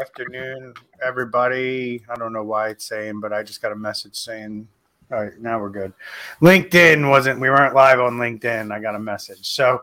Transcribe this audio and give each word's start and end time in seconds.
afternoon, 0.00 0.72
everybody. 1.04 2.02
I 2.08 2.14
don't 2.14 2.32
know 2.32 2.44
why 2.44 2.68
it's 2.68 2.84
saying, 2.84 3.20
but 3.20 3.32
I 3.32 3.42
just 3.42 3.60
got 3.60 3.72
a 3.72 3.76
message 3.76 4.14
saying, 4.14 4.68
all 5.10 5.24
right, 5.24 5.38
now 5.40 5.58
we're 5.58 5.70
good. 5.70 5.92
LinkedIn 6.40 7.08
wasn't, 7.08 7.40
we 7.40 7.50
weren't 7.50 7.74
live 7.74 7.98
on 7.98 8.18
LinkedIn. 8.18 8.72
I 8.72 8.78
got 8.78 8.94
a 8.94 9.00
message. 9.00 9.52
So, 9.52 9.82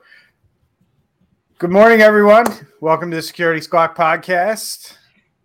good 1.57 1.71
morning, 1.71 2.01
everyone. 2.01 2.45
Welcome 2.79 3.11
to 3.11 3.17
the 3.17 3.21
Security 3.21 3.59
Squawk 3.59 3.97
podcast. 3.97 4.95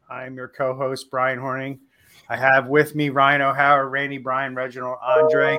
I'm 0.08 0.36
your 0.36 0.48
co 0.48 0.74
host, 0.74 1.10
Brian 1.10 1.40
Horning. 1.40 1.80
I 2.28 2.36
have 2.36 2.68
with 2.68 2.94
me 2.94 3.08
Ryan 3.08 3.42
O'Hara, 3.42 3.86
Randy 3.86 4.18
Bryan, 4.18 4.54
Reginald 4.54 4.98
Andre. 5.02 5.56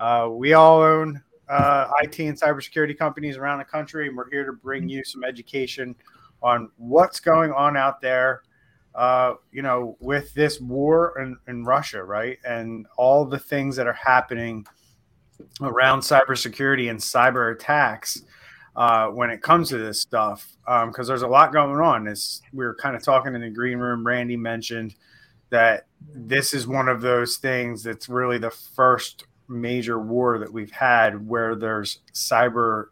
Uh, 0.00 0.30
we 0.32 0.54
all 0.54 0.80
own 0.80 1.22
uh, 1.50 1.90
IT 2.00 2.18
and 2.20 2.40
cybersecurity 2.40 2.96
companies 2.96 3.36
around 3.36 3.58
the 3.58 3.64
country, 3.64 4.08
and 4.08 4.16
we're 4.16 4.30
here 4.30 4.46
to 4.46 4.52
bring 4.52 4.88
you 4.88 5.04
some 5.04 5.22
education 5.22 5.94
on 6.42 6.70
what's 6.76 7.20
going 7.20 7.52
on 7.52 7.76
out 7.76 8.00
there. 8.00 8.42
Uh, 8.94 9.34
you 9.52 9.62
know, 9.62 9.96
with 10.00 10.34
this 10.34 10.60
war 10.60 11.14
in, 11.20 11.36
in 11.46 11.64
Russia, 11.64 12.02
right, 12.02 12.38
and 12.44 12.84
all 12.96 13.24
the 13.24 13.38
things 13.38 13.76
that 13.76 13.86
are 13.86 13.92
happening 13.92 14.66
around 15.60 16.00
cybersecurity 16.00 16.90
and 16.90 16.98
cyber 16.98 17.54
attacks 17.54 18.24
uh, 18.74 19.08
when 19.08 19.30
it 19.30 19.42
comes 19.42 19.68
to 19.68 19.78
this 19.78 20.00
stuff, 20.00 20.56
because 20.64 20.98
um, 20.98 21.06
there's 21.06 21.22
a 21.22 21.28
lot 21.28 21.52
going 21.52 21.80
on. 21.80 22.08
As 22.08 22.42
we 22.52 22.64
were 22.64 22.74
kind 22.74 22.96
of 22.96 23.02
talking 23.02 23.34
in 23.34 23.40
the 23.40 23.50
green 23.50 23.78
room, 23.78 24.06
Randy 24.06 24.36
mentioned 24.36 24.94
that 25.50 25.86
this 26.14 26.54
is 26.54 26.66
one 26.66 26.88
of 26.88 27.00
those 27.00 27.36
things 27.36 27.82
that's 27.82 28.08
really 28.08 28.38
the 28.38 28.50
first 28.50 29.24
major 29.48 29.98
war 29.98 30.38
that 30.38 30.52
we've 30.52 30.70
had 30.70 31.26
where 31.26 31.56
there's 31.56 32.00
cyber 32.12 32.86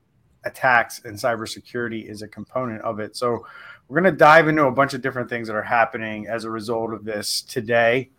attacks 0.47 1.03
and 1.05 1.17
cybersecurity 1.17 2.09
is 2.09 2.23
a 2.23 2.29
component 2.29 2.81
of 2.83 3.01
it. 3.01 3.17
So 3.17 3.45
we're 3.89 4.01
going 4.01 4.13
to 4.13 4.19
dive 4.19 4.49
into 4.49 4.65
a 4.65 4.73
bunch 4.73 4.95
of 4.95 5.03
different 5.03 5.29
things 5.29 5.49
that 5.49 5.57
are 5.57 5.63
happening 5.63 6.27
as 6.29 6.45
a 6.45 6.51
result 6.51 6.93
of 6.93 7.05
this 7.05 7.43
today. 7.43 8.11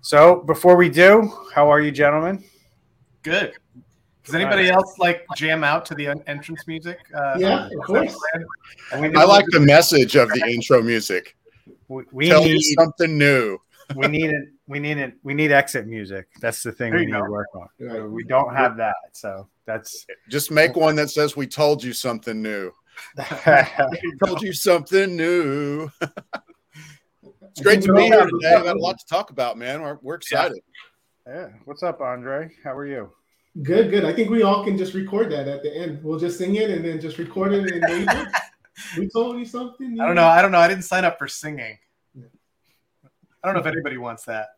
So 0.00 0.42
before 0.42 0.76
we 0.76 0.88
do, 0.88 1.32
how 1.54 1.70
are 1.70 1.80
you, 1.80 1.90
gentlemen? 1.90 2.44
Good. 3.22 3.54
Does 4.24 4.34
anybody 4.34 4.68
else 4.68 4.98
like 4.98 5.24
jam 5.36 5.64
out 5.64 5.84
to 5.86 5.94
the 5.94 6.08
entrance 6.26 6.66
music? 6.66 6.98
Uh, 7.14 7.36
yeah, 7.38 7.66
of 7.66 7.86
course. 7.86 8.16
I 8.92 9.24
like 9.24 9.46
the 9.48 9.60
message 9.60 10.16
of 10.16 10.28
the 10.28 10.44
intro 10.48 10.82
music. 10.82 11.36
We, 11.88 12.04
we 12.12 12.28
Tell 12.28 12.44
need, 12.44 12.54
me 12.54 12.62
something 12.78 13.18
new. 13.18 13.58
We 13.96 14.08
need 14.08 14.30
it. 14.30 14.44
We 14.66 14.78
need 14.78 14.98
it. 14.98 15.14
We 15.22 15.34
need 15.34 15.52
exit 15.52 15.86
music. 15.86 16.28
That's 16.40 16.62
the 16.62 16.72
thing 16.72 16.94
we 16.94 17.06
need 17.06 17.12
go. 17.12 17.24
to 17.24 17.30
work 17.30 17.48
on. 17.54 17.68
Right. 17.80 18.02
We 18.02 18.24
don't 18.24 18.54
have 18.54 18.76
that, 18.78 18.94
so 19.12 19.48
that's 19.66 20.06
just 20.28 20.50
make 20.50 20.76
one 20.76 20.96
that 20.96 21.10
says 21.10 21.36
we 21.36 21.46
told 21.46 21.82
you 21.82 21.92
something 21.92 22.40
new. 22.42 22.72
told 24.24 24.42
you 24.42 24.52
something 24.52 25.16
new. 25.16 25.90
it's 26.00 27.60
great 27.60 27.82
to 27.82 27.92
be 27.92 28.02
here 28.04 28.26
today. 28.26 28.56
We've 28.56 28.64
got 28.64 28.76
a 28.76 28.80
lot 28.80 28.98
to 28.98 29.06
talk 29.06 29.30
about, 29.30 29.56
man. 29.56 29.82
We're, 29.82 29.98
we're 30.02 30.14
excited. 30.16 30.60
Yeah. 31.26 31.34
yeah. 31.34 31.48
What's 31.64 31.82
up, 31.82 32.00
Andre? 32.00 32.50
How 32.62 32.76
are 32.76 32.86
you? 32.86 33.10
Good, 33.62 33.90
good. 33.90 34.04
I 34.04 34.12
think 34.12 34.30
we 34.30 34.42
all 34.42 34.64
can 34.64 34.78
just 34.78 34.94
record 34.94 35.30
that 35.32 35.46
at 35.46 35.62
the 35.62 35.74
end. 35.74 36.02
We'll 36.02 36.18
just 36.18 36.38
sing 36.38 36.56
it 36.56 36.70
and 36.70 36.84
then 36.84 37.00
just 37.00 37.18
record 37.18 37.52
it 37.52 37.70
and 37.70 38.28
we 38.96 39.08
told 39.14 39.38
you 39.38 39.44
something. 39.44 39.98
I 40.00 40.06
don't 40.06 40.14
know. 40.14 40.24
I 40.24 40.40
don't 40.40 40.52
know. 40.52 40.58
I 40.58 40.68
didn't 40.68 40.84
sign 40.84 41.04
up 41.04 41.18
for 41.18 41.28
singing. 41.28 41.78
I 43.42 43.48
don't 43.48 43.54
know 43.54 43.60
if 43.60 43.66
anybody 43.66 43.96
wants 43.96 44.24
that. 44.24 44.50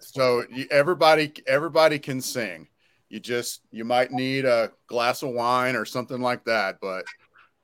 so 0.00 0.44
everybody 0.70 1.32
everybody 1.46 1.98
can 1.98 2.20
sing. 2.20 2.68
You 3.08 3.20
just 3.20 3.60
you 3.70 3.84
might 3.84 4.10
need 4.10 4.44
a 4.44 4.72
glass 4.88 5.22
of 5.22 5.30
wine 5.30 5.76
or 5.76 5.84
something 5.84 6.20
like 6.20 6.44
that, 6.44 6.78
but 6.80 7.04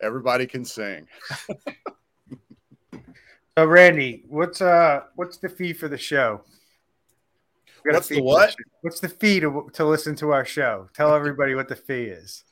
everybody 0.00 0.46
can 0.46 0.64
sing. 0.64 1.08
so 3.58 3.64
Randy, 3.64 4.24
what's 4.28 4.60
uh 4.60 5.02
what's 5.16 5.38
the 5.38 5.48
fee 5.48 5.72
for 5.72 5.88
the 5.88 5.98
show? 5.98 6.42
What's 7.84 8.08
the 8.08 8.22
what? 8.22 8.54
What's 8.82 9.00
the 9.00 9.08
fee 9.08 9.40
to, 9.40 9.68
to 9.72 9.84
listen 9.84 10.14
to 10.16 10.30
our 10.30 10.44
show? 10.44 10.88
Tell 10.94 11.14
everybody 11.14 11.54
what 11.54 11.68
the 11.68 11.76
fee 11.76 12.04
is. 12.04 12.44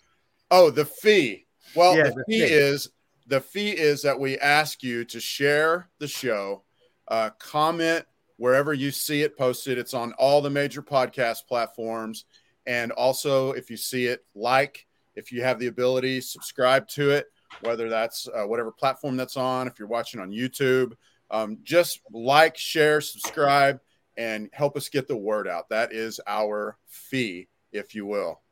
Oh, 0.50 0.70
the 0.70 0.84
fee. 0.84 1.46
Well, 1.74 1.96
yeah, 1.96 2.04
the, 2.04 2.10
the 2.10 2.24
fee, 2.26 2.40
fee 2.40 2.52
is 2.54 2.90
the 3.26 3.40
fee 3.40 3.70
is 3.70 4.02
that 4.02 4.18
we 4.18 4.38
ask 4.38 4.82
you 4.82 5.04
to 5.04 5.20
share 5.20 5.88
the 5.98 6.08
show, 6.08 6.64
uh, 7.08 7.30
comment 7.38 8.04
wherever 8.36 8.72
you 8.72 8.90
see 8.90 9.22
it 9.22 9.36
posted. 9.36 9.78
It's 9.78 9.94
on 9.94 10.12
all 10.14 10.40
the 10.40 10.50
major 10.50 10.82
podcast 10.82 11.46
platforms. 11.46 12.24
And 12.66 12.92
also, 12.92 13.52
if 13.52 13.70
you 13.70 13.76
see 13.76 14.06
it, 14.06 14.24
like, 14.34 14.86
if 15.16 15.32
you 15.32 15.42
have 15.42 15.58
the 15.58 15.66
ability, 15.66 16.20
subscribe 16.20 16.86
to 16.88 17.10
it, 17.10 17.26
whether 17.62 17.88
that's 17.88 18.28
uh, 18.28 18.44
whatever 18.44 18.70
platform 18.70 19.16
that's 19.16 19.36
on, 19.36 19.66
if 19.66 19.78
you're 19.78 19.88
watching 19.88 20.20
on 20.20 20.30
YouTube, 20.30 20.92
um, 21.30 21.58
just 21.64 22.00
like, 22.12 22.56
share, 22.56 23.00
subscribe, 23.00 23.80
and 24.16 24.50
help 24.52 24.76
us 24.76 24.88
get 24.88 25.08
the 25.08 25.16
word 25.16 25.48
out. 25.48 25.68
That 25.70 25.92
is 25.92 26.20
our 26.26 26.76
fee, 26.86 27.48
if 27.72 27.94
you 27.94 28.06
will. 28.06 28.42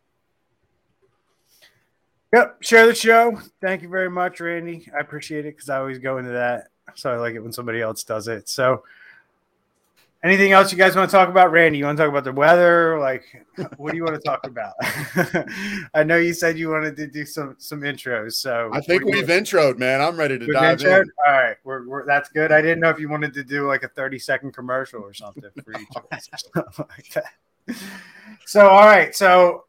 Yep, 2.32 2.62
share 2.62 2.86
the 2.86 2.94
show. 2.94 3.40
Thank 3.60 3.82
you 3.82 3.88
very 3.88 4.10
much, 4.10 4.40
Randy. 4.40 4.88
I 4.96 5.00
appreciate 5.00 5.46
it 5.46 5.56
because 5.56 5.70
I 5.70 5.78
always 5.78 5.98
go 5.98 6.18
into 6.18 6.30
that. 6.30 6.68
So 6.94 7.12
I 7.12 7.16
like 7.16 7.34
it 7.34 7.40
when 7.40 7.52
somebody 7.52 7.80
else 7.80 8.04
does 8.04 8.28
it. 8.28 8.48
So, 8.48 8.82
Anything 10.26 10.50
else 10.50 10.72
you 10.72 10.78
guys 10.78 10.96
want 10.96 11.08
to 11.08 11.16
talk 11.16 11.28
about, 11.28 11.52
Randy? 11.52 11.78
You 11.78 11.84
want 11.84 11.98
to 11.98 12.02
talk 12.02 12.10
about 12.10 12.24
the 12.24 12.32
weather? 12.32 12.98
Like, 12.98 13.22
what 13.76 13.92
do 13.92 13.96
you 13.96 14.02
want 14.02 14.16
to 14.16 14.20
talk 14.22 14.44
about? 14.44 14.72
I 15.94 16.02
know 16.02 16.16
you 16.16 16.34
said 16.34 16.58
you 16.58 16.70
wanted 16.70 16.96
to 16.96 17.06
do 17.06 17.24
some 17.24 17.54
some 17.58 17.82
intros, 17.82 18.32
so 18.32 18.68
I 18.72 18.80
think 18.80 19.04
we've 19.04 19.28
introed, 19.28 19.78
man. 19.78 20.00
I'm 20.00 20.16
ready 20.16 20.36
to 20.36 20.46
dive 20.46 20.78
introed? 20.78 21.02
in. 21.02 21.10
All 21.26 21.32
right, 21.32 21.56
we're, 21.62 21.86
we're, 21.86 22.06
that's 22.06 22.28
good. 22.30 22.50
I 22.50 22.60
didn't 22.60 22.80
know 22.80 22.88
if 22.88 22.98
you 22.98 23.08
wanted 23.08 23.34
to 23.34 23.44
do 23.44 23.68
like 23.68 23.84
a 23.84 23.88
30 23.88 24.18
second 24.18 24.52
commercial 24.52 25.00
or 25.00 25.14
something 25.14 25.50
for 25.62 25.72
each 25.78 25.88
like 26.78 27.08
that. 27.14 27.76
So, 28.46 28.68
all 28.68 28.86
right, 28.86 29.14
so 29.14 29.66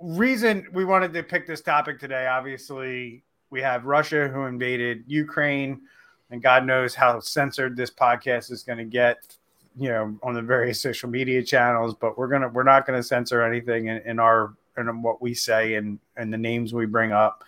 reason 0.00 0.68
we 0.72 0.86
wanted 0.86 1.12
to 1.12 1.22
pick 1.22 1.46
this 1.46 1.60
topic 1.60 2.00
today, 2.00 2.28
obviously, 2.28 3.24
we 3.50 3.60
have 3.60 3.84
Russia 3.84 4.28
who 4.28 4.46
invaded 4.46 5.04
Ukraine, 5.06 5.82
and 6.30 6.42
God 6.42 6.66
knows 6.66 6.94
how 6.94 7.20
censored 7.20 7.76
this 7.76 7.90
podcast 7.90 8.50
is 8.50 8.62
going 8.62 8.78
to 8.78 8.84
get 8.84 9.36
you 9.78 9.88
know 9.88 10.18
on 10.22 10.34
the 10.34 10.42
various 10.42 10.80
social 10.80 11.08
media 11.08 11.42
channels 11.42 11.94
but 11.94 12.16
we're 12.16 12.28
gonna 12.28 12.48
we're 12.48 12.62
not 12.62 12.86
gonna 12.86 13.02
censor 13.02 13.42
anything 13.42 13.88
in, 13.88 13.98
in 14.06 14.18
our 14.18 14.54
in 14.78 15.02
what 15.02 15.20
we 15.20 15.34
say 15.34 15.74
and 15.74 15.98
and 16.16 16.32
the 16.32 16.38
names 16.38 16.72
we 16.72 16.86
bring 16.86 17.12
up. 17.12 17.44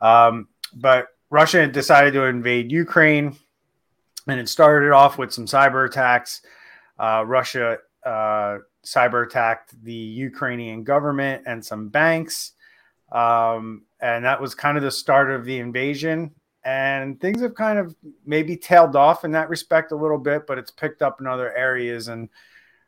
Um, 0.00 0.48
but 0.74 1.08
russia 1.30 1.66
decided 1.66 2.12
to 2.14 2.24
invade 2.24 2.70
ukraine 2.72 3.36
and 4.26 4.40
it 4.40 4.48
started 4.48 4.92
off 4.92 5.18
with 5.18 5.32
some 5.32 5.46
cyber 5.46 5.86
attacks. 5.86 6.42
Uh, 6.98 7.24
russia 7.26 7.78
uh, 8.04 8.58
cyber 8.84 9.26
attacked 9.26 9.74
the 9.84 9.92
ukrainian 9.92 10.84
government 10.84 11.42
and 11.46 11.64
some 11.64 11.88
banks. 11.88 12.52
Um, 13.10 13.84
and 14.00 14.24
that 14.24 14.40
was 14.40 14.54
kind 14.54 14.76
of 14.76 14.82
the 14.82 14.90
start 14.90 15.30
of 15.30 15.44
the 15.44 15.58
invasion 15.58 16.32
and 16.68 17.18
things 17.18 17.40
have 17.40 17.54
kind 17.54 17.78
of 17.78 17.96
maybe 18.26 18.54
tailed 18.54 18.94
off 18.94 19.24
in 19.24 19.30
that 19.30 19.48
respect 19.48 19.90
a 19.90 19.96
little 19.96 20.18
bit, 20.18 20.46
but 20.46 20.58
it's 20.58 20.70
picked 20.70 21.00
up 21.00 21.18
in 21.18 21.26
other 21.26 21.56
areas. 21.56 22.08
And 22.08 22.28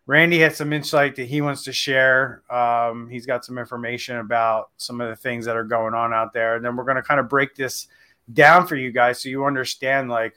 Randy 0.05 0.39
has 0.41 0.59
some 0.59 0.75
insight 0.75 1.17
that 1.17 1.29
he 1.29 1.41
wants 1.41 1.65
to 1.65 1.73
share. 1.73 2.43
Um, 2.51 3.09
he's 3.09 3.25
got 3.25 3.43
some 3.43 3.57
information 3.57 4.19
about 4.19 4.69
some 4.77 5.01
of 5.01 5.09
the 5.09 5.17
things 5.17 5.47
that 5.47 5.57
are 5.57 5.65
going 5.65 5.95
on 5.95 6.13
out 6.13 6.35
there, 6.35 6.57
and 6.57 6.65
then 6.65 6.77
we're 6.77 6.85
going 6.85 6.97
to 6.97 7.03
kind 7.03 7.21
of 7.21 7.31
break 7.31 7.55
this 7.55 7.89
down 8.35 8.67
for 8.67 8.77
you 8.77 8.93
guys 8.93 9.23
so 9.23 9.31
you 9.31 9.47
understand 9.47 10.11
like 10.11 10.35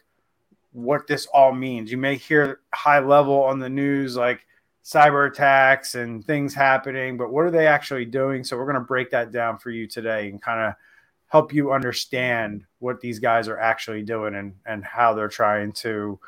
what 0.72 1.06
this 1.06 1.26
all 1.26 1.52
means. 1.52 1.92
You 1.92 1.98
may 1.98 2.16
hear 2.16 2.62
high 2.74 3.00
level 3.00 3.44
on 3.44 3.60
the 3.60 3.70
news 3.70 4.16
like 4.16 4.46
cyber 4.86 5.30
attacks 5.30 5.96
and 5.96 6.24
things 6.24 6.54
happening, 6.54 7.18
but 7.18 7.30
what 7.30 7.44
are 7.44 7.52
they 7.52 7.68
actually 7.68 8.06
doing? 8.06 8.46
So 8.46 8.56
we're 8.56 8.72
going 8.72 8.76
to 8.76 8.80
break 8.80 9.12
that 9.12 9.34
down 9.34 9.58
for 9.58 9.70
you 9.70 9.86
today 9.86 10.30
and 10.30 10.42
kind 10.42 10.62
of 10.62 10.76
help 11.34 11.52
you 11.52 11.74
understand 11.74 12.64
what 12.78 13.02
these 13.02 13.18
guys 13.18 13.48
are 13.48 13.58
actually 13.58 14.04
doing 14.04 14.36
and 14.36 14.54
and 14.68 14.86
how 14.86 15.16
they're 15.16 15.28
trying 15.28 15.72
to 15.72 16.20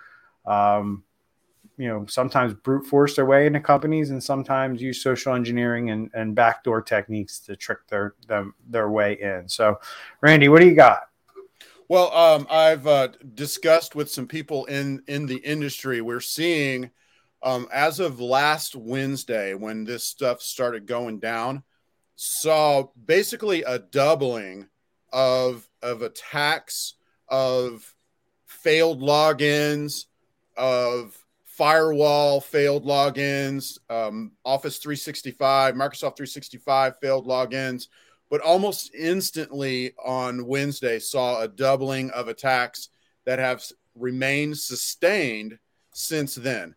um, 0.47 1.03
you 1.77 1.87
know 1.87 2.07
sometimes 2.07 2.55
brute 2.55 2.87
force 2.87 3.15
their 3.15 3.27
way 3.27 3.45
into 3.45 3.59
companies 3.59 4.09
and 4.09 4.23
sometimes 4.23 4.81
use 4.81 5.03
social 5.03 5.35
engineering 5.35 5.91
and, 5.91 6.09
and 6.15 6.33
backdoor 6.33 6.81
techniques 6.81 7.39
to 7.39 7.55
trick 7.55 7.87
their 7.87 8.15
them 8.27 8.55
their 8.67 8.89
way 8.89 9.13
in. 9.21 9.47
So 9.47 9.79
randy 10.21 10.49
what 10.49 10.59
do 10.59 10.67
you 10.67 10.75
got? 10.75 11.01
Well 11.87 12.11
um, 12.11 12.47
i've 12.49 12.87
uh, 12.87 13.09
discussed 13.35 13.93
with 13.93 14.09
some 14.09 14.27
people 14.27 14.65
in 14.65 15.03
in 15.07 15.27
the 15.27 15.37
industry. 15.37 16.01
We're 16.01 16.19
seeing 16.19 16.89
um, 17.43 17.67
as 17.71 17.99
of 17.99 18.19
last 18.19 18.75
wednesday 18.75 19.53
when 19.53 19.83
this 19.83 20.07
stuff 20.07 20.41
started 20.41 20.87
going 20.87 21.19
down 21.19 21.61
saw 22.15 22.87
basically 23.05 23.61
a 23.61 23.77
doubling 23.77 24.67
of 25.15 25.67
of 25.81 26.01
attacks, 26.01 26.95
of 27.29 27.95
failed 28.45 29.01
logins, 29.01 30.05
of 30.57 31.17
firewall 31.45 32.41
failed 32.41 32.85
logins, 32.85 33.79
um, 33.89 34.33
Office 34.43 34.77
365, 34.77 35.73
Microsoft 35.73 36.17
365 36.17 36.99
failed 36.99 37.25
logins, 37.25 37.87
but 38.29 38.41
almost 38.41 38.93
instantly 38.93 39.93
on 40.03 40.45
Wednesday 40.45 40.99
saw 40.99 41.41
a 41.41 41.47
doubling 41.47 42.11
of 42.11 42.27
attacks 42.27 42.89
that 43.25 43.39
have 43.39 43.63
remained 43.95 44.57
sustained 44.57 45.57
since 45.93 46.35
then. 46.35 46.75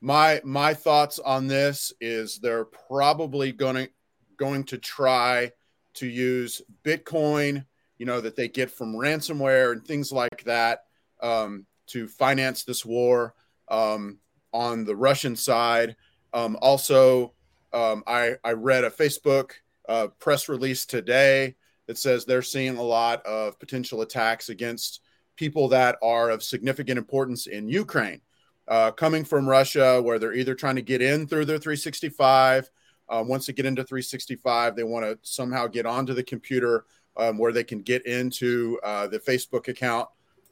My 0.00 0.40
my 0.42 0.72
thoughts 0.72 1.18
on 1.18 1.48
this 1.48 1.92
is 2.00 2.38
they're 2.38 2.64
probably 2.64 3.52
going 3.52 3.76
to 3.76 3.90
going 4.38 4.64
to 4.64 4.78
try 4.78 5.52
to 5.94 6.06
use 6.06 6.62
Bitcoin, 6.82 7.64
you 8.04 8.06
know, 8.06 8.20
that 8.20 8.36
they 8.36 8.48
get 8.48 8.70
from 8.70 8.92
ransomware 8.92 9.72
and 9.72 9.82
things 9.82 10.12
like 10.12 10.44
that 10.44 10.80
um, 11.22 11.64
to 11.86 12.06
finance 12.06 12.62
this 12.62 12.84
war 12.84 13.34
um, 13.68 14.18
on 14.52 14.84
the 14.84 14.94
Russian 14.94 15.34
side. 15.34 15.96
Um, 16.34 16.58
also, 16.60 17.32
um, 17.72 18.04
I, 18.06 18.34
I 18.44 18.52
read 18.52 18.84
a 18.84 18.90
Facebook 18.90 19.52
uh, 19.88 20.08
press 20.18 20.50
release 20.50 20.84
today 20.84 21.54
that 21.86 21.96
says 21.96 22.26
they're 22.26 22.42
seeing 22.42 22.76
a 22.76 22.82
lot 22.82 23.24
of 23.24 23.58
potential 23.58 24.02
attacks 24.02 24.50
against 24.50 25.00
people 25.36 25.68
that 25.68 25.96
are 26.02 26.28
of 26.28 26.42
significant 26.42 26.98
importance 26.98 27.46
in 27.46 27.70
Ukraine, 27.70 28.20
uh, 28.68 28.90
coming 28.90 29.24
from 29.24 29.48
Russia, 29.48 30.02
where 30.02 30.18
they're 30.18 30.34
either 30.34 30.54
trying 30.54 30.76
to 30.76 30.82
get 30.82 31.00
in 31.00 31.26
through 31.26 31.46
their 31.46 31.56
365. 31.56 32.68
Uh, 33.08 33.24
once 33.26 33.46
they 33.46 33.54
get 33.54 33.64
into 33.64 33.82
365, 33.82 34.76
they 34.76 34.84
want 34.84 35.06
to 35.06 35.18
somehow 35.22 35.66
get 35.66 35.86
onto 35.86 36.12
the 36.12 36.22
computer 36.22 36.84
um, 37.16 37.38
where 37.38 37.52
they 37.52 37.64
can 37.64 37.80
get 37.80 38.04
into 38.06 38.78
uh, 38.82 39.06
the 39.06 39.18
Facebook 39.18 39.68
account 39.68 40.08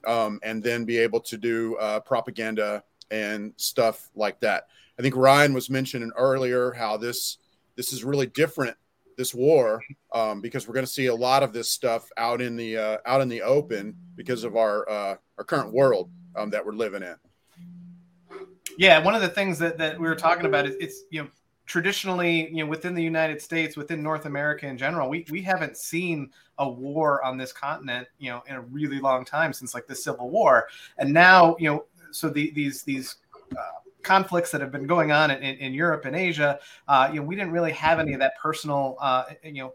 um, 0.07 0.41
and 0.43 0.63
then 0.63 0.85
be 0.85 0.99
able 0.99 1.21
to 1.21 1.37
do 1.37 1.77
uh, 1.77 2.01
propaganda 2.01 2.83
and 3.11 3.53
stuff 3.57 4.11
like 4.15 4.41
that. 4.41 4.69
I 4.99 5.03
think 5.03 5.17
Ryan 5.17 5.55
was 5.55 5.71
mentioning 5.71 6.13
earlier 6.17 6.73
how 6.73 6.97
this 6.97 7.39
this 7.77 7.93
is 7.93 8.05
really 8.05 8.27
different 8.27 8.77
this 9.17 9.35
war 9.35 9.83
um, 10.13 10.41
because 10.41 10.67
we're 10.67 10.75
going 10.75 10.87
to 10.87 10.93
see 10.93 11.07
a 11.07 11.15
lot 11.15 11.43
of 11.43 11.53
this 11.53 11.71
stuff 11.71 12.09
out 12.17 12.41
in 12.41 12.57
the 12.57 12.77
uh, 12.77 12.99
out 13.07 13.21
in 13.21 13.29
the 13.29 13.43
open 13.43 13.97
because 14.15 14.45
of 14.45 14.57
our 14.57 14.89
uh, 14.89 15.17
our 15.39 15.45
current 15.45 15.73
world 15.73 16.11
um, 16.37 16.51
that 16.51 16.65
we're 16.65 16.73
living 16.73 17.03
in. 17.03 17.17
Yeah, 18.79 19.03
one 19.03 19.15
of 19.15 19.21
the 19.21 19.29
things 19.29 19.59
that, 19.59 19.77
that 19.79 19.99
we 19.99 20.09
were 20.09 20.17
talking 20.17 20.47
about 20.47 20.67
is 20.67 20.77
it's 20.81 21.03
you 21.11 21.23
know 21.23 21.29
traditionally 21.73 22.51
you 22.51 22.63
know 22.63 22.67
within 22.67 22.95
the 22.95 23.03
United 23.03 23.41
States, 23.41 23.79
within 23.79 24.03
North 24.03 24.27
America 24.27 24.67
in 24.67 24.77
general, 24.77 25.09
we 25.09 25.25
we 25.31 25.41
haven't 25.41 25.79
seen 25.79 26.31
a 26.59 26.69
war 26.69 27.25
on 27.25 27.39
this 27.39 27.51
continent 27.51 28.07
you 28.19 28.31
know 28.31 28.43
in 28.47 28.57
a 28.57 28.61
really 28.61 29.01
long 29.01 29.25
time 29.25 29.55
since 29.55 29.73
like 29.73 29.87
the 29.87 29.95
Civil 29.95 30.29
War, 30.29 30.69
and 30.99 31.11
now 31.11 31.57
you 31.59 31.71
know 31.71 31.87
so 32.11 32.29
the, 32.29 32.51
these 32.51 32.83
these 32.83 33.17
uh, 33.53 33.81
conflicts 34.03 34.51
that 34.51 34.61
have 34.61 34.71
been 34.71 34.87
going 34.87 35.13
on 35.13 35.31
in, 35.31 35.41
in 35.41 35.73
Europe 35.73 36.05
and 36.05 36.15
Asia, 36.15 36.61
uh, 36.89 37.09
you 37.11 37.21
know, 37.21 37.27
we 37.27 37.37
didn't 37.37 37.53
really 37.53 37.73
have 37.73 37.99
any 38.01 38.13
of 38.13 38.19
that 38.19 38.37
personal, 38.37 38.97
uh, 39.01 39.25
you 39.43 39.63
know, 39.63 39.73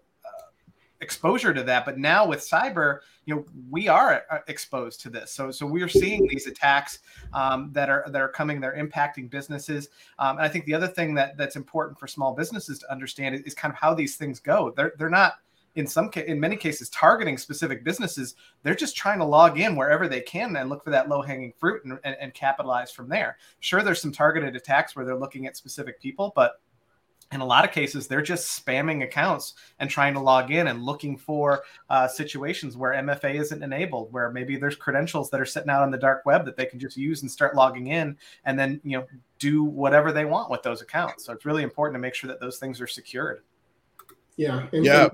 exposure 1.02 1.54
to 1.54 1.64
that. 1.64 1.86
But 1.86 1.98
now 1.98 2.28
with 2.28 2.40
cyber, 2.40 3.00
you 3.26 3.36
know, 3.36 3.46
we 3.70 3.88
are 3.88 4.24
uh, 4.32 4.40
exposed 4.48 5.02
to 5.02 5.10
this. 5.10 5.32
So, 5.32 5.52
so 5.52 5.66
we're 5.66 5.90
seeing 5.90 6.28
these 6.28 6.48
attacks 6.48 7.00
um, 7.34 7.72
that 7.74 7.90
are 7.90 8.06
that 8.08 8.22
are 8.22 8.30
coming. 8.30 8.60
They're 8.60 8.78
impacting 8.78 9.30
businesses. 9.30 9.90
Um, 10.20 10.38
and 10.38 10.46
I 10.46 10.50
think 10.50 10.66
the 10.66 10.74
other 10.74 10.88
thing 10.88 11.14
that 11.16 11.38
that's 11.38 11.56
important 11.56 12.00
for 12.00 12.08
small 12.08 12.34
businesses 12.34 12.80
to 12.80 12.92
understand 12.92 13.36
is, 13.36 13.42
is 13.42 13.54
kind 13.54 13.72
of 13.72 13.80
how 13.80 13.94
these 13.94 14.16
things 14.16 14.40
go. 14.40 14.74
They're 14.76 14.94
they're 14.98 15.10
not 15.10 15.36
in 15.78 15.86
some 15.86 16.10
in 16.16 16.40
many 16.40 16.56
cases 16.56 16.90
targeting 16.90 17.38
specific 17.38 17.84
businesses 17.84 18.34
they're 18.64 18.74
just 18.74 18.98
trying 18.98 19.20
to 19.20 19.26
log 19.26 19.60
in 19.60 19.76
wherever 19.76 20.08
they 20.08 20.22
can 20.22 20.56
and 20.56 20.70
look 20.70 20.84
for 20.84 20.90
that 20.90 21.08
low 21.08 21.22
hanging 21.22 21.54
fruit 21.60 21.86
and, 21.86 22.00
and, 22.04 22.18
and, 22.20 22.34
capitalize 22.34 22.92
from 22.92 23.08
there 23.08 23.38
sure 23.60 23.84
there's 23.84 24.02
some 24.02 24.12
targeted 24.12 24.56
attacks 24.56 24.96
where 24.96 25.06
they're 25.06 25.16
looking 25.16 25.46
at 25.46 25.56
specific 25.56 26.02
people 26.02 26.34
but 26.36 26.62
in 27.32 27.42
a 27.42 27.46
lot 27.46 27.66
of 27.66 27.72
cases 27.72 28.08
they're 28.08 28.22
just 28.22 28.66
spamming 28.66 29.04
accounts 29.04 29.54
and 29.80 29.90
trying 29.90 30.14
to 30.14 30.20
log 30.20 30.52
in 30.52 30.68
and 30.68 30.84
looking 30.84 31.18
for 31.18 31.64
uh, 31.90 32.08
situations 32.08 32.78
where 32.78 32.94
mfa 32.94 33.36
isn't 33.36 33.64
enabled 33.64 34.12
where 34.12 34.32
maybe 34.32 34.56
there's 34.56 34.76
credentials 34.76 35.30
that 35.30 35.42
are 35.42 35.46
sitting 35.46 35.70
out 35.70 35.84
on 35.84 35.92
the 35.92 35.98
dark 35.98 36.26
web 36.26 36.46
that 36.46 36.56
they 36.56 36.66
can 36.66 36.80
just 36.80 36.98
use 36.98 37.22
and 37.22 37.32
start 37.32 37.56
logging 37.56 37.88
in 37.88 38.16
and 38.46 38.58
then 38.58 38.80
you 38.84 38.98
know 38.98 39.06
do 39.40 39.64
whatever 39.64 40.12
they 40.12 40.26
want 40.26 40.50
with 40.50 40.64
those 40.64 40.82
accounts 40.82 41.26
so 41.26 41.34
it's 41.34 41.46
really 41.46 41.64
important 41.64 41.96
to 41.96 42.00
make 42.00 42.14
sure 42.14 42.28
that 42.28 42.40
those 42.40 42.58
things 42.58 42.80
are 42.80 42.88
secured 42.88 43.42
yeah 44.38 44.68
and 44.72 44.86
yeah 44.86 45.10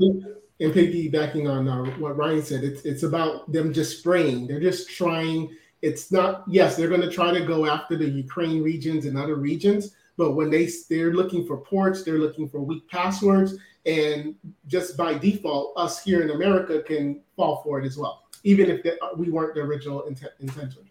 and 0.60 0.74
piggybacking 0.74 1.50
on 1.50 1.68
uh, 1.68 1.84
what 1.98 2.16
Ryan 2.16 2.42
said, 2.42 2.64
it's 2.64 2.84
it's 2.84 3.04
about 3.04 3.52
them 3.52 3.74
just 3.74 4.00
spraying. 4.00 4.48
They're 4.48 4.60
just 4.60 4.90
trying. 4.90 5.56
It's 5.82 6.12
not. 6.12 6.44
Yes, 6.48 6.76
they're 6.76 6.88
going 6.88 7.02
to 7.02 7.10
try 7.10 7.34
to 7.34 7.46
go 7.46 7.66
after 7.66 7.98
the 7.98 8.08
Ukraine 8.08 8.64
regions 8.64 9.06
and 9.06 9.18
other 9.18 9.36
regions, 9.36 9.96
but 10.18 10.32
when 10.32 10.50
they 10.50 10.70
they're 10.90 11.14
looking 11.14 11.46
for 11.46 11.58
ports, 11.58 12.04
they're 12.04 12.20
looking 12.20 12.48
for 12.48 12.60
weak 12.60 12.88
passwords, 12.90 13.56
and 13.86 14.36
just 14.68 14.96
by 14.98 15.18
default, 15.18 15.74
us 15.78 16.04
here 16.04 16.22
in 16.22 16.32
America 16.32 16.82
can 16.82 17.22
fall 17.36 17.62
for 17.64 17.80
it 17.80 17.86
as 17.86 17.98
well, 17.98 18.24
even 18.44 18.70
if 18.70 18.84
the, 18.84 18.98
we 19.18 19.30
weren't 19.30 19.56
the 19.56 19.62
original 19.62 20.04
intent, 20.04 20.34
intention. 20.40 20.82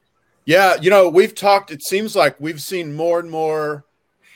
Yeah, 0.45 0.77
you 0.81 0.91
know, 0.91 1.09
we've 1.09 1.35
talked. 1.35 1.71
It 1.71 1.83
seems 1.83 2.17
like 2.17 2.41
we've 2.41 2.61
seen 2.61 2.95
more 2.95 3.21
and 3.21 3.31
more 3.31 3.85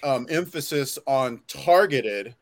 um, 0.02 0.26
emphasis 0.30 0.98
on 1.06 1.40
targeted 1.48 2.34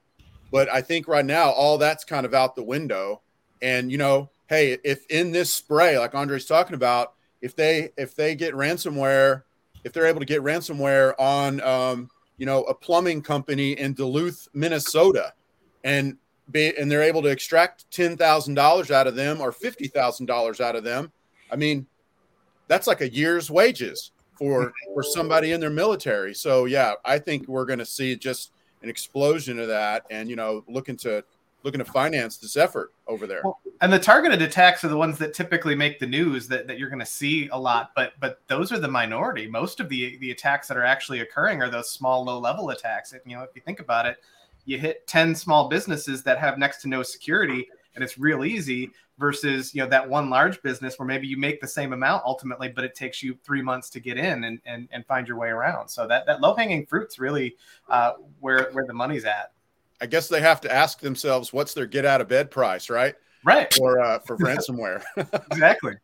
but 0.54 0.72
I 0.72 0.82
think 0.82 1.08
right 1.08 1.24
now 1.24 1.50
all 1.50 1.78
that's 1.78 2.04
kind 2.04 2.24
of 2.24 2.32
out 2.32 2.54
the 2.54 2.62
window. 2.62 3.22
And 3.60 3.90
you 3.90 3.98
know, 3.98 4.30
hey, 4.46 4.78
if 4.84 5.04
in 5.06 5.32
this 5.32 5.52
spray, 5.52 5.98
like 5.98 6.14
Andre's 6.14 6.46
talking 6.46 6.76
about, 6.76 7.14
if 7.42 7.56
they 7.56 7.90
if 7.96 8.14
they 8.14 8.36
get 8.36 8.54
ransomware, 8.54 9.42
if 9.82 9.92
they're 9.92 10.06
able 10.06 10.20
to 10.20 10.26
get 10.26 10.42
ransomware 10.42 11.14
on 11.18 11.60
um, 11.60 12.08
you 12.36 12.46
know 12.46 12.62
a 12.64 12.74
plumbing 12.74 13.22
company 13.22 13.72
in 13.72 13.94
Duluth, 13.94 14.48
Minnesota, 14.54 15.32
and 15.84 16.16
be 16.50 16.76
and 16.76 16.90
they're 16.90 17.02
able 17.02 17.22
to 17.22 17.28
extract 17.28 17.90
ten 17.90 18.16
thousand 18.16 18.54
dollars 18.54 18.90
out 18.90 19.06
of 19.06 19.14
them 19.14 19.40
or 19.40 19.52
fifty 19.52 19.88
thousand 19.88 20.26
dollars 20.26 20.60
out 20.60 20.76
of 20.76 20.84
them, 20.84 21.12
I 21.50 21.56
mean, 21.56 21.86
that's 22.68 22.86
like 22.86 23.00
a 23.00 23.08
year's 23.08 23.50
wages 23.50 24.12
for 24.38 24.72
for 24.92 25.02
somebody 25.02 25.52
in 25.52 25.60
their 25.60 25.70
military. 25.70 26.34
So 26.34 26.64
yeah, 26.64 26.94
I 27.04 27.18
think 27.18 27.48
we're 27.48 27.64
going 27.64 27.78
to 27.78 27.86
see 27.86 28.16
just 28.16 28.52
an 28.82 28.88
explosion 28.88 29.58
of 29.58 29.68
that, 29.68 30.04
and 30.10 30.28
you 30.28 30.36
know, 30.36 30.64
looking 30.68 30.96
to 30.98 31.24
looking 31.64 31.78
to 31.80 31.84
finance 31.84 32.36
this 32.36 32.56
effort 32.56 32.92
over 33.06 33.26
there. 33.26 33.40
Well, 33.42 33.58
and 33.80 33.92
the 33.92 33.98
targeted 33.98 34.42
attacks 34.42 34.84
are 34.84 34.88
the 34.88 34.96
ones 34.96 35.18
that 35.18 35.34
typically 35.34 35.74
make 35.74 35.98
the 35.98 36.06
news 36.06 36.46
that, 36.48 36.66
that 36.68 36.78
you're 36.78 36.90
going 36.90 37.00
to 37.00 37.06
see 37.06 37.48
a 37.48 37.58
lot, 37.58 37.90
but 37.96 38.12
but 38.20 38.40
those 38.46 38.70
are 38.70 38.78
the 38.78 38.88
minority. 38.88 39.48
Most 39.48 39.80
of 39.80 39.88
the 39.88 40.16
the 40.18 40.30
attacks 40.30 40.68
that 40.68 40.76
are 40.76 40.84
actually 40.84 41.20
occurring 41.20 41.62
are 41.62 41.70
those 41.70 41.90
small, 41.90 42.24
low 42.24 42.38
level 42.38 42.70
attacks. 42.70 43.12
And, 43.12 43.20
you 43.26 43.36
know, 43.36 43.42
if 43.42 43.50
you 43.54 43.62
think 43.62 43.80
about 43.80 44.06
it, 44.06 44.18
you 44.64 44.78
hit 44.78 45.06
ten 45.06 45.34
small 45.34 45.68
businesses 45.68 46.22
that 46.22 46.38
have 46.38 46.58
next 46.58 46.82
to 46.82 46.88
no 46.88 47.02
security, 47.02 47.66
and 47.94 48.04
it's 48.04 48.18
real 48.18 48.44
easy 48.44 48.90
versus 49.18 49.74
you 49.74 49.82
know 49.82 49.88
that 49.88 50.08
one 50.08 50.28
large 50.28 50.60
business 50.62 50.98
where 50.98 51.06
maybe 51.06 51.26
you 51.26 51.36
make 51.36 51.60
the 51.60 51.68
same 51.68 51.92
amount 51.92 52.22
ultimately 52.26 52.68
but 52.68 52.82
it 52.82 52.96
takes 52.96 53.22
you 53.22 53.36
three 53.44 53.62
months 53.62 53.88
to 53.88 54.00
get 54.00 54.18
in 54.18 54.44
and 54.44 54.60
and, 54.66 54.88
and 54.90 55.06
find 55.06 55.28
your 55.28 55.36
way 55.36 55.48
around 55.48 55.88
so 55.88 56.06
that 56.06 56.26
that 56.26 56.40
low 56.40 56.54
hanging 56.54 56.84
fruit's 56.84 57.18
really 57.18 57.54
uh, 57.88 58.12
where 58.40 58.70
where 58.72 58.84
the 58.86 58.92
money's 58.92 59.24
at 59.24 59.52
i 60.00 60.06
guess 60.06 60.28
they 60.28 60.40
have 60.40 60.60
to 60.60 60.72
ask 60.72 61.00
themselves 61.00 61.52
what's 61.52 61.74
their 61.74 61.86
get 61.86 62.04
out 62.04 62.20
of 62.20 62.28
bed 62.28 62.50
price 62.50 62.90
right 62.90 63.14
right 63.44 63.72
for 63.74 64.00
uh, 64.00 64.18
for 64.20 64.36
ransomware 64.38 65.02
exactly 65.50 65.94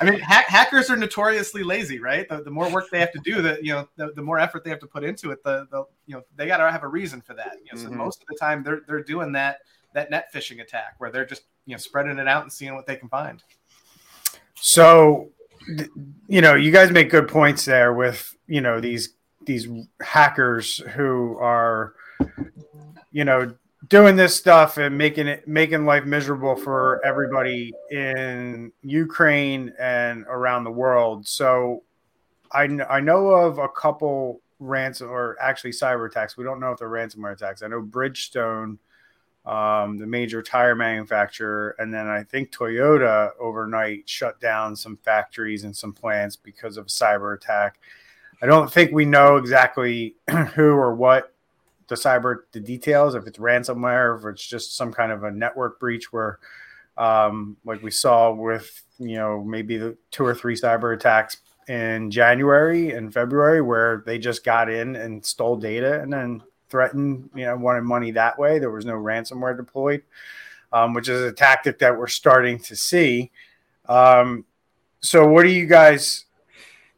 I 0.00 0.08
mean, 0.08 0.20
ha- 0.20 0.44
hackers 0.46 0.90
are 0.90 0.96
notoriously 0.96 1.64
lazy, 1.64 1.98
right? 1.98 2.28
The, 2.28 2.42
the 2.42 2.50
more 2.50 2.70
work 2.70 2.84
they 2.90 3.00
have 3.00 3.12
to 3.12 3.20
do, 3.24 3.42
the 3.42 3.58
you 3.60 3.72
know, 3.72 3.88
the, 3.96 4.12
the 4.14 4.22
more 4.22 4.38
effort 4.38 4.62
they 4.62 4.70
have 4.70 4.78
to 4.78 4.86
put 4.86 5.02
into 5.02 5.32
it, 5.32 5.42
the, 5.42 5.66
the 5.70 5.84
you 6.06 6.14
know, 6.14 6.22
they 6.36 6.46
got 6.46 6.58
to 6.58 6.70
have 6.70 6.84
a 6.84 6.88
reason 6.88 7.20
for 7.20 7.34
that. 7.34 7.56
You 7.64 7.72
know, 7.72 7.82
so 7.82 7.88
mm-hmm. 7.88 7.98
most 7.98 8.22
of 8.22 8.28
the 8.28 8.36
time 8.36 8.62
they're 8.62 8.82
they're 8.86 9.02
doing 9.02 9.32
that 9.32 9.58
that 9.92 10.10
net 10.10 10.28
phishing 10.32 10.60
attack 10.60 10.94
where 10.98 11.10
they're 11.10 11.26
just 11.26 11.42
you 11.66 11.72
know 11.72 11.78
spreading 11.78 12.18
it 12.18 12.28
out 12.28 12.42
and 12.42 12.52
seeing 12.52 12.74
what 12.74 12.86
they 12.86 12.96
can 12.96 13.08
find. 13.08 13.42
So, 14.54 15.30
you 16.28 16.40
know, 16.40 16.54
you 16.54 16.70
guys 16.70 16.90
make 16.90 17.10
good 17.10 17.28
points 17.28 17.64
there 17.64 17.92
with 17.92 18.34
you 18.46 18.60
know 18.60 18.80
these 18.80 19.14
these 19.44 19.68
hackers 20.00 20.78
who 20.94 21.38
are, 21.38 21.94
you 23.16 23.24
know, 23.24 23.50
doing 23.88 24.14
this 24.14 24.36
stuff 24.36 24.76
and 24.76 24.98
making 24.98 25.26
it 25.26 25.48
making 25.48 25.86
life 25.86 26.04
miserable 26.04 26.54
for 26.54 27.00
everybody 27.02 27.72
in 27.90 28.70
Ukraine 28.82 29.72
and 29.78 30.26
around 30.28 30.64
the 30.64 30.70
world. 30.70 31.26
So, 31.26 31.82
I 32.52 32.64
I 32.90 33.00
know 33.00 33.28
of 33.28 33.56
a 33.56 33.70
couple 33.70 34.42
ransom 34.58 35.08
or 35.08 35.34
actually 35.40 35.70
cyber 35.70 36.06
attacks. 36.06 36.36
We 36.36 36.44
don't 36.44 36.60
know 36.60 36.72
if 36.72 36.78
they're 36.78 36.90
ransomware 36.90 37.32
attacks. 37.32 37.62
I 37.62 37.68
know 37.68 37.80
Bridgestone 37.80 38.76
um, 39.46 39.96
the 39.96 40.06
major 40.06 40.42
tire 40.42 40.74
manufacturer, 40.74 41.74
and 41.78 41.94
then 41.94 42.08
I 42.08 42.22
think 42.22 42.52
Toyota 42.52 43.30
overnight 43.40 44.06
shut 44.06 44.38
down 44.40 44.76
some 44.76 44.98
factories 44.98 45.64
and 45.64 45.74
some 45.74 45.94
plants 45.94 46.36
because 46.36 46.76
of 46.76 46.84
a 46.84 46.88
cyber 46.90 47.34
attack. 47.34 47.78
I 48.42 48.46
don't 48.46 48.70
think 48.70 48.92
we 48.92 49.06
know 49.06 49.36
exactly 49.36 50.16
who 50.54 50.72
or 50.72 50.94
what 50.94 51.32
the 51.88 51.94
cyber 51.94 52.38
the 52.52 52.60
details 52.60 53.14
if 53.14 53.26
it's 53.26 53.38
ransomware 53.38 54.18
if 54.18 54.24
it's 54.26 54.46
just 54.46 54.76
some 54.76 54.92
kind 54.92 55.12
of 55.12 55.24
a 55.24 55.30
network 55.30 55.78
breach 55.78 56.12
where 56.12 56.38
um, 56.96 57.56
like 57.64 57.82
we 57.82 57.90
saw 57.90 58.32
with 58.32 58.82
you 58.98 59.16
know 59.16 59.44
maybe 59.44 59.76
the 59.76 59.96
two 60.10 60.24
or 60.24 60.34
three 60.34 60.56
cyber 60.56 60.94
attacks 60.94 61.38
in 61.68 62.10
January 62.10 62.92
and 62.92 63.12
February 63.12 63.60
where 63.60 64.02
they 64.06 64.18
just 64.18 64.44
got 64.44 64.70
in 64.70 64.96
and 64.96 65.24
stole 65.24 65.56
data 65.56 66.00
and 66.00 66.12
then 66.12 66.42
threatened, 66.68 67.30
you 67.34 67.44
know, 67.44 67.56
wanted 67.56 67.82
money 67.82 68.12
that 68.12 68.38
way. 68.38 68.58
There 68.58 68.70
was 68.70 68.84
no 68.84 68.94
ransomware 68.94 69.56
deployed, 69.56 70.02
um, 70.72 70.94
which 70.94 71.08
is 71.08 71.22
a 71.22 71.32
tactic 71.32 71.78
that 71.80 71.98
we're 71.98 72.06
starting 72.06 72.58
to 72.60 72.76
see. 72.76 73.30
Um, 73.88 74.44
so, 75.00 75.26
what 75.28 75.42
do 75.42 75.50
you 75.50 75.66
guys 75.66 76.24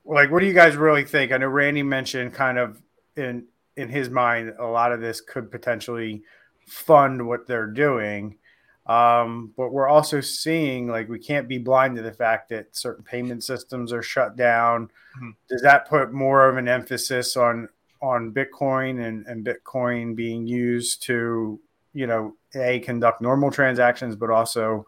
like 0.04 0.30
what 0.30 0.40
do 0.40 0.46
you 0.46 0.54
guys 0.54 0.76
really 0.76 1.04
think? 1.04 1.32
I 1.32 1.38
know 1.38 1.48
Randy 1.48 1.82
mentioned 1.82 2.34
kind 2.34 2.58
of 2.58 2.80
in 3.16 3.44
in 3.78 3.88
his 3.88 4.10
mind 4.10 4.52
a 4.58 4.66
lot 4.66 4.92
of 4.92 5.00
this 5.00 5.20
could 5.20 5.50
potentially 5.50 6.22
fund 6.66 7.26
what 7.26 7.46
they're 7.46 7.70
doing. 7.70 8.36
Um, 8.86 9.52
but 9.56 9.70
we're 9.70 9.88
also 9.88 10.20
seeing 10.20 10.88
like 10.88 11.08
we 11.08 11.18
can't 11.18 11.46
be 11.46 11.58
blind 11.58 11.96
to 11.96 12.02
the 12.02 12.12
fact 12.12 12.48
that 12.48 12.74
certain 12.74 13.04
payment 13.04 13.44
systems 13.44 13.92
are 13.92 14.02
shut 14.02 14.36
down. 14.36 14.86
Mm-hmm. 15.16 15.30
Does 15.48 15.62
that 15.62 15.88
put 15.88 16.12
more 16.12 16.48
of 16.48 16.56
an 16.56 16.68
emphasis 16.68 17.36
on 17.36 17.68
on 18.00 18.32
Bitcoin 18.32 19.06
and, 19.06 19.26
and 19.26 19.44
Bitcoin 19.44 20.14
being 20.14 20.46
used 20.46 21.02
to, 21.02 21.60
you 21.92 22.06
know, 22.06 22.34
a 22.54 22.80
conduct 22.80 23.20
normal 23.20 23.50
transactions, 23.50 24.16
but 24.16 24.30
also 24.30 24.86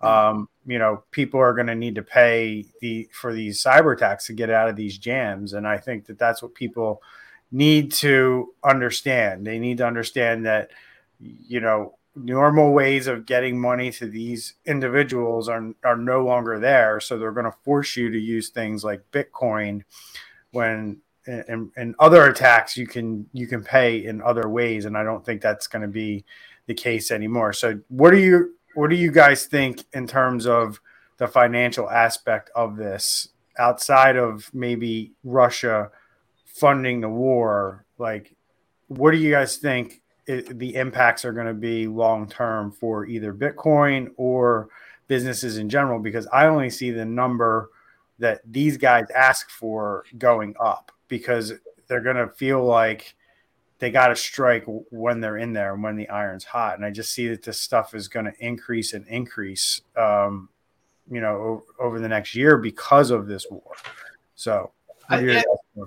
um, 0.00 0.48
you 0.66 0.78
know, 0.78 1.02
people 1.10 1.40
are 1.40 1.52
going 1.52 1.66
to 1.66 1.74
need 1.74 1.94
to 1.96 2.02
pay 2.02 2.64
the 2.80 3.08
for 3.12 3.34
these 3.34 3.62
cyber 3.62 3.94
attacks 3.94 4.26
to 4.26 4.32
get 4.32 4.50
out 4.50 4.68
of 4.68 4.76
these 4.76 4.96
jams, 4.96 5.52
and 5.52 5.66
I 5.66 5.76
think 5.76 6.06
that 6.06 6.18
that's 6.18 6.42
what 6.42 6.54
people 6.54 7.02
need 7.52 7.92
to 7.92 8.54
understand. 8.62 9.46
They 9.46 9.58
need 9.58 9.78
to 9.78 9.86
understand 9.86 10.46
that, 10.46 10.70
you 11.18 11.60
know, 11.60 11.96
normal 12.14 12.72
ways 12.72 13.06
of 13.06 13.26
getting 13.26 13.60
money 13.60 13.90
to 13.92 14.06
these 14.06 14.54
individuals 14.66 15.48
are 15.48 15.72
are 15.84 15.96
no 15.96 16.24
longer 16.24 16.58
there, 16.58 17.00
so 17.00 17.18
they're 17.18 17.32
going 17.32 17.50
to 17.50 17.56
force 17.64 17.96
you 17.96 18.10
to 18.10 18.18
use 18.18 18.48
things 18.48 18.84
like 18.84 19.10
Bitcoin 19.12 19.82
when 20.52 21.00
and, 21.26 21.70
and 21.76 21.94
other 21.98 22.26
attacks 22.26 22.76
you 22.76 22.86
can 22.86 23.28
you 23.32 23.46
can 23.46 23.62
pay 23.62 24.04
in 24.04 24.22
other 24.22 24.48
ways. 24.48 24.84
And 24.84 24.96
i 24.96 25.02
don't 25.02 25.24
think 25.24 25.40
that's 25.40 25.66
going 25.66 25.82
to 25.82 25.88
be 25.88 26.24
the 26.66 26.74
case 26.74 27.10
anymore. 27.10 27.52
So 27.52 27.80
what 27.88 28.10
do 28.10 28.18
you 28.18 28.54
what 28.74 28.90
do 28.90 28.96
you 28.96 29.10
guys 29.10 29.46
think 29.46 29.84
in 29.92 30.06
terms 30.06 30.46
of 30.46 30.80
the 31.18 31.28
financial 31.28 31.90
aspect 31.90 32.50
of 32.54 32.76
this 32.76 33.28
outside 33.58 34.16
of 34.16 34.50
maybe 34.54 35.12
Russia 35.22 35.90
funding 36.54 37.00
the 37.00 37.08
war? 37.08 37.84
Like, 37.98 38.34
what 38.88 39.12
do 39.12 39.18
you 39.18 39.30
guys 39.30 39.56
think 39.56 40.02
it, 40.26 40.58
the 40.58 40.74
impacts 40.74 41.24
are 41.24 41.32
going 41.32 41.46
to 41.46 41.54
be 41.54 41.86
long 41.86 42.28
term 42.28 42.72
for 42.72 43.06
either 43.06 43.32
Bitcoin 43.32 44.08
or 44.16 44.68
businesses 45.08 45.58
in 45.58 45.68
general? 45.68 45.98
Because 45.98 46.26
I 46.32 46.46
only 46.46 46.70
see 46.70 46.90
the 46.90 47.04
number 47.04 47.70
that 48.18 48.40
these 48.44 48.76
guys 48.76 49.06
ask 49.14 49.50
for 49.50 50.04
going 50.18 50.54
up 50.60 50.92
because 51.08 51.52
they're 51.88 52.02
going 52.02 52.16
to 52.16 52.28
feel 52.28 52.62
like 52.64 53.14
they 53.78 53.90
got 53.90 54.08
to 54.08 54.16
strike 54.16 54.64
when 54.90 55.20
they're 55.20 55.38
in 55.38 55.52
there 55.52 55.72
and 55.72 55.82
when 55.82 55.96
the 55.96 56.08
iron's 56.10 56.44
hot. 56.44 56.76
And 56.76 56.84
I 56.84 56.90
just 56.90 57.12
see 57.12 57.28
that 57.28 57.42
this 57.42 57.58
stuff 57.58 57.94
is 57.94 58.08
going 58.08 58.26
to 58.26 58.32
increase 58.38 58.92
and 58.92 59.06
increase, 59.08 59.80
um, 59.96 60.50
you 61.10 61.20
know, 61.20 61.64
over 61.78 61.98
the 61.98 62.08
next 62.08 62.34
year 62.34 62.58
because 62.58 63.10
of 63.10 63.26
this 63.26 63.46
war. 63.50 63.72
So 64.34 64.72
I, 65.08 65.42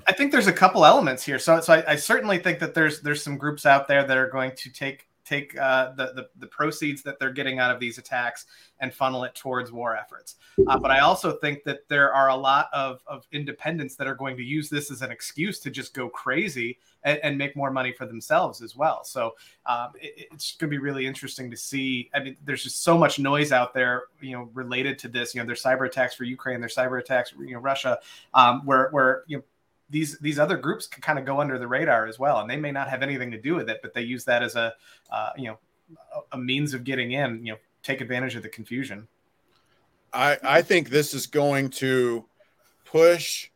I, 0.08 0.14
think 0.14 0.32
there's 0.32 0.48
a 0.48 0.54
couple 0.54 0.86
elements 0.86 1.24
here. 1.24 1.40
So, 1.40 1.60
so 1.62 1.74
I, 1.74 1.92
I, 1.92 1.96
certainly 1.96 2.38
think 2.38 2.60
that 2.60 2.74
there's 2.74 3.02
there's 3.02 3.24
some 3.24 3.38
groups 3.38 3.66
out 3.66 3.88
there 3.88 4.06
that 4.06 4.18
are 4.18 4.30
going 4.30 4.52
to 4.58 4.70
take 4.72 5.08
take 5.26 5.58
uh, 5.58 5.94
the, 5.94 6.14
the, 6.14 6.30
the 6.40 6.48
proceeds 6.48 7.02
that 7.04 7.20
they're 7.20 7.32
getting 7.32 7.60
out 7.60 7.72
of 7.72 7.80
these 7.80 7.98
attacks 7.98 8.46
and 8.80 8.94
funnel 8.94 9.24
it 9.24 9.34
towards 9.36 9.72
war 9.72 9.96
efforts. 9.96 10.36
Uh, 10.68 10.78
but 10.78 10.92
I 10.92 11.00
also 11.00 11.38
think 11.38 11.64
that 11.64 11.88
there 11.88 12.14
are 12.14 12.30
a 12.30 12.36
lot 12.36 12.68
of, 12.74 13.02
of 13.08 13.26
independents 13.32 13.96
that 13.96 14.08
are 14.08 14.16
going 14.16 14.36
to 14.38 14.44
use 14.44 14.70
this 14.70 14.92
as 14.92 15.02
an 15.02 15.12
excuse 15.12 15.60
to 15.60 15.72
just 15.72 15.94
go 15.94 16.10
crazy 16.10 16.78
and, 17.04 17.20
and 17.24 17.38
make 17.38 17.56
more 17.56 17.72
money 17.72 17.92
for 17.92 18.06
themselves 18.06 18.62
as 18.62 18.76
well. 18.76 19.04
So 19.04 19.36
um, 19.66 19.92
it, 19.96 20.28
it's 20.32 20.56
going 20.58 20.70
to 20.70 20.76
be 20.76 20.82
really 20.82 21.06
interesting 21.06 21.50
to 21.52 21.58
see. 21.58 22.10
I 22.14 22.20
mean, 22.20 22.36
there's 22.44 22.64
just 22.64 22.84
so 22.84 22.98
much 22.98 23.20
noise 23.20 23.52
out 23.52 23.74
there, 23.74 24.04
you 24.22 24.34
know, 24.34 24.50
related 24.54 25.00
to 25.00 25.08
this. 25.08 25.34
You 25.34 25.42
know, 25.42 25.48
there's 25.48 25.64
cyber 25.64 25.88
attacks 25.88 26.16
for 26.16 26.26
Ukraine, 26.26 26.60
there's 26.60 26.76
cyber 26.76 27.00
attacks, 27.00 27.34
you 27.40 27.54
know, 27.54 27.60
Russia, 27.60 28.00
um, 28.34 28.62
where 28.66 28.90
where 28.92 29.24
you 29.28 29.38
know 29.38 29.44
these 29.94 30.18
these 30.20 30.40
other 30.40 30.58
groups 30.58 30.88
can 30.88 31.02
kind 31.02 31.20
of 31.20 31.24
go 31.24 31.40
under 31.40 31.60
the 31.60 31.68
radar 31.68 32.08
as 32.08 32.18
well, 32.18 32.40
and 32.40 32.50
they 32.50 32.58
may 32.58 32.72
not 32.72 32.90
have 32.90 33.04
anything 33.04 33.30
to 33.32 33.38
do 33.40 33.54
with 33.54 33.70
it, 33.70 33.80
but 33.84 33.94
they 33.94 34.02
use 34.02 34.26
that 34.26 34.42
as 34.42 34.56
a 34.56 34.74
uh, 35.12 35.30
you 35.38 35.46
know 35.46 35.58
a 36.32 36.38
means 36.38 36.74
of 36.74 36.84
getting 36.84 37.12
in. 37.12 37.46
You 37.46 37.54
know, 37.54 37.60
take 37.84 38.02
advantage 38.02 38.36
of 38.36 38.42
the 38.42 38.50
confusion. 38.50 39.08
I 40.12 40.38
I 40.44 40.62
think 40.64 40.90
this 40.90 41.14
is 41.14 41.28
going 41.28 41.70
to 41.70 42.26
push. 42.86 43.50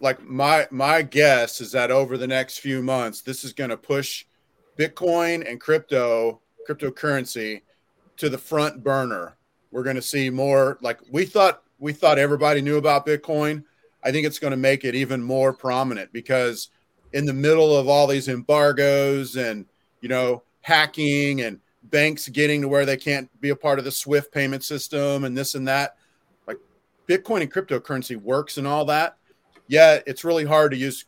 Like 0.00 0.22
my 0.22 0.68
my 0.70 1.02
guess 1.02 1.60
is 1.60 1.72
that 1.72 1.90
over 1.90 2.16
the 2.16 2.28
next 2.28 2.58
few 2.58 2.80
months, 2.80 3.20
this 3.20 3.42
is 3.42 3.52
going 3.52 3.70
to 3.70 3.76
push 3.76 4.24
Bitcoin 4.78 5.48
and 5.48 5.60
crypto 5.60 6.40
cryptocurrency 6.68 7.62
to 8.16 8.28
the 8.28 8.38
front 8.38 8.84
burner. 8.84 9.36
We're 9.72 9.82
going 9.82 9.96
to 9.96 10.02
see 10.02 10.30
more. 10.30 10.78
Like 10.80 11.00
we 11.10 11.24
thought 11.24 11.64
we 11.80 11.92
thought 11.92 12.20
everybody 12.20 12.62
knew 12.62 12.76
about 12.76 13.06
Bitcoin 13.06 13.64
I 14.04 14.12
think 14.12 14.26
it's 14.26 14.38
going 14.38 14.50
to 14.50 14.56
make 14.56 14.84
it 14.84 14.94
even 14.94 15.22
more 15.22 15.52
prominent 15.52 16.12
because 16.12 16.68
in 17.12 17.24
the 17.24 17.32
middle 17.32 17.74
of 17.76 17.88
all 17.88 18.06
these 18.06 18.28
embargoes 18.28 19.36
and 19.36 19.66
you 20.00 20.08
know 20.08 20.42
hacking 20.60 21.40
and 21.40 21.60
banks 21.84 22.28
getting 22.28 22.62
to 22.62 22.68
where 22.68 22.86
they 22.86 22.96
can't 22.96 23.28
be 23.40 23.50
a 23.50 23.56
part 23.56 23.78
of 23.78 23.84
the 23.84 23.90
Swift 23.90 24.32
payment 24.32 24.64
system 24.64 25.24
and 25.24 25.36
this 25.36 25.54
and 25.54 25.68
that, 25.68 25.96
like 26.46 26.58
Bitcoin 27.08 27.42
and 27.42 27.52
cryptocurrency 27.52 28.16
works 28.16 28.58
and 28.58 28.66
all 28.66 28.84
that. 28.86 29.16
Yet 29.66 30.02
it's 30.06 30.24
really 30.24 30.44
hard 30.44 30.72
to 30.72 30.76
use 30.76 31.04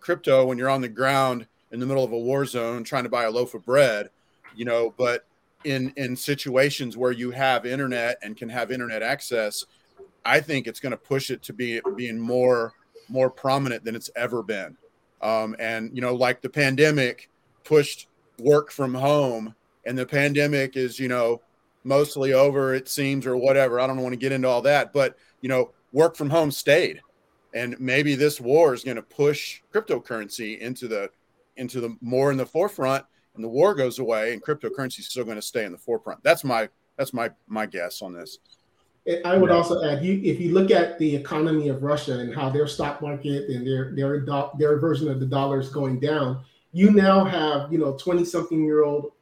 crypto 0.00 0.46
when 0.46 0.58
you're 0.58 0.70
on 0.70 0.80
the 0.80 0.88
ground 0.88 1.46
in 1.72 1.80
the 1.80 1.86
middle 1.86 2.04
of 2.04 2.12
a 2.12 2.18
war 2.18 2.44
zone 2.46 2.84
trying 2.84 3.02
to 3.02 3.08
buy 3.08 3.24
a 3.24 3.30
loaf 3.30 3.54
of 3.54 3.64
bread, 3.64 4.10
you 4.54 4.64
know. 4.64 4.94
But 4.96 5.26
in 5.64 5.92
in 5.96 6.14
situations 6.14 6.96
where 6.96 7.10
you 7.10 7.32
have 7.32 7.66
internet 7.66 8.18
and 8.22 8.36
can 8.36 8.48
have 8.48 8.70
internet 8.70 9.02
access, 9.02 9.64
I 10.26 10.40
think 10.40 10.66
it's 10.66 10.80
going 10.80 10.90
to 10.90 10.96
push 10.96 11.30
it 11.30 11.42
to 11.44 11.52
be 11.52 11.80
being 11.96 12.18
more 12.18 12.72
more 13.08 13.30
prominent 13.30 13.84
than 13.84 13.94
it's 13.94 14.10
ever 14.16 14.42
been. 14.42 14.76
Um, 15.22 15.54
and 15.58 15.90
you 15.94 16.02
know, 16.02 16.14
like 16.14 16.42
the 16.42 16.48
pandemic 16.48 17.30
pushed 17.64 18.08
work 18.38 18.70
from 18.70 18.92
home, 18.92 19.54
and 19.86 19.96
the 19.96 20.04
pandemic 20.04 20.76
is 20.76 20.98
you 20.98 21.08
know 21.08 21.40
mostly 21.84 22.32
over, 22.32 22.74
it 22.74 22.88
seems, 22.88 23.26
or 23.26 23.36
whatever. 23.36 23.78
I 23.78 23.86
don't 23.86 24.02
want 24.02 24.12
to 24.12 24.18
get 24.18 24.32
into 24.32 24.48
all 24.48 24.62
that, 24.62 24.92
but 24.92 25.16
you 25.40 25.48
know, 25.48 25.70
work 25.92 26.16
from 26.16 26.30
home 26.30 26.50
stayed, 26.50 27.00
and 27.54 27.78
maybe 27.78 28.16
this 28.16 28.40
war 28.40 28.74
is 28.74 28.82
going 28.82 28.96
to 28.96 29.02
push 29.02 29.60
cryptocurrency 29.72 30.58
into 30.58 30.88
the 30.88 31.10
into 31.56 31.80
the 31.80 31.96
more 32.00 32.30
in 32.30 32.36
the 32.36 32.44
forefront, 32.44 33.04
and 33.36 33.44
the 33.44 33.48
war 33.48 33.74
goes 33.74 34.00
away, 34.00 34.32
and 34.32 34.42
cryptocurrency 34.42 34.98
is 34.98 35.08
still 35.08 35.24
going 35.24 35.36
to 35.36 35.42
stay 35.42 35.64
in 35.64 35.72
the 35.72 35.78
forefront. 35.78 36.22
That's 36.24 36.42
my 36.42 36.68
that's 36.96 37.14
my 37.14 37.30
my 37.46 37.66
guess 37.66 38.02
on 38.02 38.12
this. 38.12 38.38
I 39.24 39.36
would 39.36 39.50
also 39.50 39.84
add, 39.84 40.04
you 40.04 40.20
if 40.24 40.40
you 40.40 40.52
look 40.52 40.70
at 40.70 40.98
the 40.98 41.14
economy 41.14 41.68
of 41.68 41.82
Russia 41.82 42.18
and 42.18 42.34
how 42.34 42.50
their 42.50 42.66
stock 42.66 43.00
market 43.00 43.48
and 43.48 43.66
their 43.66 43.92
their 43.94 44.26
their 44.58 44.78
version 44.78 45.08
of 45.08 45.20
the 45.20 45.26
dollar 45.26 45.60
is 45.60 45.68
going 45.68 46.00
down, 46.00 46.42
you 46.72 46.90
now 46.90 47.24
have 47.24 47.72
you 47.72 47.78
know 47.78 47.96
twenty 47.96 48.24
something 48.24 48.64
year 48.64 48.84
old 48.84 49.12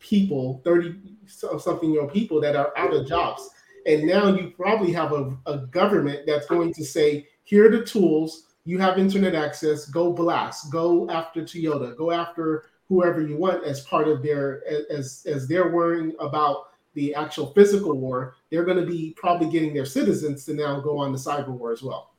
people, 0.00 0.60
thirty 0.64 0.96
something 1.26 1.92
year 1.92 2.02
old 2.02 2.12
people 2.12 2.40
that 2.40 2.56
are 2.56 2.72
out 2.76 2.92
of 2.92 3.06
jobs, 3.06 3.48
and 3.86 4.04
now 4.04 4.34
you 4.34 4.52
probably 4.56 4.92
have 4.92 5.12
a, 5.12 5.36
a 5.46 5.58
government 5.58 6.26
that's 6.26 6.46
going 6.46 6.74
to 6.74 6.84
say, 6.84 7.28
here 7.44 7.66
are 7.66 7.70
the 7.70 7.84
tools. 7.84 8.46
You 8.64 8.78
have 8.78 8.98
internet 8.98 9.34
access. 9.34 9.86
Go 9.86 10.12
blast. 10.12 10.70
Go 10.70 11.08
after 11.08 11.42
Toyota. 11.42 11.96
Go 11.96 12.10
after 12.10 12.64
whoever 12.88 13.22
you 13.22 13.36
want 13.36 13.64
as 13.64 13.82
part 13.82 14.08
of 14.08 14.22
their 14.22 14.62
as 14.90 15.22
as 15.26 15.46
they're 15.46 15.70
worrying 15.70 16.14
about 16.18 16.69
the 16.94 17.14
actual 17.14 17.52
physical 17.52 17.94
war, 17.94 18.34
they're 18.50 18.64
going 18.64 18.78
to 18.78 18.86
be 18.86 19.14
probably 19.16 19.48
getting 19.48 19.72
their 19.72 19.86
citizens 19.86 20.44
to 20.44 20.54
now 20.54 20.80
go 20.80 20.98
on 20.98 21.12
the 21.12 21.18
cyber 21.18 21.48
war 21.48 21.72
as 21.72 21.82
well. 21.82 22.10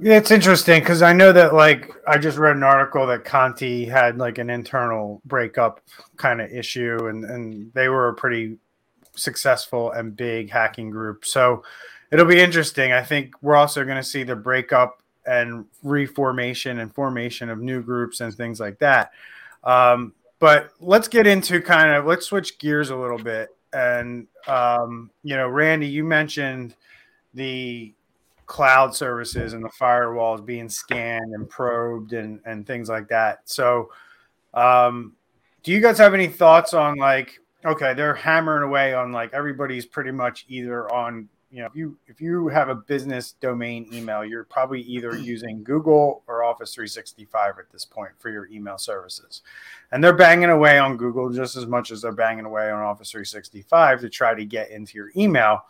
It's 0.00 0.30
interesting 0.30 0.80
because 0.80 1.02
I 1.02 1.12
know 1.12 1.32
that 1.32 1.52
like 1.52 1.92
I 2.06 2.16
just 2.16 2.38
read 2.38 2.56
an 2.56 2.62
article 2.62 3.06
that 3.08 3.24
Conti 3.24 3.84
had 3.84 4.18
like 4.18 4.38
an 4.38 4.48
internal 4.48 5.20
breakup 5.24 5.80
kind 6.16 6.40
of 6.40 6.50
issue, 6.50 7.08
and 7.08 7.24
and 7.24 7.72
they 7.74 7.88
were 7.88 8.08
a 8.08 8.14
pretty 8.14 8.56
successful 9.16 9.90
and 9.90 10.16
big 10.16 10.48
hacking 10.48 10.90
group. 10.90 11.24
So 11.24 11.64
it'll 12.12 12.24
be 12.26 12.40
interesting. 12.40 12.92
I 12.92 13.02
think 13.02 13.34
we're 13.42 13.56
also 13.56 13.84
going 13.84 13.96
to 13.96 14.02
see 14.02 14.22
the 14.22 14.36
breakup 14.36 15.02
and 15.26 15.66
reformation 15.82 16.78
and 16.78 16.94
formation 16.94 17.50
of 17.50 17.58
new 17.58 17.82
groups 17.82 18.20
and 18.20 18.32
things 18.32 18.60
like 18.60 18.78
that. 18.78 19.10
Um, 19.64 20.14
but 20.40 20.70
let's 20.80 21.06
get 21.06 21.26
into 21.26 21.60
kind 21.60 21.94
of 21.94 22.06
let's 22.06 22.26
switch 22.26 22.58
gears 22.58 22.90
a 22.90 22.96
little 22.96 23.18
bit. 23.18 23.50
And 23.72 24.26
um, 24.48 25.10
you 25.22 25.36
know, 25.36 25.48
Randy, 25.48 25.86
you 25.86 26.02
mentioned 26.02 26.74
the 27.34 27.94
cloud 28.46 28.96
services 28.96 29.52
and 29.52 29.64
the 29.64 29.70
firewalls 29.80 30.44
being 30.44 30.68
scanned 30.68 31.32
and 31.34 31.48
probed 31.48 32.14
and 32.14 32.40
and 32.44 32.66
things 32.66 32.88
like 32.88 33.06
that. 33.08 33.42
So, 33.44 33.92
um, 34.54 35.14
do 35.62 35.70
you 35.70 35.80
guys 35.80 35.98
have 35.98 36.14
any 36.14 36.26
thoughts 36.26 36.74
on 36.74 36.96
like 36.96 37.40
okay, 37.64 37.92
they're 37.92 38.14
hammering 38.14 38.62
away 38.62 38.94
on 38.94 39.12
like 39.12 39.32
everybody's 39.34 39.84
pretty 39.84 40.10
much 40.10 40.46
either 40.48 40.90
on 40.92 41.28
you 41.50 41.60
know 41.60 41.66
if 41.66 41.74
you 41.74 41.96
if 42.06 42.20
you 42.20 42.48
have 42.48 42.68
a 42.68 42.74
business 42.74 43.32
domain 43.40 43.88
email 43.92 44.24
you're 44.24 44.44
probably 44.44 44.80
either 44.82 45.16
using 45.18 45.62
google 45.64 46.22
or 46.26 46.42
office 46.44 46.74
365 46.74 47.58
at 47.58 47.70
this 47.72 47.84
point 47.84 48.12
for 48.18 48.30
your 48.30 48.46
email 48.48 48.78
services 48.78 49.42
and 49.92 50.02
they're 50.02 50.16
banging 50.16 50.50
away 50.50 50.78
on 50.78 50.96
google 50.96 51.30
just 51.30 51.56
as 51.56 51.66
much 51.66 51.90
as 51.90 52.02
they're 52.02 52.12
banging 52.12 52.44
away 52.44 52.70
on 52.70 52.80
office 52.80 53.10
365 53.10 54.00
to 54.00 54.08
try 54.08 54.34
to 54.34 54.44
get 54.44 54.70
into 54.70 54.96
your 54.96 55.10
email 55.16 55.64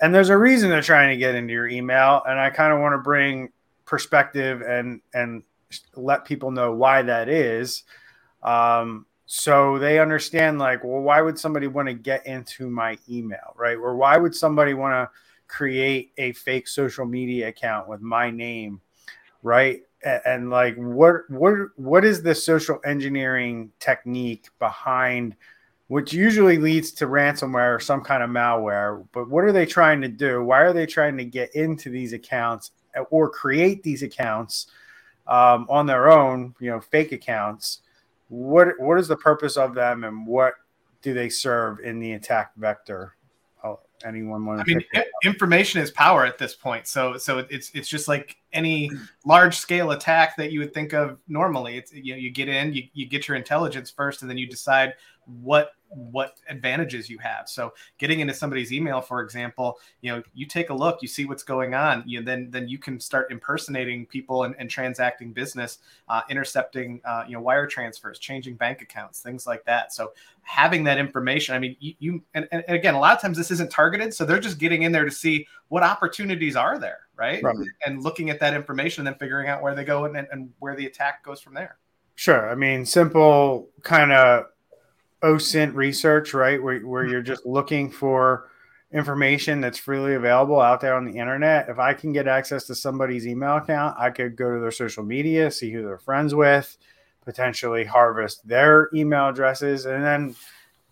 and 0.00 0.14
there's 0.14 0.28
a 0.28 0.38
reason 0.38 0.70
they're 0.70 0.82
trying 0.82 1.10
to 1.10 1.16
get 1.16 1.34
into 1.34 1.52
your 1.52 1.68
email, 1.68 2.22
and 2.26 2.38
I 2.38 2.50
kind 2.50 2.72
of 2.72 2.80
want 2.80 2.94
to 2.94 2.98
bring 2.98 3.50
perspective 3.84 4.62
and 4.62 5.00
and 5.12 5.42
let 5.96 6.24
people 6.24 6.50
know 6.50 6.72
why 6.72 7.02
that 7.02 7.28
is. 7.28 7.82
Um, 8.42 9.06
so 9.30 9.78
they 9.78 9.98
understand 9.98 10.58
like 10.58 10.82
well 10.82 11.02
why 11.02 11.20
would 11.20 11.38
somebody 11.38 11.66
want 11.66 11.86
to 11.86 11.92
get 11.92 12.26
into 12.26 12.70
my 12.70 12.96
email 13.10 13.54
right? 13.56 13.76
Or 13.76 13.94
why 13.94 14.16
would 14.16 14.34
somebody 14.34 14.72
want 14.72 14.94
to 14.94 15.10
create 15.46 16.12
a 16.16 16.32
fake 16.32 16.66
social 16.66 17.04
media 17.04 17.48
account 17.48 17.88
with 17.88 18.00
my 18.00 18.30
name 18.30 18.80
right? 19.42 19.82
And, 20.02 20.22
and, 20.24 20.50
like 20.50 20.76
what 20.76 21.28
what 21.28 21.54
what 21.76 22.06
is 22.06 22.22
the 22.22 22.34
social 22.34 22.80
engineering 22.86 23.70
technique 23.80 24.48
behind 24.58 25.36
which 25.88 26.12
usually 26.14 26.56
leads 26.56 26.90
to 26.92 27.06
ransomware 27.06 27.76
or 27.76 27.80
some 27.80 28.00
kind 28.00 28.22
of 28.22 28.30
malware 28.30 29.06
but 29.12 29.28
what 29.28 29.44
are 29.44 29.52
they 29.52 29.66
trying 29.66 30.00
to 30.00 30.08
do? 30.08 30.42
Why 30.42 30.60
are 30.62 30.72
they 30.72 30.86
trying 30.86 31.18
to 31.18 31.24
get 31.26 31.54
into 31.54 31.90
these 31.90 32.14
accounts 32.14 32.70
or 33.10 33.28
create 33.28 33.82
these 33.82 34.02
accounts 34.02 34.68
um, 35.26 35.66
on 35.68 35.84
their 35.84 36.10
own 36.10 36.54
you 36.60 36.70
know 36.70 36.80
fake 36.80 37.12
accounts 37.12 37.82
what 38.28 38.68
what 38.78 38.98
is 38.98 39.08
the 39.08 39.16
purpose 39.16 39.56
of 39.56 39.74
them 39.74 40.04
and 40.04 40.26
what 40.26 40.54
do 41.02 41.14
they 41.14 41.28
serve 41.28 41.80
in 41.80 41.98
the 41.98 42.12
attack 42.12 42.52
vector? 42.56 43.14
Oh, 43.62 43.80
anyone 44.04 44.44
want 44.44 44.66
to? 44.66 44.72
I 44.72 44.76
mean, 44.76 45.06
information 45.24 45.80
is 45.80 45.90
power 45.90 46.24
at 46.24 46.38
this 46.38 46.54
point. 46.54 46.86
So 46.86 47.16
so 47.16 47.38
it's 47.50 47.70
it's 47.74 47.88
just 47.88 48.08
like 48.08 48.37
any 48.52 48.90
large 49.24 49.56
scale 49.56 49.90
attack 49.90 50.36
that 50.36 50.52
you 50.52 50.60
would 50.60 50.72
think 50.72 50.92
of 50.92 51.18
normally. 51.28 51.76
It's 51.76 51.92
you 51.92 52.14
know 52.14 52.18
you 52.18 52.30
get 52.30 52.48
in, 52.48 52.72
you, 52.72 52.84
you 52.92 53.06
get 53.06 53.28
your 53.28 53.36
intelligence 53.36 53.90
first, 53.90 54.22
and 54.22 54.30
then 54.30 54.38
you 54.38 54.46
decide 54.46 54.94
what 55.26 55.72
what 55.90 56.38
advantages 56.48 57.08
you 57.08 57.18
have. 57.18 57.48
So 57.48 57.72
getting 57.98 58.20
into 58.20 58.34
somebody's 58.34 58.72
email, 58.72 59.00
for 59.00 59.22
example, 59.22 59.78
you 60.02 60.12
know, 60.12 60.22
you 60.34 60.46
take 60.46 60.68
a 60.70 60.74
look, 60.74 61.00
you 61.00 61.08
see 61.08 61.24
what's 61.24 61.42
going 61.42 61.74
on, 61.74 62.02
you 62.06 62.22
then 62.22 62.50
then 62.50 62.68
you 62.68 62.78
can 62.78 63.00
start 63.00 63.30
impersonating 63.30 64.06
people 64.06 64.44
and, 64.44 64.54
and 64.58 64.68
transacting 64.68 65.32
business, 65.32 65.78
uh, 66.08 66.22
intercepting 66.28 67.00
uh, 67.04 67.24
you 67.26 67.34
know 67.34 67.40
wire 67.40 67.66
transfers, 67.66 68.18
changing 68.18 68.56
bank 68.56 68.82
accounts, 68.82 69.20
things 69.20 69.46
like 69.46 69.64
that. 69.64 69.92
So 69.92 70.12
having 70.42 70.84
that 70.84 70.98
information, 70.98 71.54
I 71.54 71.58
mean, 71.58 71.76
you, 71.80 71.94
you 71.98 72.22
and, 72.34 72.48
and 72.52 72.64
again, 72.68 72.94
a 72.94 73.00
lot 73.00 73.14
of 73.14 73.22
times 73.22 73.36
this 73.36 73.50
isn't 73.50 73.70
targeted, 73.70 74.14
so 74.14 74.24
they're 74.24 74.40
just 74.40 74.58
getting 74.58 74.82
in 74.82 74.92
there 74.92 75.04
to 75.04 75.10
see 75.10 75.46
what 75.68 75.82
opportunities 75.82 76.56
are 76.56 76.78
there, 76.78 77.00
right? 77.16 77.42
right. 77.42 77.56
And 77.84 78.02
looking 78.02 78.30
at 78.30 78.40
that 78.40 78.54
information 78.54 79.06
and 79.06 79.14
then 79.14 79.18
figuring 79.18 79.48
out 79.48 79.62
where 79.62 79.74
they 79.74 79.84
go 79.84 80.04
and, 80.04 80.16
and 80.16 80.50
where 80.58 80.74
the 80.74 80.86
attack 80.86 81.22
goes 81.22 81.40
from 81.40 81.54
there. 81.54 81.78
Sure. 82.14 82.50
I 82.50 82.54
mean, 82.54 82.84
simple 82.84 83.68
kind 83.82 84.12
of 84.12 84.46
OSINT 85.22 85.74
research, 85.74 86.34
right? 86.34 86.62
Where, 86.62 86.80
where 86.80 87.02
mm-hmm. 87.02 87.12
you're 87.12 87.22
just 87.22 87.46
looking 87.46 87.90
for 87.90 88.50
information 88.92 89.60
that's 89.60 89.78
freely 89.78 90.14
available 90.14 90.60
out 90.60 90.80
there 90.80 90.94
on 90.94 91.04
the 91.04 91.18
internet. 91.18 91.68
If 91.68 91.78
I 91.78 91.92
can 91.92 92.12
get 92.12 92.26
access 92.26 92.64
to 92.64 92.74
somebody's 92.74 93.26
email 93.26 93.56
account, 93.56 93.96
I 93.98 94.10
could 94.10 94.34
go 94.34 94.54
to 94.54 94.60
their 94.60 94.70
social 94.70 95.04
media, 95.04 95.50
see 95.50 95.70
who 95.70 95.82
they're 95.82 95.98
friends 95.98 96.34
with, 96.34 96.76
potentially 97.24 97.84
harvest 97.84 98.46
their 98.48 98.88
email 98.94 99.28
addresses, 99.28 99.84
and 99.84 100.02
then, 100.02 100.34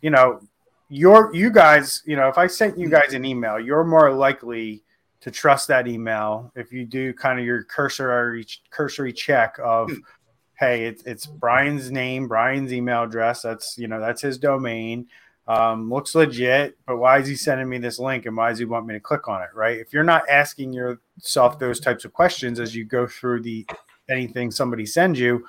you 0.02 0.10
know, 0.10 0.40
your 0.88 1.34
you 1.34 1.50
guys, 1.50 2.02
you 2.06 2.16
know, 2.16 2.28
if 2.28 2.38
I 2.38 2.46
sent 2.46 2.78
you 2.78 2.88
guys 2.88 3.14
an 3.14 3.24
email, 3.24 3.58
you're 3.58 3.84
more 3.84 4.12
likely 4.12 4.82
to 5.20 5.30
trust 5.30 5.68
that 5.68 5.88
email 5.88 6.52
if 6.54 6.72
you 6.72 6.84
do 6.84 7.12
kind 7.12 7.38
of 7.38 7.44
your 7.44 7.64
cursory 7.64 8.46
cursory 8.70 9.12
check 9.12 9.58
of 9.62 9.90
hmm 9.90 9.96
hey, 10.58 10.84
it's 10.84 11.02
it's 11.04 11.26
Brian's 11.26 11.90
name, 11.90 12.28
Brian's 12.28 12.72
email 12.72 13.04
address. 13.04 13.42
That's 13.42 13.78
you 13.78 13.88
know 13.88 14.00
that's 14.00 14.22
his 14.22 14.38
domain. 14.38 15.06
Um, 15.48 15.90
looks 15.90 16.14
legit, 16.16 16.76
but 16.86 16.96
why 16.96 17.20
is 17.20 17.28
he 17.28 17.36
sending 17.36 17.68
me 17.68 17.78
this 17.78 18.00
link 18.00 18.26
and 18.26 18.36
why 18.36 18.48
does 18.50 18.58
he 18.58 18.64
want 18.64 18.84
me 18.84 18.94
to 18.94 19.00
click 19.00 19.28
on 19.28 19.42
it? 19.42 19.50
Right? 19.54 19.78
If 19.78 19.92
you're 19.92 20.02
not 20.02 20.28
asking 20.28 20.72
yourself 20.72 21.60
those 21.60 21.78
types 21.78 22.04
of 22.04 22.12
questions 22.12 22.58
as 22.58 22.74
you 22.74 22.84
go 22.84 23.06
through 23.06 23.42
the 23.42 23.64
anything 24.10 24.50
somebody 24.50 24.86
sends 24.86 25.20
you, 25.20 25.46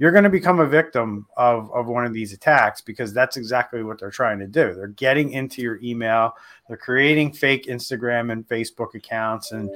you're 0.00 0.10
going 0.10 0.24
to 0.24 0.30
become 0.30 0.60
a 0.60 0.66
victim 0.66 1.26
of, 1.36 1.70
of 1.72 1.86
one 1.86 2.06
of 2.06 2.14
these 2.14 2.32
attacks 2.32 2.80
because 2.80 3.12
that's 3.12 3.36
exactly 3.36 3.82
what 3.82 4.00
they're 4.00 4.10
trying 4.10 4.38
to 4.38 4.46
do. 4.46 4.72
They're 4.72 4.88
getting 4.88 5.32
into 5.32 5.60
your 5.60 5.78
email, 5.82 6.32
they're 6.66 6.78
creating 6.78 7.34
fake 7.34 7.66
Instagram 7.66 8.32
and 8.32 8.48
Facebook 8.48 8.94
accounts 8.94 9.52
and 9.52 9.70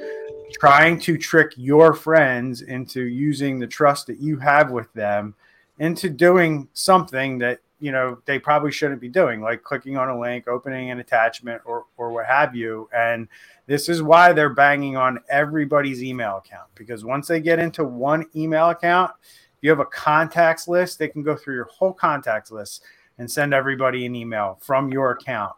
trying 0.58 0.98
to 1.00 1.18
trick 1.18 1.52
your 1.56 1.92
friends 1.92 2.62
into 2.62 3.02
using 3.02 3.58
the 3.58 3.66
trust 3.66 4.06
that 4.06 4.18
you 4.18 4.38
have 4.38 4.70
with 4.70 4.90
them 4.94 5.34
into 5.78 6.08
doing 6.08 6.68
something 6.72 7.36
that 7.38 7.60
you 7.80 7.92
know 7.92 8.16
they 8.24 8.38
probably 8.38 8.70
shouldn't 8.70 9.00
be 9.00 9.08
doing 9.08 9.42
like 9.42 9.62
clicking 9.64 9.96
on 9.96 10.08
a 10.08 10.18
link 10.18 10.46
opening 10.46 10.90
an 10.90 11.00
attachment 11.00 11.60
or 11.64 11.84
or 11.96 12.12
what 12.12 12.24
have 12.24 12.54
you 12.54 12.88
and 12.94 13.26
this 13.66 13.88
is 13.88 14.00
why 14.00 14.32
they're 14.32 14.54
banging 14.54 14.96
on 14.96 15.18
everybody's 15.28 16.00
email 16.00 16.36
account 16.36 16.68
because 16.76 17.04
once 17.04 17.26
they 17.26 17.40
get 17.40 17.58
into 17.58 17.82
one 17.82 18.24
email 18.36 18.70
account 18.70 19.10
you 19.64 19.70
have 19.70 19.80
a 19.80 19.86
contacts 19.86 20.68
list, 20.68 20.98
they 20.98 21.08
can 21.08 21.22
go 21.22 21.34
through 21.34 21.54
your 21.54 21.64
whole 21.64 21.92
contacts 21.92 22.50
list 22.50 22.82
and 23.16 23.30
send 23.30 23.54
everybody 23.54 24.04
an 24.04 24.14
email 24.14 24.58
from 24.60 24.92
your 24.92 25.12
account 25.12 25.54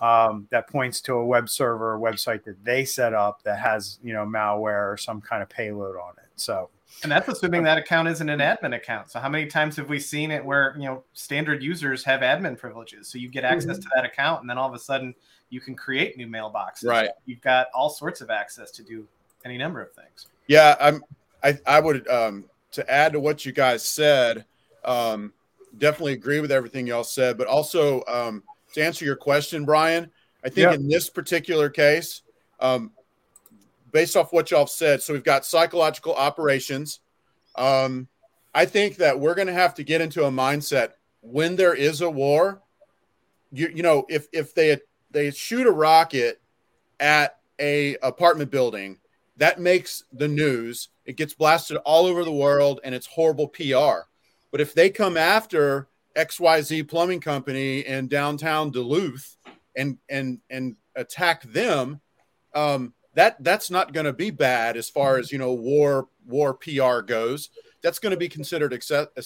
um, 0.00 0.48
that 0.50 0.68
points 0.68 1.02
to 1.02 1.14
a 1.14 1.24
web 1.24 1.50
server 1.50 1.94
or 1.94 1.98
website 1.98 2.44
that 2.44 2.64
they 2.64 2.82
set 2.86 3.12
up 3.12 3.42
that 3.42 3.58
has 3.58 3.98
you 4.02 4.14
know 4.14 4.24
malware 4.24 4.90
or 4.90 4.96
some 4.96 5.20
kind 5.20 5.42
of 5.42 5.50
payload 5.50 5.96
on 5.96 6.14
it. 6.16 6.30
So. 6.36 6.70
And 7.02 7.10
that's 7.10 7.26
assuming 7.28 7.62
that 7.62 7.78
account 7.78 8.06
isn't 8.08 8.28
an 8.28 8.40
admin 8.40 8.76
account. 8.76 9.10
So 9.10 9.18
how 9.18 9.28
many 9.28 9.46
times 9.46 9.76
have 9.76 9.88
we 9.88 9.98
seen 9.98 10.30
it 10.30 10.44
where 10.44 10.74
you 10.78 10.84
know 10.84 11.04
standard 11.12 11.62
users 11.62 12.04
have 12.04 12.20
admin 12.20 12.56
privileges? 12.58 13.08
So 13.08 13.18
you 13.18 13.28
get 13.28 13.44
access 13.44 13.78
mm-hmm. 13.78 13.82
to 13.82 13.90
that 13.94 14.04
account, 14.04 14.42
and 14.42 14.48
then 14.48 14.56
all 14.56 14.68
of 14.68 14.74
a 14.74 14.78
sudden 14.78 15.14
you 15.50 15.60
can 15.60 15.74
create 15.74 16.16
new 16.16 16.26
mailboxes. 16.26 16.86
Right. 16.86 17.10
You've 17.26 17.40
got 17.40 17.68
all 17.74 17.90
sorts 17.90 18.20
of 18.20 18.30
access 18.30 18.70
to 18.72 18.82
do 18.82 19.06
any 19.44 19.58
number 19.58 19.82
of 19.82 19.92
things. 19.92 20.26
Yeah, 20.46 20.76
I'm. 20.80 21.02
I 21.42 21.58
I 21.66 21.80
would 21.80 22.06
um, 22.08 22.44
to 22.72 22.90
add 22.90 23.12
to 23.12 23.20
what 23.20 23.44
you 23.44 23.52
guys 23.52 23.82
said, 23.82 24.44
um, 24.84 25.32
definitely 25.78 26.14
agree 26.14 26.40
with 26.40 26.52
everything 26.52 26.86
y'all 26.86 27.04
said. 27.04 27.38
But 27.38 27.46
also 27.46 28.02
um, 28.06 28.42
to 28.74 28.84
answer 28.84 29.04
your 29.04 29.16
question, 29.16 29.64
Brian, 29.64 30.10
I 30.44 30.48
think 30.48 30.72
in 30.72 30.88
this 30.88 31.08
particular 31.08 31.70
case, 31.70 32.22
um, 32.60 32.92
based 33.92 34.16
off 34.16 34.32
what 34.32 34.50
y'all 34.50 34.66
said, 34.66 35.02
so 35.02 35.12
we've 35.12 35.24
got 35.24 35.44
psychological 35.44 36.14
operations. 36.14 37.00
Um, 37.54 38.08
I 38.54 38.66
think 38.66 38.96
that 38.96 39.18
we're 39.18 39.34
going 39.34 39.46
to 39.46 39.52
have 39.52 39.74
to 39.74 39.84
get 39.84 40.00
into 40.00 40.24
a 40.24 40.30
mindset 40.30 40.92
when 41.20 41.56
there 41.56 41.74
is 41.74 42.00
a 42.00 42.10
war. 42.10 42.62
You, 43.52 43.68
you 43.68 43.82
know, 43.82 44.06
if 44.08 44.26
if 44.32 44.54
they 44.54 44.78
they 45.10 45.30
shoot 45.30 45.66
a 45.66 45.70
rocket 45.70 46.40
at 46.98 47.38
a 47.58 47.96
apartment 48.02 48.50
building 48.50 48.98
that 49.42 49.58
makes 49.58 50.04
the 50.12 50.28
news. 50.28 50.90
It 51.04 51.16
gets 51.16 51.34
blasted 51.34 51.76
all 51.78 52.06
over 52.06 52.22
the 52.22 52.30
world 52.30 52.78
and 52.84 52.94
it's 52.94 53.08
horrible 53.08 53.48
PR. 53.48 54.06
But 54.52 54.60
if 54.60 54.72
they 54.72 54.88
come 54.88 55.16
after 55.16 55.88
XYZ 56.16 56.86
Plumbing 56.86 57.18
Company 57.18 57.80
in 57.80 58.06
downtown 58.06 58.70
Duluth 58.70 59.36
and 59.74 59.98
and 60.08 60.38
and 60.48 60.76
attack 60.94 61.42
them, 61.42 62.00
um, 62.54 62.94
that 63.14 63.42
that's 63.42 63.68
not 63.68 63.92
going 63.92 64.06
to 64.06 64.12
be 64.12 64.30
bad 64.30 64.76
as 64.76 64.88
far 64.88 65.18
as 65.18 65.32
you 65.32 65.38
know 65.38 65.52
war 65.52 66.06
war 66.24 66.54
PR 66.54 67.00
goes. 67.00 67.50
That's 67.82 67.98
going 67.98 68.12
to 68.12 68.16
be 68.16 68.28
considered 68.28 68.72
accept, 68.72 69.18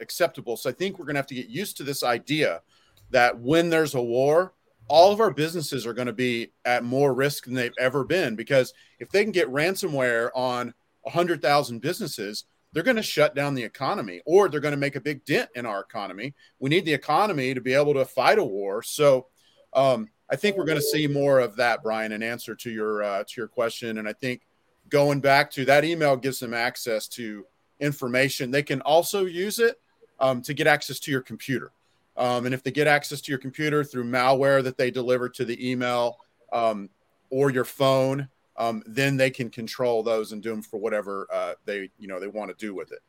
acceptable. 0.00 0.56
So 0.56 0.70
I 0.70 0.72
think 0.72 0.98
we're 0.98 1.04
going 1.04 1.14
to 1.14 1.20
have 1.20 1.26
to 1.28 1.36
get 1.36 1.46
used 1.46 1.76
to 1.76 1.84
this 1.84 2.02
idea 2.02 2.62
that 3.10 3.38
when 3.38 3.70
there's 3.70 3.94
a 3.94 4.02
war, 4.02 4.54
all 4.88 5.12
of 5.12 5.20
our 5.20 5.30
businesses 5.32 5.86
are 5.86 5.94
going 5.94 6.06
to 6.06 6.12
be 6.12 6.52
at 6.64 6.84
more 6.84 7.14
risk 7.14 7.44
than 7.44 7.54
they've 7.54 7.72
ever 7.78 8.04
been 8.04 8.36
because 8.36 8.74
if 8.98 9.08
they 9.10 9.22
can 9.22 9.32
get 9.32 9.48
ransomware 9.48 10.30
on 10.34 10.74
100,000 11.02 11.80
businesses, 11.80 12.44
they're 12.72 12.82
going 12.82 12.96
to 12.96 13.02
shut 13.02 13.34
down 13.34 13.54
the 13.54 13.62
economy 13.62 14.20
or 14.24 14.48
they're 14.48 14.60
going 14.60 14.72
to 14.72 14.78
make 14.78 14.96
a 14.96 15.00
big 15.00 15.24
dent 15.24 15.50
in 15.54 15.66
our 15.66 15.80
economy. 15.80 16.34
We 16.58 16.70
need 16.70 16.84
the 16.84 16.94
economy 16.94 17.54
to 17.54 17.60
be 17.60 17.74
able 17.74 17.94
to 17.94 18.04
fight 18.04 18.38
a 18.38 18.44
war. 18.44 18.82
So, 18.82 19.26
um, 19.74 20.08
I 20.30 20.36
think 20.36 20.56
we're 20.56 20.64
going 20.64 20.78
to 20.78 20.82
see 20.82 21.06
more 21.06 21.40
of 21.40 21.56
that, 21.56 21.82
Brian, 21.82 22.12
in 22.12 22.22
answer 22.22 22.54
to 22.54 22.70
your 22.70 23.02
uh, 23.02 23.24
to 23.24 23.34
your 23.36 23.48
question. 23.48 23.98
And 23.98 24.08
I 24.08 24.14
think 24.14 24.40
going 24.88 25.20
back 25.20 25.50
to 25.52 25.66
that 25.66 25.84
email 25.84 26.16
gives 26.16 26.40
them 26.40 26.54
access 26.54 27.06
to 27.08 27.44
information. 27.80 28.50
They 28.50 28.62
can 28.62 28.80
also 28.80 29.26
use 29.26 29.58
it 29.58 29.78
um, 30.20 30.40
to 30.42 30.54
get 30.54 30.66
access 30.66 30.98
to 31.00 31.10
your 31.10 31.20
computer. 31.20 31.72
Um, 32.16 32.46
and 32.46 32.54
if 32.54 32.62
they 32.62 32.70
get 32.70 32.86
access 32.86 33.20
to 33.22 33.32
your 33.32 33.38
computer 33.38 33.84
through 33.84 34.04
malware 34.04 34.62
that 34.64 34.76
they 34.76 34.90
deliver 34.90 35.28
to 35.30 35.44
the 35.44 35.70
email 35.70 36.18
um, 36.52 36.90
or 37.30 37.50
your 37.50 37.64
phone, 37.64 38.28
um, 38.56 38.82
then 38.86 39.16
they 39.16 39.30
can 39.30 39.48
control 39.48 40.02
those 40.02 40.32
and 40.32 40.42
do 40.42 40.50
them 40.50 40.62
for 40.62 40.78
whatever 40.78 41.26
uh, 41.32 41.54
they 41.64 41.90
you 41.98 42.08
know 42.08 42.20
they 42.20 42.26
want 42.26 42.50
to 42.50 42.56
do 42.66 42.74
with 42.74 42.92
it. 42.92 43.00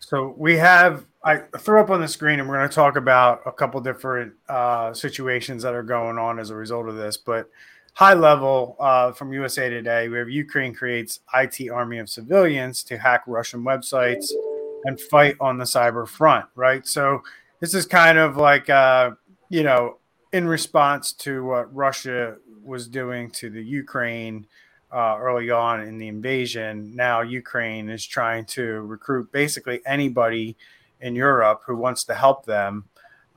So 0.00 0.34
we 0.36 0.56
have 0.56 1.06
I 1.24 1.38
threw 1.58 1.80
up 1.80 1.90
on 1.90 2.00
the 2.00 2.08
screen, 2.08 2.40
and 2.40 2.48
we're 2.48 2.56
going 2.56 2.68
to 2.68 2.74
talk 2.74 2.96
about 2.96 3.40
a 3.46 3.52
couple 3.52 3.80
different 3.80 4.34
uh, 4.48 4.92
situations 4.92 5.62
that 5.62 5.74
are 5.74 5.82
going 5.82 6.18
on 6.18 6.38
as 6.38 6.50
a 6.50 6.56
result 6.56 6.88
of 6.88 6.96
this. 6.96 7.16
But 7.16 7.48
high 7.94 8.14
level 8.14 8.76
uh, 8.80 9.12
from 9.12 9.32
USA 9.32 9.70
Today, 9.70 10.08
we 10.08 10.18
have 10.18 10.28
Ukraine 10.28 10.74
creates 10.74 11.20
IT 11.32 11.70
army 11.70 11.98
of 11.98 12.10
civilians 12.10 12.82
to 12.84 12.98
hack 12.98 13.22
Russian 13.26 13.62
websites 13.62 14.30
and 14.84 15.00
fight 15.00 15.36
on 15.40 15.56
the 15.56 15.64
cyber 15.64 16.06
front. 16.06 16.46
Right, 16.54 16.86
so 16.86 17.22
this 17.64 17.72
is 17.72 17.86
kind 17.86 18.18
of 18.18 18.36
like 18.36 18.68
uh, 18.68 19.12
you 19.48 19.62
know 19.62 19.96
in 20.34 20.46
response 20.46 21.14
to 21.14 21.42
what 21.42 21.74
Russia 21.74 22.36
was 22.62 22.86
doing 22.86 23.30
to 23.30 23.48
the 23.48 23.62
Ukraine 23.62 24.46
uh, 24.92 25.16
early 25.18 25.50
on 25.50 25.80
in 25.80 25.96
the 25.96 26.08
invasion. 26.08 26.94
Now 26.94 27.22
Ukraine 27.22 27.88
is 27.88 28.04
trying 28.04 28.44
to 28.56 28.82
recruit 28.82 29.32
basically 29.32 29.80
anybody 29.86 30.58
in 31.00 31.14
Europe 31.14 31.62
who 31.66 31.74
wants 31.74 32.04
to 32.04 32.14
help 32.14 32.44
them 32.44 32.84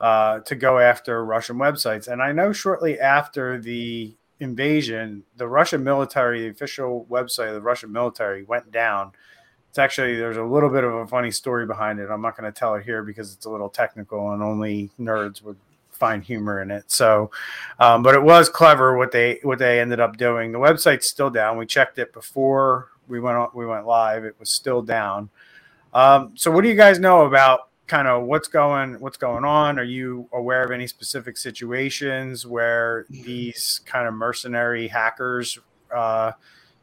uh, 0.02 0.40
to 0.40 0.56
go 0.56 0.78
after 0.78 1.24
Russian 1.24 1.56
websites. 1.56 2.10
And 2.10 2.22
I 2.22 2.34
know 2.34 2.52
shortly 2.52 3.00
after 3.00 3.58
the 3.58 4.14
invasion, 4.42 5.24
the 5.38 5.48
Russian 5.48 5.86
military, 5.86 6.42
the 6.42 6.50
official 6.50 7.08
website 7.10 7.48
of 7.48 7.54
the 7.54 7.62
Russian 7.62 7.94
military 7.94 8.44
went 8.44 8.74
down. 8.74 9.14
It's 9.78 9.84
actually 9.84 10.16
there's 10.16 10.38
a 10.38 10.44
little 10.44 10.72
bit 10.72 10.84
of 10.84 10.92
a 10.92 11.06
funny 11.06 11.30
story 11.30 11.68
behind 11.68 12.00
it. 12.00 12.10
I'm 12.10 12.20
not 12.20 12.36
going 12.36 12.52
to 12.52 12.60
tell 12.60 12.74
it 12.74 12.84
here 12.84 13.04
because 13.04 13.36
it's 13.36 13.46
a 13.46 13.50
little 13.52 13.70
technical 13.70 14.32
and 14.32 14.42
only 14.42 14.90
nerds 15.00 15.44
would 15.44 15.58
find 15.92 16.24
humor 16.24 16.64
in 16.64 16.72
it. 16.72 16.86
So, 16.92 17.30
um, 17.80 18.02
but 18.02 18.16
it 18.16 18.24
was 18.24 18.50
clever 18.50 18.98
what 18.98 19.12
they 19.12 19.40
what 19.44 19.60
they 19.60 19.80
ended 19.80 20.00
up 20.00 20.18
doing. 20.18 20.52
The 20.52 20.58
website's 20.58 21.06
still 21.06 21.30
down. 21.30 21.60
We 21.60 21.68
checked 21.68 22.00
it 22.00 22.12
before 22.12 22.88
we 23.08 23.20
went 23.20 23.38
on, 23.38 23.50
we 23.54 23.68
went 23.68 23.86
live. 23.86 24.26
It 24.26 24.36
was 24.40 24.50
still 24.50 24.82
down. 24.82 25.30
Um, 25.94 26.32
so, 26.34 26.50
what 26.50 26.64
do 26.64 26.70
you 26.70 26.76
guys 26.76 26.98
know 26.98 27.28
about 27.28 27.70
kind 27.86 28.08
of 28.08 28.24
what's 28.24 28.48
going 28.48 29.00
what's 29.00 29.18
going 29.18 29.46
on? 29.46 29.78
Are 29.78 29.84
you 29.84 30.28
aware 30.34 30.64
of 30.64 30.72
any 30.72 30.88
specific 30.88 31.38
situations 31.38 32.48
where 32.48 33.06
these 33.12 33.82
kind 33.86 34.08
of 34.08 34.16
mercenary 34.16 34.88
hackers 34.88 35.60
uh, 35.96 36.32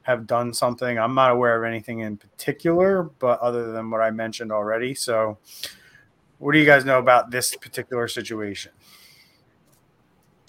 have 0.04 0.26
done 0.26 0.54
something? 0.54 0.98
I'm 0.98 1.14
not 1.14 1.32
aware 1.32 1.56
of 1.56 1.64
anything 1.68 2.00
in 2.00 2.16
particular, 2.16 3.02
but 3.02 3.40
other 3.40 3.72
than 3.72 3.90
what 3.90 4.00
I 4.00 4.10
mentioned 4.10 4.52
already. 4.52 4.94
So, 4.94 5.38
what 6.38 6.52
do 6.52 6.58
you 6.58 6.66
guys 6.66 6.84
know 6.84 6.98
about 6.98 7.30
this 7.30 7.56
particular 7.56 8.06
situation? 8.06 8.72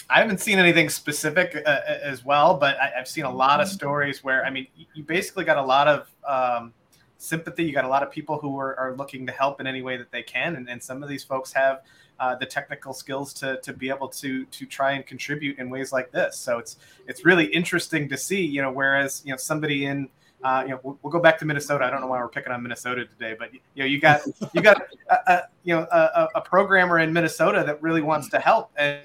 I 0.10 0.20
haven't 0.20 0.40
seen 0.40 0.60
anything 0.60 0.90
specific 0.90 1.64
uh, 1.66 1.80
as 1.88 2.24
well, 2.24 2.58
but 2.58 2.78
I, 2.80 2.92
have 2.96 3.08
seen 3.08 3.26
a 3.26 3.34
lot 3.34 3.60
of 3.60 3.68
stories 3.68 4.24
where 4.24 4.46
I 4.46 4.50
mean, 4.50 4.68
you 4.94 5.04
basically 5.04 5.46
got 5.46 5.58
a 5.58 5.64
lot 5.64 5.88
of 5.88 6.12
um, 6.28 6.74
sympathy. 7.18 7.64
You 7.64 7.74
got 7.74 7.86
a 7.86 7.90
lot 7.90 8.04
of 8.04 8.12
people 8.12 8.38
who 8.38 8.60
are, 8.60 8.78
are, 8.78 8.96
looking 8.96 9.26
to 9.26 9.32
help 9.32 9.60
in 9.60 9.68
any 9.68 9.82
way 9.82 9.98
that 9.98 10.12
they 10.12 10.22
can, 10.22 10.58
and, 10.58 10.70
and 10.70 10.82
some 10.82 11.02
of 11.02 11.10
these 11.10 11.24
folks 11.24 11.52
have 11.54 11.82
uh, 12.20 12.36
the 12.36 12.46
technical 12.46 12.94
skills 12.94 13.34
to 13.34 13.60
to 13.62 13.74
be 13.74 13.90
able 13.90 14.08
to 14.08 14.46
to 14.46 14.66
try 14.66 14.94
and 14.94 15.06
contribute 15.06 15.58
in 15.60 15.70
ways 15.70 15.92
like 15.92 16.12
this. 16.12 16.38
So 16.38 16.60
it's 16.60 16.78
it's 17.08 17.26
really 17.26 17.46
interesting 17.46 18.10
to 18.10 18.18
see. 18.18 18.46
You 18.46 18.62
know, 18.62 18.72
whereas 18.72 19.22
you 19.26 19.32
know 19.32 19.38
somebody 19.38 19.86
in 19.86 20.10
uh, 20.46 20.62
you 20.62 20.70
know, 20.70 20.80
we'll, 20.84 21.00
we'll, 21.02 21.12
go 21.12 21.20
back 21.20 21.40
to 21.40 21.46
Minnesota. 21.46 21.86
I 21.86 21.90
don't 21.90 22.02
know 22.02 22.08
why 22.08 22.20
we're 22.20 22.28
picking 22.28 22.52
on 22.52 22.62
Minnesota 22.62 23.06
today, 23.06 23.36
but 23.38 23.52
you 23.52 23.60
know, 23.78 23.86
you 23.86 24.00
got 24.00 24.22
you 24.54 24.62
got 24.62 24.80
a, 25.10 25.16
a 25.28 25.42
you 25.64 25.76
know 25.76 25.88
a, 25.92 26.30
a, 26.36 26.42
programmer 26.42 27.00
in 27.00 27.12
Minnesota 27.12 27.64
that 27.66 27.82
really 27.82 28.04
wants 28.04 28.30
to 28.30 28.40
help, 28.40 28.72
and 28.76 29.02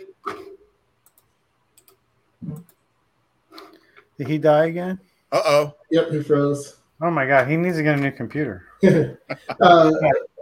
did 4.18 4.28
he 4.28 4.36
die 4.36 4.66
again? 4.66 5.00
Uh 5.32 5.42
oh. 5.44 5.74
Yep, 5.90 6.10
he 6.10 6.22
froze. 6.22 6.76
Oh 7.00 7.10
my 7.10 7.26
god, 7.26 7.48
he 7.48 7.56
needs 7.56 7.76
to 7.78 7.82
get 7.82 7.98
a 7.98 8.00
new 8.00 8.12
computer. 8.12 8.66
uh, 9.62 9.90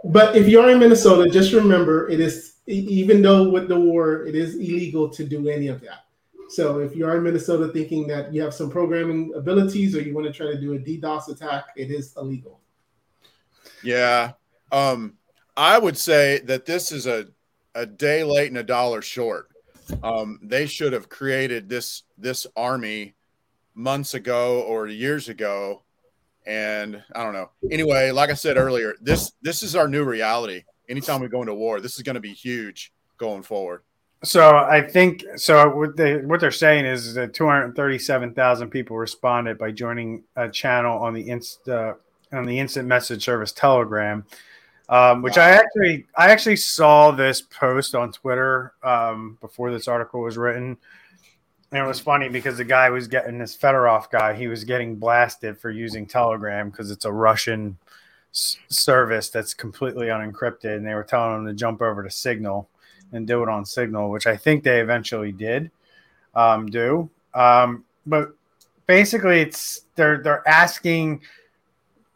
but 0.05 0.35
if 0.35 0.49
you're 0.49 0.69
in 0.69 0.79
Minnesota, 0.79 1.29
just 1.29 1.53
remember 1.53 2.09
it 2.09 2.19
is 2.19 2.55
even 2.69 3.21
though 3.21 3.49
with 3.49 3.67
the 3.67 3.79
war, 3.79 4.25
it 4.25 4.35
is 4.35 4.55
illegal 4.55 5.09
to 5.09 5.23
do 5.23 5.49
any 5.49 5.67
of 5.67 5.81
that. 5.81 6.05
So 6.49 6.79
if 6.79 6.95
you 6.95 7.05
are 7.05 7.17
in 7.17 7.23
Minnesota 7.23 7.67
thinking 7.69 8.07
that 8.07 8.33
you 8.33 8.41
have 8.41 8.53
some 8.53 8.69
programming 8.69 9.33
abilities 9.35 9.95
or 9.95 10.01
you 10.01 10.13
want 10.13 10.27
to 10.27 10.33
try 10.33 10.47
to 10.47 10.59
do 10.59 10.73
a 10.73 10.79
DDoS 10.79 11.29
attack, 11.29 11.65
it 11.75 11.91
is 11.91 12.13
illegal. 12.17 12.59
Yeah. 13.83 14.33
Um, 14.71 15.17
I 15.57 15.77
would 15.77 15.97
say 15.97 16.39
that 16.45 16.65
this 16.65 16.91
is 16.91 17.07
a, 17.07 17.27
a 17.75 17.85
day 17.85 18.23
late 18.23 18.47
and 18.47 18.57
a 18.57 18.63
dollar 18.63 19.01
short. 19.01 19.49
Um, 20.03 20.39
they 20.43 20.67
should 20.67 20.93
have 20.93 21.09
created 21.09 21.69
this 21.69 22.03
this 22.17 22.45
army 22.55 23.15
months 23.73 24.13
ago 24.13 24.61
or 24.63 24.87
years 24.87 25.29
ago 25.29 25.83
and 26.45 27.01
i 27.15 27.23
don't 27.23 27.33
know 27.33 27.49
anyway 27.71 28.11
like 28.11 28.29
i 28.29 28.33
said 28.33 28.57
earlier 28.57 28.95
this 28.99 29.33
this 29.41 29.63
is 29.63 29.75
our 29.75 29.87
new 29.87 30.03
reality 30.03 30.63
anytime 30.89 31.21
we 31.21 31.27
go 31.27 31.41
into 31.41 31.53
war 31.53 31.79
this 31.79 31.95
is 31.95 32.01
going 32.01 32.15
to 32.15 32.21
be 32.21 32.33
huge 32.33 32.91
going 33.17 33.41
forward 33.41 33.81
so 34.23 34.57
i 34.57 34.81
think 34.81 35.23
so 35.35 35.69
what 35.69 35.95
they 35.95 36.17
what 36.17 36.39
they're 36.39 36.51
saying 36.51 36.85
is 36.85 37.13
that 37.13 37.33
237000 37.33 38.69
people 38.69 38.97
responded 38.97 39.57
by 39.57 39.71
joining 39.71 40.23
a 40.35 40.49
channel 40.49 40.97
on 40.99 41.13
the 41.13 41.25
insta 41.27 41.95
on 42.31 42.45
the 42.45 42.59
instant 42.59 42.87
message 42.87 43.23
service 43.23 43.51
telegram 43.51 44.25
um, 44.89 45.21
which 45.21 45.37
wow. 45.37 45.43
I 45.43 45.49
actually 45.51 46.07
I 46.17 46.31
actually 46.31 46.55
saw 46.55 47.11
this 47.11 47.41
post 47.41 47.93
on 47.93 48.11
Twitter 48.11 48.73
um, 48.83 49.37
before 49.39 49.71
this 49.71 49.87
article 49.87 50.21
was 50.21 50.35
written. 50.35 50.77
And 51.71 51.83
it 51.83 51.87
was 51.87 51.99
funny 51.99 52.29
because 52.29 52.57
the 52.57 52.63
guy 52.63 52.89
was 52.89 53.07
getting 53.07 53.37
this 53.37 53.55
Fedorov 53.55 54.09
guy, 54.09 54.33
he 54.33 54.47
was 54.47 54.63
getting 54.63 54.95
blasted 54.95 55.59
for 55.59 55.69
using 55.69 56.07
Telegram 56.07 56.71
because 56.71 56.89
it's 56.89 57.05
a 57.05 57.11
Russian 57.11 57.77
service 58.31 59.29
that's 59.29 59.53
completely 59.53 60.07
unencrypted. 60.07 60.77
And 60.77 60.85
they 60.85 60.93
were 60.93 61.03
telling 61.03 61.45
them 61.45 61.47
to 61.47 61.53
jump 61.53 61.81
over 61.81 62.03
to 62.03 62.09
Signal 62.11 62.69
and 63.11 63.27
do 63.27 63.41
it 63.43 63.49
on 63.49 63.65
Signal, 63.65 64.09
which 64.09 64.27
I 64.27 64.37
think 64.37 64.63
they 64.63 64.81
eventually 64.81 65.31
did 65.31 65.71
um, 66.35 66.67
do. 66.67 67.09
Um, 67.33 67.83
but 68.05 68.33
basically, 68.87 69.41
it's 69.41 69.81
they're 69.95 70.21
they're 70.21 70.47
asking 70.47 71.21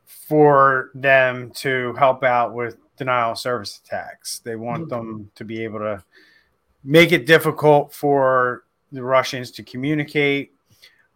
for 0.06 0.92
them 0.96 1.52
to 1.52 1.94
help 1.94 2.24
out 2.24 2.54
with 2.54 2.78
denial 2.98 3.32
of 3.32 3.40
service 3.40 3.82
attacks. 3.84 4.40
They 4.40 4.56
want 4.56 4.84
mm-hmm. 4.84 4.90
them 4.90 5.32
to 5.36 5.46
be 5.46 5.64
able 5.64 5.80
to 5.80 6.04
make 6.84 7.12
it 7.12 7.26
difficult 7.26 7.94
for 7.94 8.64
the 8.92 9.04
Russians 9.04 9.52
to 9.52 9.64
communicate. 9.64 10.54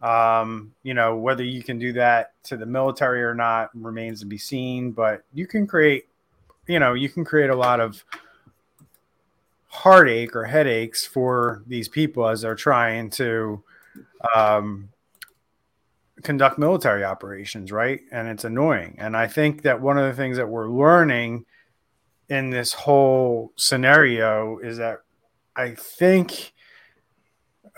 Um, 0.00 0.74
you 0.82 0.94
know, 0.94 1.16
whether 1.16 1.42
you 1.42 1.62
can 1.62 1.78
do 1.78 1.92
that 1.94 2.32
to 2.44 2.56
the 2.56 2.66
military 2.66 3.22
or 3.22 3.34
not 3.34 3.70
remains 3.74 4.20
to 4.20 4.26
be 4.26 4.38
seen, 4.38 4.92
but 4.92 5.22
you 5.32 5.46
can 5.46 5.66
create, 5.66 6.06
you 6.66 6.78
know, 6.78 6.94
you 6.94 7.08
can 7.08 7.24
create 7.24 7.50
a 7.50 7.56
lot 7.56 7.80
of 7.80 8.04
heartache 9.66 10.34
or 10.34 10.44
headaches 10.44 11.04
for 11.04 11.62
these 11.66 11.88
people 11.88 12.28
as 12.28 12.42
they're 12.42 12.54
trying 12.54 13.10
to 13.10 13.62
um, 14.34 14.88
conduct 16.22 16.58
military 16.58 17.04
operations, 17.04 17.70
right? 17.72 18.00
And 18.10 18.28
it's 18.28 18.44
annoying. 18.44 18.96
And 18.98 19.16
I 19.16 19.26
think 19.26 19.62
that 19.62 19.80
one 19.80 19.98
of 19.98 20.04
the 20.04 20.20
things 20.20 20.36
that 20.36 20.48
we're 20.48 20.68
learning 20.68 21.44
in 22.28 22.50
this 22.50 22.72
whole 22.72 23.52
scenario 23.56 24.58
is 24.58 24.78
that 24.78 24.98
I 25.56 25.74
think 25.74 26.52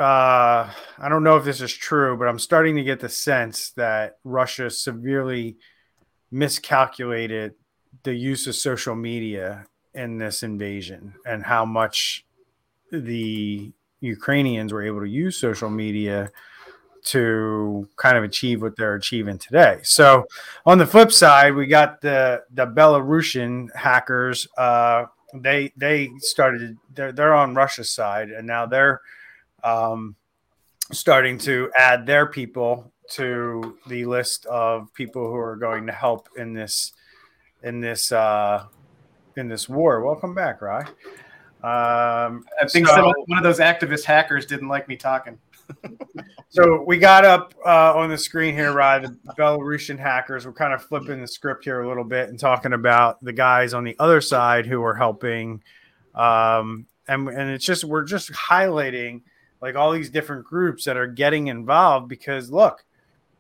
uh, 0.01 0.71
I 0.99 1.09
don't 1.09 1.25
know 1.25 1.37
if 1.37 1.45
this 1.45 1.61
is 1.61 1.73
true, 1.73 2.17
but 2.17 2.27
I'm 2.27 2.39
starting 2.39 2.77
to 2.77 2.83
get 2.83 3.01
the 3.01 3.09
sense 3.09 3.71
that 3.73 4.19
Russia 4.25 4.71
severely 4.71 5.59
miscalculated 6.31 7.55
the 8.03 8.15
use 8.15 8.47
of 8.47 8.55
social 8.55 8.95
media 8.95 9.67
in 9.95 10.17
this 10.17 10.43
invasion 10.43 11.15
and 11.27 11.45
how 11.45 11.67
much 11.67 12.25
the 12.91 13.73
Ukrainians 14.01 14.73
were 14.73 14.83
able 14.83 15.01
to 15.01 15.09
use 15.09 15.37
social 15.37 15.69
media 15.69 16.31
to 17.03 17.89
kind 17.97 18.17
of 18.17 18.25
achieve 18.25 18.63
what 18.63 18.77
they're 18.77 18.95
achieving 18.95 19.37
today. 19.37 19.81
So 19.83 20.27
on 20.65 20.79
the 20.79 20.87
flip 20.87 21.13
side, 21.13 21.55
we 21.55 21.67
got 21.67 22.01
the 22.01 22.45
the 22.53 22.67
Belarusian 22.67 23.75
hackers. 23.75 24.49
Uh, 24.57 25.07
they 25.35 25.73
they 25.77 26.11
started 26.19 26.79
they're 26.95 27.13
they're 27.13 27.35
on 27.35 27.55
Russia's 27.55 27.91
side, 27.91 28.31
and 28.31 28.47
now 28.47 28.67
they're 28.67 29.01
um, 29.65 30.17
starting 30.93 31.39
to 31.39 31.71
add 31.77 32.07
their 32.07 32.27
people 32.27 32.93
to 33.13 33.77
the 33.87 34.05
list 34.05 34.47
of 34.47 34.93
people 34.95 35.27
who 35.27 35.37
are 35.37 35.57
going 35.57 35.87
to 35.87 35.93
help 35.93 36.29
in 36.37 36.53
this 36.53 36.93
in 37.63 37.81
this 37.81 38.13
uh, 38.13 38.65
in 39.37 39.49
this 39.49 39.69
war. 39.69 40.05
Welcome 40.05 40.35
back, 40.35 40.63
Rye. 40.63 40.87
Um, 41.63 42.45
I 42.61 42.67
think 42.67 42.87
so, 42.87 42.95
some, 42.95 43.13
one 43.27 43.39
of 43.39 43.45
those 43.45 43.59
activist 43.59 44.05
hackers 44.05 44.47
didn't 44.47 44.69
like 44.69 44.89
me 44.89 44.97
talking. 44.97 45.39
so 46.49 46.83
we 46.87 46.99
got 46.99 47.25
up 47.25 47.55
uh, 47.65 47.95
on 47.95 48.09
the 48.09 48.17
screen 48.17 48.55
here, 48.55 48.73
Rye, 48.73 49.01
the 49.01 49.17
Belarusian 49.39 49.99
hackers. 49.99 50.47
We're 50.47 50.53
kind 50.53 50.73
of 50.73 50.83
flipping 50.83 51.21
the 51.21 51.27
script 51.27 51.65
here 51.65 51.83
a 51.83 51.89
little 51.89 52.05
bit 52.05 52.31
and 52.31 52.39
talking 52.39 52.73
about 52.73 53.23
the 53.23 53.33
guys 53.33 53.75
on 53.75 53.85
the 53.85 53.95
other 53.99 54.21
side 54.21 54.67
who 54.67 54.83
are 54.83 54.95
helping. 54.95 55.63
Um, 56.15 56.87
and, 57.07 57.29
and 57.29 57.51
it's 57.51 57.65
just, 57.65 57.85
we're 57.85 58.05
just 58.05 58.33
highlighting 58.33 59.23
like 59.61 59.77
all 59.77 59.93
these 59.93 60.11
different 60.11 60.45
groups 60.45 60.85
that 60.85 60.97
are 60.97 61.07
getting 61.07 61.49
involved 61.49 62.09
because 62.09 62.51
look, 62.51 62.85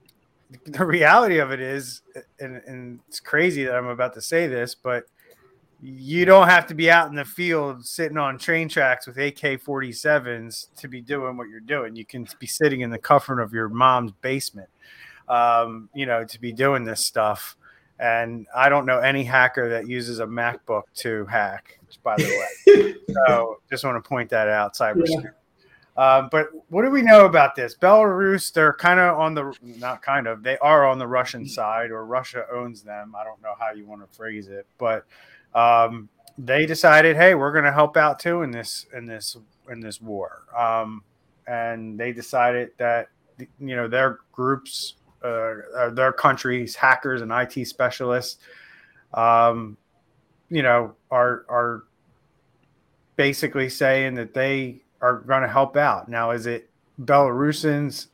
the 0.66 0.84
reality 0.84 1.38
of 1.38 1.50
it 1.50 1.60
is, 1.60 2.02
and, 2.38 2.60
and 2.66 3.00
it's 3.08 3.20
crazy 3.20 3.64
that 3.64 3.74
I'm 3.74 3.86
about 3.86 4.14
to 4.14 4.22
say 4.22 4.46
this, 4.46 4.74
but– 4.74 5.04
you 5.82 6.24
don't 6.24 6.48
have 6.48 6.66
to 6.66 6.74
be 6.74 6.90
out 6.90 7.08
in 7.08 7.14
the 7.14 7.24
field 7.24 7.86
sitting 7.86 8.18
on 8.18 8.38
train 8.38 8.68
tracks 8.68 9.06
with 9.06 9.16
AK 9.16 9.62
47s 9.62 10.68
to 10.76 10.88
be 10.88 11.00
doing 11.00 11.36
what 11.36 11.48
you're 11.48 11.60
doing. 11.60 11.96
You 11.96 12.04
can 12.04 12.28
be 12.38 12.46
sitting 12.46 12.82
in 12.82 12.90
the 12.90 12.98
comfort 12.98 13.40
of 13.40 13.52
your 13.52 13.68
mom's 13.68 14.12
basement, 14.20 14.68
um, 15.28 15.88
you 15.94 16.04
know, 16.04 16.24
to 16.24 16.40
be 16.40 16.52
doing 16.52 16.84
this 16.84 17.04
stuff. 17.04 17.56
And 17.98 18.46
I 18.54 18.68
don't 18.68 18.84
know 18.84 18.98
any 18.98 19.24
hacker 19.24 19.70
that 19.70 19.88
uses 19.88 20.20
a 20.20 20.26
MacBook 20.26 20.82
to 20.96 21.24
hack, 21.26 21.78
by 22.02 22.16
the 22.16 22.46
way. 22.66 22.94
so 23.26 23.58
just 23.70 23.84
want 23.84 24.02
to 24.02 24.06
point 24.06 24.30
that 24.30 24.48
out, 24.48 24.74
cyber. 24.74 25.02
Yeah. 25.06 25.30
Uh, 26.00 26.26
but 26.30 26.48
what 26.70 26.82
do 26.82 26.90
we 26.90 27.02
know 27.02 27.26
about 27.26 27.54
this? 27.54 27.76
Belarus, 27.76 28.50
they're 28.54 28.72
kind 28.72 28.98
of 28.98 29.18
on 29.18 29.34
the 29.34 29.54
not 29.60 30.00
kind 30.00 30.26
of, 30.26 30.42
they 30.42 30.56
are 30.56 30.88
on 30.88 30.98
the 30.98 31.06
Russian 31.06 31.46
side, 31.46 31.90
or 31.90 32.06
Russia 32.06 32.46
owns 32.50 32.80
them. 32.80 33.14
I 33.14 33.22
don't 33.22 33.42
know 33.42 33.52
how 33.60 33.72
you 33.72 33.84
want 33.84 34.00
to 34.00 34.16
phrase 34.16 34.48
it, 34.48 34.66
but 34.78 35.04
um, 35.54 36.08
they 36.38 36.64
decided, 36.64 37.16
hey, 37.16 37.34
we're 37.34 37.52
going 37.52 37.66
to 37.66 37.72
help 37.72 37.98
out 37.98 38.18
too 38.18 38.40
in 38.40 38.50
this 38.50 38.86
in 38.94 39.04
this 39.04 39.36
in 39.70 39.80
this 39.80 40.00
war. 40.00 40.44
Um, 40.56 41.02
and 41.46 42.00
they 42.00 42.14
decided 42.14 42.70
that 42.78 43.08
you 43.38 43.76
know 43.76 43.86
their 43.86 44.20
groups, 44.32 44.94
uh, 45.22 45.90
their 45.90 46.14
countries, 46.14 46.74
hackers 46.76 47.20
and 47.20 47.30
IT 47.30 47.66
specialists, 47.66 48.38
um, 49.12 49.76
you 50.48 50.62
know, 50.62 50.94
are 51.10 51.44
are 51.50 51.82
basically 53.16 53.68
saying 53.68 54.14
that 54.14 54.32
they 54.32 54.80
are 55.00 55.18
going 55.18 55.42
to 55.42 55.48
help 55.48 55.76
out. 55.76 56.08
Now, 56.08 56.30
is 56.30 56.46
it 56.46 56.70
Belarusians 57.00 58.08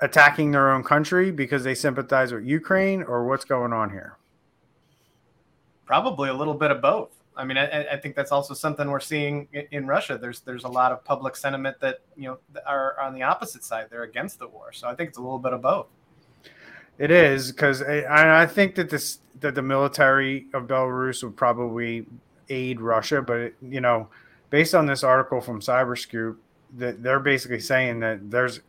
attacking 0.00 0.50
their 0.50 0.72
own 0.72 0.82
country 0.82 1.30
because 1.30 1.64
they 1.64 1.74
sympathize 1.74 2.32
with 2.32 2.44
Ukraine, 2.44 3.02
or 3.02 3.26
what's 3.26 3.44
going 3.44 3.72
on 3.72 3.90
here? 3.90 4.16
Probably 5.86 6.28
a 6.28 6.34
little 6.34 6.54
bit 6.54 6.70
of 6.70 6.80
both. 6.80 7.10
I 7.36 7.44
mean, 7.44 7.56
I, 7.58 7.84
I, 7.84 7.96
think 7.96 8.14
that's 8.14 8.30
also 8.30 8.54
something 8.54 8.88
we're 8.88 9.00
seeing 9.00 9.48
in 9.72 9.86
Russia. 9.86 10.16
There's 10.16 10.40
there's 10.40 10.64
a 10.64 10.68
lot 10.68 10.92
of 10.92 11.04
public 11.04 11.34
sentiment 11.34 11.80
that 11.80 12.00
you 12.16 12.28
know 12.28 12.38
are 12.64 12.98
on 13.00 13.12
the 13.12 13.22
opposite 13.22 13.64
side. 13.64 13.88
They're 13.90 14.04
against 14.04 14.38
the 14.38 14.46
war. 14.46 14.72
So 14.72 14.88
I 14.88 14.94
think 14.94 15.08
it's 15.08 15.18
a 15.18 15.22
little 15.22 15.40
bit 15.40 15.52
of 15.52 15.60
both. 15.60 15.86
It 16.96 17.10
is 17.10 17.50
because 17.50 17.82
I, 17.82 18.42
I 18.42 18.46
think 18.46 18.76
that 18.76 18.88
this 18.88 19.18
that 19.40 19.56
the 19.56 19.62
military 19.62 20.46
of 20.54 20.68
Belarus 20.68 21.24
would 21.24 21.36
probably 21.36 22.06
aid 22.48 22.80
Russia, 22.80 23.20
but 23.20 23.52
you 23.60 23.80
know, 23.80 24.08
based 24.54 24.72
on 24.72 24.86
this 24.86 25.02
article 25.02 25.40
from 25.40 25.58
Cyberscoop, 25.58 26.36
that 26.76 27.02
they're 27.02 27.18
basically 27.18 27.58
saying 27.58 27.98
that 27.98 28.30
there's 28.30 28.60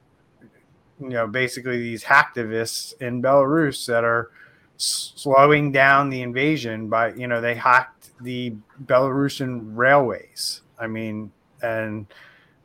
you 0.99 1.09
know 1.09 1.27
basically 1.27 1.77
these 1.77 2.03
hacktivists 2.03 2.99
in 2.99 3.21
Belarus 3.21 3.85
that 3.85 4.03
are 4.03 4.31
slowing 4.77 5.71
down 5.71 6.09
the 6.09 6.23
invasion 6.23 6.89
by 6.89 7.13
you 7.13 7.27
know 7.27 7.39
they 7.39 7.53
hacked 7.53 8.09
the 8.19 8.55
Belarusian 8.87 9.77
railways. 9.77 10.61
I 10.79 10.87
mean, 10.87 11.31
and 11.61 12.07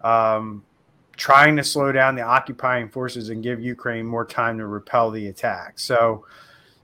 um, 0.01 0.65
trying 1.19 1.57
to 1.59 1.63
slow 1.63 1.93
down 1.93 2.15
the 2.15 2.23
occupying 2.23 2.89
forces 2.89 3.29
and 3.29 3.43
give 3.43 3.61
Ukraine 3.61 4.07
more 4.07 4.25
time 4.25 4.57
to 4.57 4.67
repel 4.67 5.11
the 5.11 5.27
attack. 5.27 5.79
So, 5.79 6.25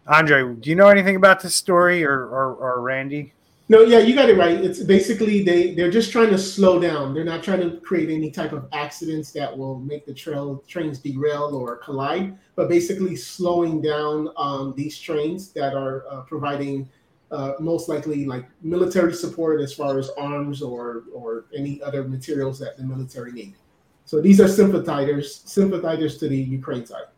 Andre, 0.07 0.55
do 0.55 0.69
you 0.69 0.77
know 0.77 0.89
anything 0.89 1.17
about 1.17 1.41
this 1.41 1.55
story, 1.55 2.05
or, 2.05 2.13
or, 2.13 2.55
or 2.57 2.83
Randy? 2.83 3.33
No, 3.69 3.81
yeah, 3.81 3.99
you 3.99 4.15
got 4.15 4.29
it 4.29 4.37
right. 4.37 4.63
It's 4.63 4.81
basically 4.85 5.43
they 5.43 5.75
they're 5.75 5.91
just 5.91 6.13
trying 6.13 6.31
to 6.31 6.39
slow 6.39 6.79
down. 6.79 7.15
They're 7.15 7.25
not 7.25 7.43
trying 7.43 7.61
to 7.63 7.81
create 7.81 8.11
any 8.11 8.31
type 8.31 8.53
of 8.53 8.69
accidents 8.73 9.33
that 9.33 9.57
will 9.57 9.81
make 9.81 10.07
the 10.07 10.15
trail 10.15 10.63
trains 10.69 11.01
derail 11.01 11.51
or 11.53 11.77
collide, 11.79 12.39
but 12.55 12.69
basically 12.69 13.17
slowing 13.17 13.83
down 13.83 14.31
um, 14.37 14.73
these 14.77 14.97
trains 15.01 15.51
that 15.55 15.75
are 15.75 16.05
uh, 16.09 16.21
providing 16.23 16.89
uh, 17.33 17.55
most 17.59 17.89
likely 17.89 18.25
like 18.25 18.47
military 18.63 19.13
support 19.13 19.61
as 19.61 19.75
far 19.75 19.99
as 19.99 20.11
arms 20.11 20.63
or 20.63 21.03
or 21.13 21.47
any 21.53 21.83
other 21.83 22.05
materials 22.05 22.61
that 22.61 22.77
the 22.77 22.85
military 22.85 23.33
need. 23.33 23.57
So 24.05 24.21
these 24.21 24.41
are 24.41 24.47
sympathizers 24.47 25.43
sympathizers 25.45 26.19
to 26.19 26.29
the 26.29 26.37
Ukraine 26.39 26.87
side. 26.87 27.09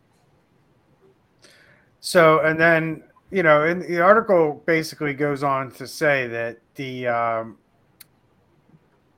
So 2.01 2.41
and 2.41 2.59
then 2.59 3.03
you 3.31 3.43
know, 3.43 3.65
and 3.65 3.83
the 3.83 4.01
article 4.01 4.63
basically 4.67 5.15
goes 5.15 5.43
on 5.43 5.71
to 5.73 5.87
say 5.87 6.27
that 6.29 6.59
the 6.75 7.07
um, 7.09 7.59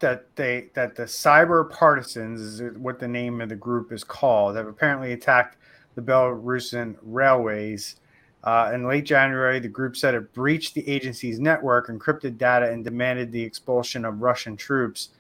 that 0.01 0.35
they 0.37 0.71
that 0.75 0.97
the 0.97 1.05
cyber 1.05 1.69
partisans 1.71 2.41
is 2.41 2.79
what 2.79 2.99
the 2.99 3.09
name 3.09 3.41
of 3.41 3.49
the 3.49 3.57
group 3.57 3.93
is 3.93 4.03
called 4.05 4.57
have 4.57 4.67
apparently 4.67 5.13
attacked 5.13 5.57
the 5.95 6.03
Belarusian 6.03 6.97
railways 7.03 7.97
uh, 8.43 8.71
in 8.73 8.87
late 8.87 9.05
January, 9.05 9.59
the 9.59 9.69
group 9.69 9.97
said 9.97 10.15
it 10.15 10.33
breached 10.33 10.75
the 10.75 10.89
agency's 10.89 11.39
network, 11.39 11.89
encrypted 11.89 12.39
data, 12.39 12.71
and 12.71 12.83
demanded 12.83 13.31
the 13.31 13.43
expulsion 13.43 14.05
of 14.05 14.23
Russian 14.23 14.57
troops 14.57 15.11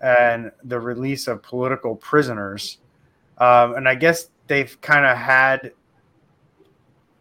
and 0.00 0.52
the 0.64 0.78
release 0.78 1.26
of 1.26 1.42
political 1.42 1.96
prisoners. 1.96 2.78
Um, 3.38 3.76
and 3.76 3.88
I 3.88 3.94
guess 3.94 4.28
they've 4.46 4.78
kind 4.82 5.06
of 5.06 5.16
had 5.16 5.72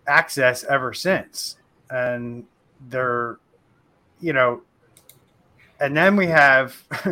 access 0.07 0.63
ever 0.63 0.93
since. 0.93 1.57
And 1.89 2.45
they're, 2.89 3.37
you 4.19 4.33
know, 4.33 4.61
and 5.79 5.95
then 5.95 6.15
we 6.15 6.27
have, 6.27 6.75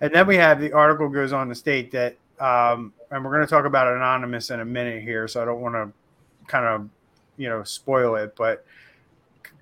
and 0.00 0.14
then 0.14 0.26
we 0.26 0.36
have 0.36 0.60
the 0.60 0.72
article 0.72 1.08
goes 1.08 1.32
on 1.32 1.48
to 1.48 1.54
state 1.54 1.90
that, 1.92 2.16
um, 2.38 2.92
and 3.10 3.24
we're 3.24 3.32
going 3.32 3.44
to 3.46 3.50
talk 3.50 3.64
about 3.64 3.94
Anonymous 3.94 4.50
in 4.50 4.60
a 4.60 4.64
minute 4.64 5.02
here, 5.02 5.26
so 5.26 5.42
I 5.42 5.44
don't 5.44 5.60
want 5.60 5.74
to 5.74 5.92
kind 6.46 6.66
of 6.66 6.88
you 7.36 7.48
know 7.48 7.62
spoil 7.64 8.16
it, 8.16 8.34
but 8.36 8.64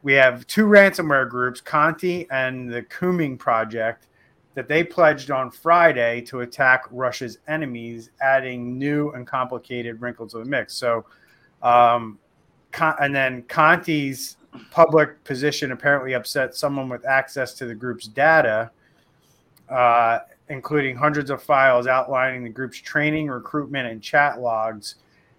we 0.03 0.13
have 0.15 0.47
two 0.47 0.67
ransomware 0.67 1.29
groups, 1.29 1.61
Conti 1.61 2.29
and 2.31 2.71
the 2.71 2.83
Cooming 2.83 3.39
Project, 3.39 4.07
that 4.55 4.69
they 4.69 4.85
pledged 4.85 5.31
on 5.31 5.51
Friday 5.51 6.21
to 6.23 6.41
attack 6.41 6.85
Russia's 6.91 7.39
enemies, 7.49 8.11
adding 8.21 8.79
new 8.79 9.11
and 9.13 9.27
complicated 9.27 10.01
wrinkles 10.01 10.33
to 10.33 10.39
the 10.39 10.45
mix. 10.45 10.75
So, 10.75 11.07
um, 11.63 12.19
and 12.81 13.15
then 13.15 13.43
Conti's 13.43 14.37
public 14.71 15.23
position 15.25 15.73
apparently 15.73 16.13
upset 16.13 16.55
someone 16.55 16.89
with 16.89 17.05
access 17.07 17.55
to 17.55 17.67
the 17.67 17.75
group's 17.75 18.07
data, 18.07 18.71
uh, 19.69 20.21
including 20.49 20.97
hundreds 20.97 21.31
of 21.31 21.43
files 21.43 21.87
outlining 21.87 22.45
the 22.45 22.51
group's 22.51 22.79
training, 22.79 23.29
recruitment, 23.29 23.89
and 23.89 24.03
chat 24.03 24.41
logs 24.41 24.97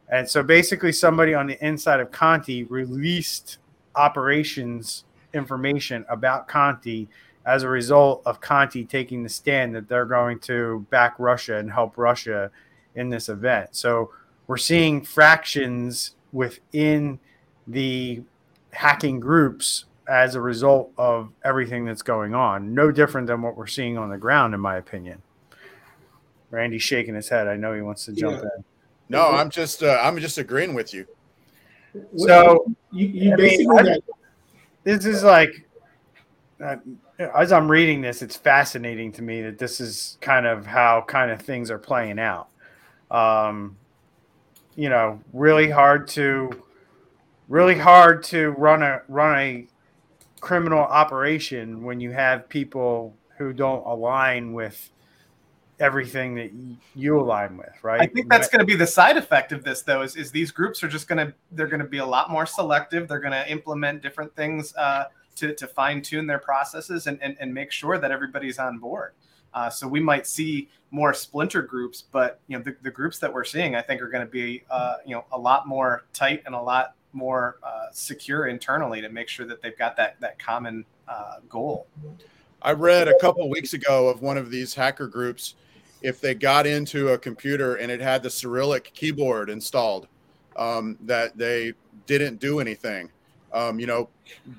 and 0.09 0.29
so 0.29 0.43
basically, 0.43 0.91
somebody 0.91 1.33
on 1.33 1.47
the 1.47 1.63
inside 1.65 1.99
of 1.99 2.11
Conti 2.11 2.63
released 2.65 3.57
operations 3.95 5.05
information 5.33 6.05
about 6.09 6.47
Conti 6.47 7.07
as 7.45 7.63
a 7.63 7.69
result 7.69 8.21
of 8.25 8.39
Conti 8.39 8.85
taking 8.85 9.23
the 9.23 9.29
stand 9.29 9.75
that 9.75 9.87
they're 9.87 10.05
going 10.05 10.39
to 10.39 10.85
back 10.89 11.15
Russia 11.17 11.57
and 11.57 11.71
help 11.71 11.97
Russia 11.97 12.51
in 12.95 13.09
this 13.09 13.29
event. 13.29 13.69
So 13.75 14.11
we're 14.47 14.57
seeing 14.57 15.01
fractions 15.01 16.15
within 16.31 17.19
the 17.67 18.21
hacking 18.71 19.19
groups 19.19 19.85
as 20.07 20.35
a 20.35 20.41
result 20.41 20.91
of 20.97 21.29
everything 21.43 21.85
that's 21.85 22.01
going 22.01 22.35
on. 22.35 22.73
No 22.73 22.91
different 22.91 23.27
than 23.27 23.41
what 23.41 23.55
we're 23.55 23.67
seeing 23.67 23.97
on 23.97 24.09
the 24.09 24.17
ground, 24.17 24.53
in 24.53 24.59
my 24.59 24.77
opinion. 24.77 25.21
Randy's 26.51 26.83
shaking 26.83 27.15
his 27.15 27.29
head. 27.29 27.47
I 27.47 27.55
know 27.55 27.73
he 27.73 27.81
wants 27.81 28.05
to 28.05 28.13
jump 28.13 28.37
yeah. 28.37 28.49
in. 28.57 28.63
No, 29.09 29.27
I'm 29.27 29.49
just 29.49 29.83
uh, 29.83 29.99
I'm 30.01 30.17
just 30.19 30.37
agreeing 30.37 30.73
with 30.73 30.93
you. 30.93 31.05
So 32.17 32.65
you, 32.91 33.07
you 33.07 33.37
basically 33.37 33.83
mean, 33.83 33.93
I, 33.93 33.97
this 34.83 35.05
is 35.05 35.23
like 35.23 35.67
uh, 36.63 36.77
as 37.19 37.51
I'm 37.51 37.69
reading 37.69 38.01
this, 38.01 38.21
it's 38.21 38.35
fascinating 38.35 39.11
to 39.13 39.21
me 39.21 39.41
that 39.43 39.57
this 39.57 39.79
is 39.79 40.17
kind 40.21 40.45
of 40.45 40.65
how 40.65 41.03
kind 41.07 41.31
of 41.31 41.41
things 41.41 41.69
are 41.71 41.77
playing 41.77 42.19
out. 42.19 42.47
Um, 43.11 43.77
you 44.75 44.89
know, 44.89 45.19
really 45.33 45.69
hard 45.69 46.07
to 46.09 46.64
really 47.47 47.77
hard 47.77 48.23
to 48.23 48.49
run 48.51 48.81
a 48.81 49.01
run 49.07 49.39
a 49.39 49.67
criminal 50.41 50.79
operation 50.79 51.83
when 51.83 51.99
you 51.99 52.11
have 52.11 52.47
people 52.49 53.15
who 53.37 53.53
don't 53.53 53.85
align 53.85 54.53
with 54.53 54.89
everything 55.79 56.35
that 56.35 56.51
you 56.95 57.19
align 57.19 57.57
with, 57.57 57.73
right? 57.83 58.01
I 58.01 58.07
think 58.07 58.29
that's 58.29 58.47
going 58.47 58.59
to 58.59 58.65
be 58.65 58.75
the 58.75 58.87
side 58.87 59.17
effect 59.17 59.51
of 59.51 59.63
this, 59.63 59.81
though, 59.81 60.01
is, 60.01 60.15
is 60.15 60.31
these 60.31 60.51
groups 60.51 60.83
are 60.83 60.87
just 60.87 61.07
going 61.07 61.25
to 61.25 61.33
they're 61.51 61.67
going 61.67 61.81
to 61.81 61.87
be 61.87 61.97
a 61.97 62.05
lot 62.05 62.29
more 62.29 62.45
selective. 62.45 63.07
They're 63.07 63.19
going 63.19 63.33
to 63.33 63.49
implement 63.49 64.01
different 64.01 64.35
things 64.35 64.73
uh, 64.75 65.05
to 65.37 65.53
to 65.53 65.67
fine 65.67 66.01
tune 66.01 66.27
their 66.27 66.39
processes 66.39 67.07
and, 67.07 67.21
and 67.21 67.35
and 67.39 67.53
make 67.53 67.71
sure 67.71 67.97
that 67.97 68.11
everybody's 68.11 68.59
on 68.59 68.79
board. 68.79 69.13
Uh, 69.53 69.69
so 69.69 69.87
we 69.87 70.01
might 70.01 70.27
see 70.27 70.69
more 70.91 71.13
splinter 71.13 71.61
groups, 71.61 72.03
but 72.11 72.39
you 72.47 72.57
know 72.57 72.63
the, 72.63 72.75
the 72.81 72.91
groups 72.91 73.19
that 73.19 73.33
we're 73.33 73.45
seeing, 73.45 73.75
I 73.75 73.81
think, 73.81 74.01
are 74.01 74.09
going 74.09 74.25
to 74.25 74.31
be 74.31 74.63
uh, 74.69 74.95
you 75.05 75.15
know 75.15 75.25
a 75.31 75.37
lot 75.37 75.67
more 75.67 76.05
tight 76.13 76.43
and 76.45 76.55
a 76.55 76.61
lot 76.61 76.95
more 77.15 77.57
uh, 77.63 77.87
secure 77.91 78.47
internally 78.47 79.01
to 79.01 79.09
make 79.09 79.29
sure 79.29 79.45
that 79.45 79.61
they've 79.61 79.77
got 79.77 79.97
that 79.97 80.19
that 80.19 80.37
common 80.37 80.85
uh, 81.07 81.37
goal. 81.49 81.87
I 82.61 82.73
read 82.73 83.07
a 83.07 83.17
couple 83.19 83.49
weeks 83.49 83.73
ago 83.73 84.09
of 84.09 84.21
one 84.21 84.37
of 84.37 84.51
these 84.51 84.73
hacker 84.73 85.07
groups 85.07 85.55
if 86.01 86.21
they 86.21 86.35
got 86.35 86.67
into 86.67 87.09
a 87.09 87.17
computer 87.17 87.75
and 87.75 87.91
it 87.91 87.99
had 87.99 88.21
the 88.21 88.29
Cyrillic 88.29 88.91
keyboard 88.93 89.49
installed, 89.49 90.07
um, 90.55 90.97
that 91.01 91.35
they 91.37 91.73
didn't 92.05 92.39
do 92.39 92.59
anything. 92.59 93.09
Um, 93.53 93.79
you 93.79 93.87
know, 93.87 94.09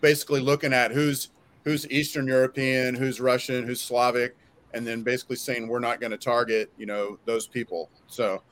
basically 0.01 0.41
looking 0.41 0.73
at 0.73 0.91
who's 0.91 1.29
who's 1.65 1.89
Eastern 1.91 2.27
European, 2.27 2.95
who's 2.95 3.21
Russian, 3.21 3.67
who's 3.67 3.81
Slavic, 3.81 4.37
and 4.73 4.87
then 4.87 5.03
basically 5.03 5.37
saying 5.37 5.69
we're 5.69 5.81
not 5.81 6.01
going 6.01 6.13
to 6.13 6.17
target, 6.17 6.71
you 6.79 6.87
know, 6.87 7.19
those 7.25 7.47
people. 7.47 7.91
So 8.07 8.43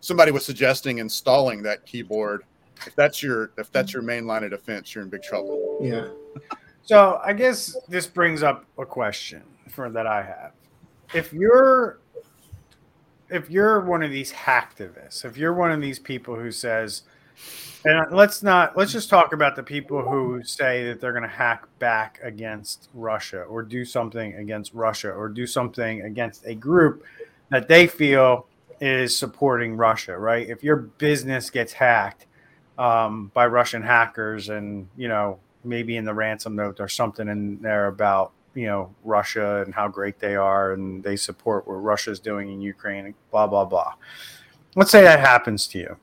somebody 0.00 0.32
was 0.32 0.44
suggesting 0.44 0.98
installing 0.98 1.62
that 1.62 1.86
keyboard. 1.86 2.42
If 2.84 2.94
that's 2.94 3.22
your 3.22 3.52
if 3.58 3.70
that's 3.72 3.92
your 3.92 4.02
main 4.02 4.26
line 4.26 4.44
of 4.44 4.50
defense, 4.50 4.94
you're 4.94 5.04
in 5.04 5.10
big 5.10 5.22
trouble. 5.22 5.78
Yeah. 5.80 6.08
So 6.82 7.20
I 7.24 7.32
guess 7.32 7.76
this 7.88 8.06
brings 8.06 8.42
up 8.42 8.64
a 8.78 8.86
question 8.86 9.42
for 9.70 9.90
that 9.90 10.06
I 10.06 10.22
have. 10.22 10.52
If 11.14 11.32
you're 11.32 11.98
if 13.28 13.50
you're 13.50 13.80
one 13.80 14.02
of 14.02 14.10
these 14.10 14.32
hacktivists, 14.32 15.24
if 15.24 15.36
you're 15.36 15.54
one 15.54 15.72
of 15.72 15.80
these 15.80 15.98
people 15.98 16.36
who 16.36 16.52
says, 16.52 17.02
and 17.84 18.14
let's 18.14 18.42
not 18.42 18.76
let's 18.76 18.92
just 18.92 19.10
talk 19.10 19.32
about 19.32 19.56
the 19.56 19.62
people 19.62 20.02
who 20.02 20.42
say 20.44 20.86
that 20.86 21.00
they're 21.00 21.12
going 21.12 21.22
to 21.22 21.28
hack 21.28 21.66
back 21.78 22.20
against 22.22 22.88
Russia 22.94 23.42
or 23.42 23.62
do 23.62 23.84
something 23.84 24.34
against 24.34 24.72
Russia 24.74 25.10
or 25.10 25.28
do 25.28 25.46
something 25.46 26.02
against 26.02 26.46
a 26.46 26.54
group 26.54 27.04
that 27.50 27.68
they 27.68 27.86
feel 27.86 28.46
is 28.80 29.18
supporting 29.18 29.76
Russia, 29.76 30.16
right? 30.16 30.48
If 30.48 30.62
your 30.62 30.76
business 30.76 31.50
gets 31.50 31.72
hacked 31.72 32.26
um, 32.78 33.30
by 33.34 33.46
Russian 33.46 33.82
hackers 33.82 34.48
and 34.48 34.88
you 34.96 35.08
know 35.08 35.38
maybe 35.64 35.96
in 35.96 36.04
the 36.04 36.14
ransom 36.14 36.54
note 36.56 36.76
there's 36.76 36.94
something 36.94 37.28
in 37.28 37.60
there 37.60 37.86
about 37.86 38.32
you 38.54 38.66
know 38.66 38.94
Russia 39.04 39.62
and 39.62 39.74
how 39.74 39.88
great 39.88 40.18
they 40.18 40.36
are 40.36 40.72
and 40.72 41.02
they 41.02 41.16
support 41.16 41.66
what 41.66 41.74
Russia's 41.74 42.20
doing 42.20 42.52
in 42.52 42.60
Ukraine, 42.60 43.14
blah 43.30 43.46
blah 43.46 43.64
blah. 43.64 43.94
Let's 44.74 44.90
say 44.90 45.02
that 45.02 45.20
happens 45.20 45.66
to 45.68 45.78
you. 45.78 45.96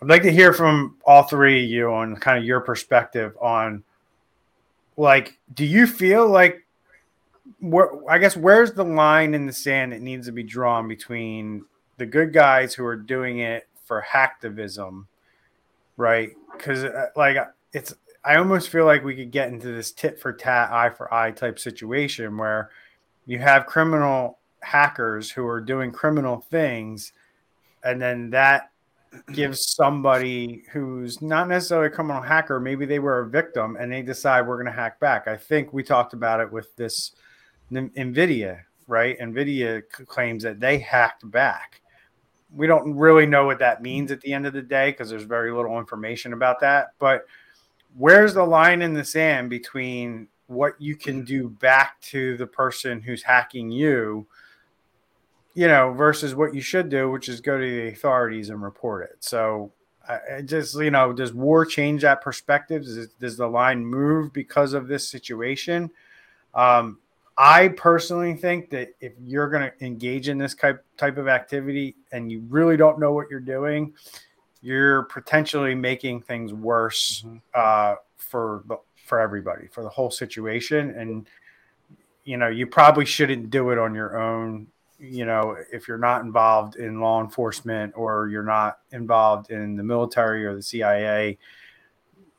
I'd 0.00 0.08
like 0.08 0.22
to 0.22 0.32
hear 0.32 0.52
from 0.52 0.96
all 1.04 1.22
three 1.22 1.64
of 1.64 1.70
you 1.70 1.92
on 1.92 2.16
kind 2.16 2.38
of 2.38 2.44
your 2.44 2.60
perspective 2.60 3.36
on 3.40 3.84
like 4.96 5.38
do 5.54 5.64
you 5.64 5.86
feel 5.86 6.28
like 6.28 6.66
where 7.60 7.90
I 8.08 8.18
guess 8.18 8.36
where's 8.36 8.72
the 8.72 8.84
line 8.84 9.34
in 9.34 9.46
the 9.46 9.52
sand 9.52 9.92
that 9.92 10.00
needs 10.00 10.26
to 10.26 10.32
be 10.32 10.42
drawn 10.42 10.88
between 10.88 11.64
the 11.98 12.06
good 12.06 12.32
guys 12.32 12.74
who 12.74 12.84
are 12.84 12.96
doing 12.96 13.38
it 13.38 13.68
for 13.84 14.04
hacktivism, 14.08 15.06
right? 16.02 16.30
Because 16.50 16.82
uh, 16.82 17.06
like 17.14 17.36
it's 17.72 17.94
I 18.24 18.36
almost 18.36 18.68
feel 18.68 18.84
like 18.84 19.04
we 19.04 19.14
could 19.14 19.30
get 19.30 19.48
into 19.48 19.68
this 19.68 19.92
tit 19.92 20.18
for 20.18 20.32
tat, 20.32 20.70
eye 20.70 20.90
for 20.90 21.12
eye 21.14 21.30
type 21.30 21.58
situation 21.58 22.36
where 22.36 22.70
you 23.24 23.38
have 23.38 23.66
criminal 23.66 24.38
hackers 24.62 25.30
who 25.30 25.46
are 25.46 25.60
doing 25.60 25.92
criminal 25.92 26.40
things, 26.50 27.12
and 27.84 28.02
then 28.02 28.30
that 28.30 28.72
gives 29.32 29.74
somebody 29.74 30.64
who's 30.72 31.22
not 31.22 31.48
necessarily 31.48 31.86
a 31.86 31.90
criminal 31.90 32.22
hacker, 32.22 32.58
maybe 32.58 32.86
they 32.86 32.98
were 32.98 33.20
a 33.20 33.28
victim 33.28 33.76
and 33.78 33.92
they 33.92 34.00
decide 34.00 34.46
we're 34.46 34.56
going 34.56 34.66
to 34.66 34.72
hack 34.72 34.98
back. 34.98 35.28
I 35.28 35.36
think 35.36 35.72
we 35.72 35.82
talked 35.82 36.14
about 36.14 36.40
it 36.40 36.50
with 36.50 36.74
this 36.76 37.12
NVIDIA, 37.70 38.62
right? 38.86 39.18
NVIDIA 39.18 39.82
claims 40.06 40.42
that 40.44 40.60
they 40.60 40.78
hacked 40.78 41.30
back. 41.30 41.81
We 42.54 42.66
don't 42.66 42.94
really 42.94 43.26
know 43.26 43.46
what 43.46 43.58
that 43.60 43.82
means 43.82 44.10
at 44.10 44.20
the 44.20 44.32
end 44.32 44.46
of 44.46 44.52
the 44.52 44.62
day 44.62 44.90
because 44.90 45.10
there's 45.10 45.22
very 45.24 45.52
little 45.52 45.78
information 45.78 46.32
about 46.32 46.60
that. 46.60 46.88
But 46.98 47.26
where's 47.96 48.34
the 48.34 48.44
line 48.44 48.82
in 48.82 48.94
the 48.94 49.04
sand 49.04 49.50
between 49.50 50.28
what 50.46 50.80
you 50.80 50.96
can 50.96 51.24
do 51.24 51.48
back 51.48 52.00
to 52.00 52.36
the 52.36 52.46
person 52.46 53.00
who's 53.00 53.22
hacking 53.22 53.70
you, 53.70 54.26
you 55.54 55.66
know, 55.66 55.92
versus 55.92 56.34
what 56.34 56.54
you 56.54 56.60
should 56.60 56.88
do, 56.88 57.10
which 57.10 57.28
is 57.28 57.40
go 57.40 57.58
to 57.58 57.64
the 57.64 57.88
authorities 57.88 58.50
and 58.50 58.62
report 58.62 59.04
it. 59.04 59.16
So, 59.20 59.72
I 60.08 60.42
just 60.42 60.74
you 60.74 60.90
know, 60.90 61.12
does 61.12 61.32
war 61.32 61.64
change 61.64 62.02
that 62.02 62.22
perspective? 62.22 62.82
Does, 62.82 63.08
does 63.20 63.36
the 63.36 63.46
line 63.46 63.84
move 63.86 64.32
because 64.32 64.72
of 64.72 64.88
this 64.88 65.08
situation? 65.08 65.90
Um, 66.54 66.98
I 67.36 67.68
personally 67.68 68.34
think 68.34 68.70
that 68.70 68.94
if 69.00 69.12
you're 69.20 69.48
going 69.48 69.70
to 69.70 69.84
engage 69.84 70.28
in 70.28 70.38
this 70.38 70.54
type 70.54 70.84
type 70.96 71.16
of 71.16 71.28
activity 71.28 71.96
and 72.12 72.30
you 72.30 72.44
really 72.48 72.76
don't 72.76 72.98
know 72.98 73.12
what 73.12 73.30
you're 73.30 73.40
doing, 73.40 73.94
you're 74.60 75.04
potentially 75.04 75.74
making 75.74 76.22
things 76.22 76.52
worse 76.52 77.22
mm-hmm. 77.26 77.38
uh, 77.54 77.96
for 78.16 78.62
the 78.66 78.76
for 79.04 79.20
everybody 79.20 79.66
for 79.66 79.82
the 79.82 79.88
whole 79.88 80.10
situation 80.10 80.90
and 80.90 81.28
you 82.24 82.36
know 82.36 82.48
you 82.48 82.66
probably 82.66 83.04
shouldn't 83.04 83.50
do 83.50 83.70
it 83.70 83.78
on 83.78 83.94
your 83.94 84.16
own 84.16 84.66
you 84.98 85.26
know 85.26 85.56
if 85.72 85.88
you're 85.88 85.98
not 85.98 86.22
involved 86.22 86.76
in 86.76 87.00
law 87.00 87.20
enforcement 87.20 87.92
or 87.96 88.28
you're 88.28 88.44
not 88.44 88.78
involved 88.92 89.50
in 89.50 89.76
the 89.76 89.82
military 89.82 90.46
or 90.46 90.54
the 90.54 90.62
CIA 90.62 91.36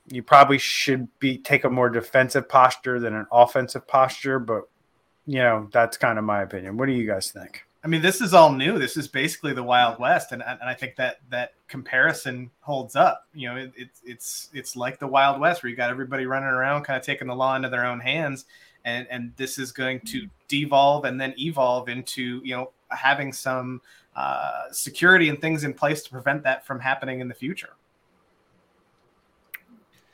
you 0.07 0.23
probably 0.23 0.57
should 0.57 1.07
be 1.19 1.37
take 1.37 1.63
a 1.65 1.69
more 1.69 1.89
defensive 1.89 2.47
posture 2.47 2.99
than 2.99 3.13
an 3.13 3.27
offensive 3.31 3.85
posture 3.85 4.39
but 4.39 4.63
you 5.25 5.39
know 5.39 5.69
that's 5.71 5.97
kind 5.97 6.17
of 6.17 6.25
my 6.25 6.41
opinion 6.41 6.77
what 6.77 6.85
do 6.85 6.91
you 6.91 7.07
guys 7.07 7.31
think 7.31 7.65
I 7.83 7.89
mean, 7.89 8.01
this 8.01 8.21
is 8.21 8.33
all 8.33 8.53
new. 8.53 8.79
This 8.79 8.95
is 8.95 9.09
basically 9.09 9.51
the 9.51 9.63
Wild 9.63 9.99
West, 9.99 10.31
and 10.31 10.41
and 10.41 10.63
I 10.63 10.73
think 10.73 10.95
that 10.95 11.19
that 11.29 11.53
comparison 11.67 12.49
holds 12.61 12.95
up. 12.95 13.27
You 13.33 13.49
know, 13.49 13.57
it, 13.57 13.73
it's 13.75 14.01
it's 14.05 14.49
it's 14.53 14.75
like 14.77 14.99
the 14.99 15.07
Wild 15.07 15.41
West 15.41 15.61
where 15.61 15.69
you 15.69 15.75
got 15.75 15.89
everybody 15.89 16.25
running 16.25 16.47
around, 16.47 16.83
kind 16.83 16.97
of 16.97 17.05
taking 17.05 17.27
the 17.27 17.35
law 17.35 17.57
into 17.57 17.67
their 17.67 17.85
own 17.85 17.99
hands, 17.99 18.45
and 18.85 19.05
and 19.09 19.33
this 19.35 19.59
is 19.59 19.73
going 19.73 19.99
to 20.01 20.29
devolve 20.47 21.03
and 21.03 21.19
then 21.19 21.33
evolve 21.37 21.89
into 21.89 22.41
you 22.45 22.55
know 22.55 22.71
having 22.87 23.33
some 23.33 23.81
uh, 24.15 24.71
security 24.71 25.27
and 25.27 25.41
things 25.41 25.65
in 25.65 25.73
place 25.73 26.03
to 26.03 26.09
prevent 26.09 26.43
that 26.43 26.65
from 26.65 26.79
happening 26.79 27.19
in 27.19 27.27
the 27.27 27.33
future. 27.33 27.73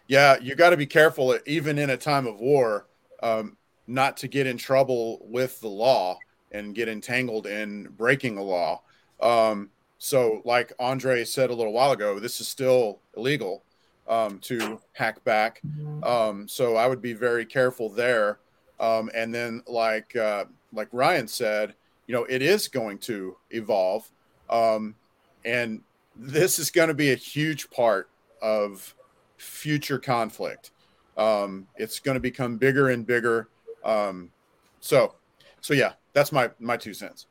Yeah, 0.07 0.39
you 0.41 0.55
got 0.55 0.71
to 0.71 0.77
be 0.77 0.87
careful, 0.87 1.37
even 1.45 1.77
in 1.77 1.91
a 1.91 1.97
time 1.97 2.25
of 2.25 2.39
war, 2.39 2.87
um, 3.21 3.57
not 3.89 4.15
to 4.17 4.27
get 4.27 4.47
in 4.47 4.55
trouble 4.55 5.19
with 5.23 5.59
the 5.61 5.67
law 5.67 6.19
and 6.51 6.75
get 6.75 6.87
entangled 6.87 7.47
in 7.47 7.89
breaking 7.97 8.37
a 8.37 8.43
law. 8.43 8.81
Um, 9.19 9.69
so, 9.97 10.41
like 10.45 10.71
Andre 10.79 11.25
said 11.25 11.49
a 11.49 11.53
little 11.53 11.73
while 11.73 11.91
ago, 11.91 12.19
this 12.19 12.39
is 12.39 12.47
still 12.47 12.99
illegal 13.17 13.63
um, 14.07 14.39
to 14.39 14.79
hack 14.93 15.23
back. 15.23 15.61
Um, 16.03 16.47
so 16.47 16.75
I 16.75 16.87
would 16.87 17.01
be 17.01 17.13
very 17.13 17.45
careful 17.45 17.89
there. 17.89 18.39
Um, 18.79 19.09
and 19.13 19.33
then, 19.33 19.61
like 19.67 20.15
uh, 20.15 20.45
like 20.71 20.87
Ryan 20.91 21.27
said, 21.27 21.73
you 22.07 22.13
know, 22.13 22.23
it 22.25 22.41
is 22.41 22.67
going 22.67 22.99
to 22.99 23.35
evolve, 23.51 24.09
um, 24.49 24.95
and 25.43 25.81
this 26.15 26.59
is 26.59 26.71
going 26.71 26.87
to 26.87 26.93
be 26.93 27.11
a 27.11 27.15
huge 27.15 27.69
part 27.71 28.09
of 28.41 28.95
future 29.37 29.99
conflict. 29.99 30.71
Um, 31.17 31.67
it's 31.75 31.99
going 31.99 32.15
to 32.15 32.21
become 32.21 32.57
bigger 32.57 32.89
and 32.89 33.05
bigger. 33.05 33.49
Um, 33.83 34.31
so, 34.79 35.15
so 35.61 35.73
yeah, 35.73 35.93
that's 36.13 36.31
my 36.31 36.49
my 36.59 36.77
two 36.77 36.93
cents. 36.93 37.27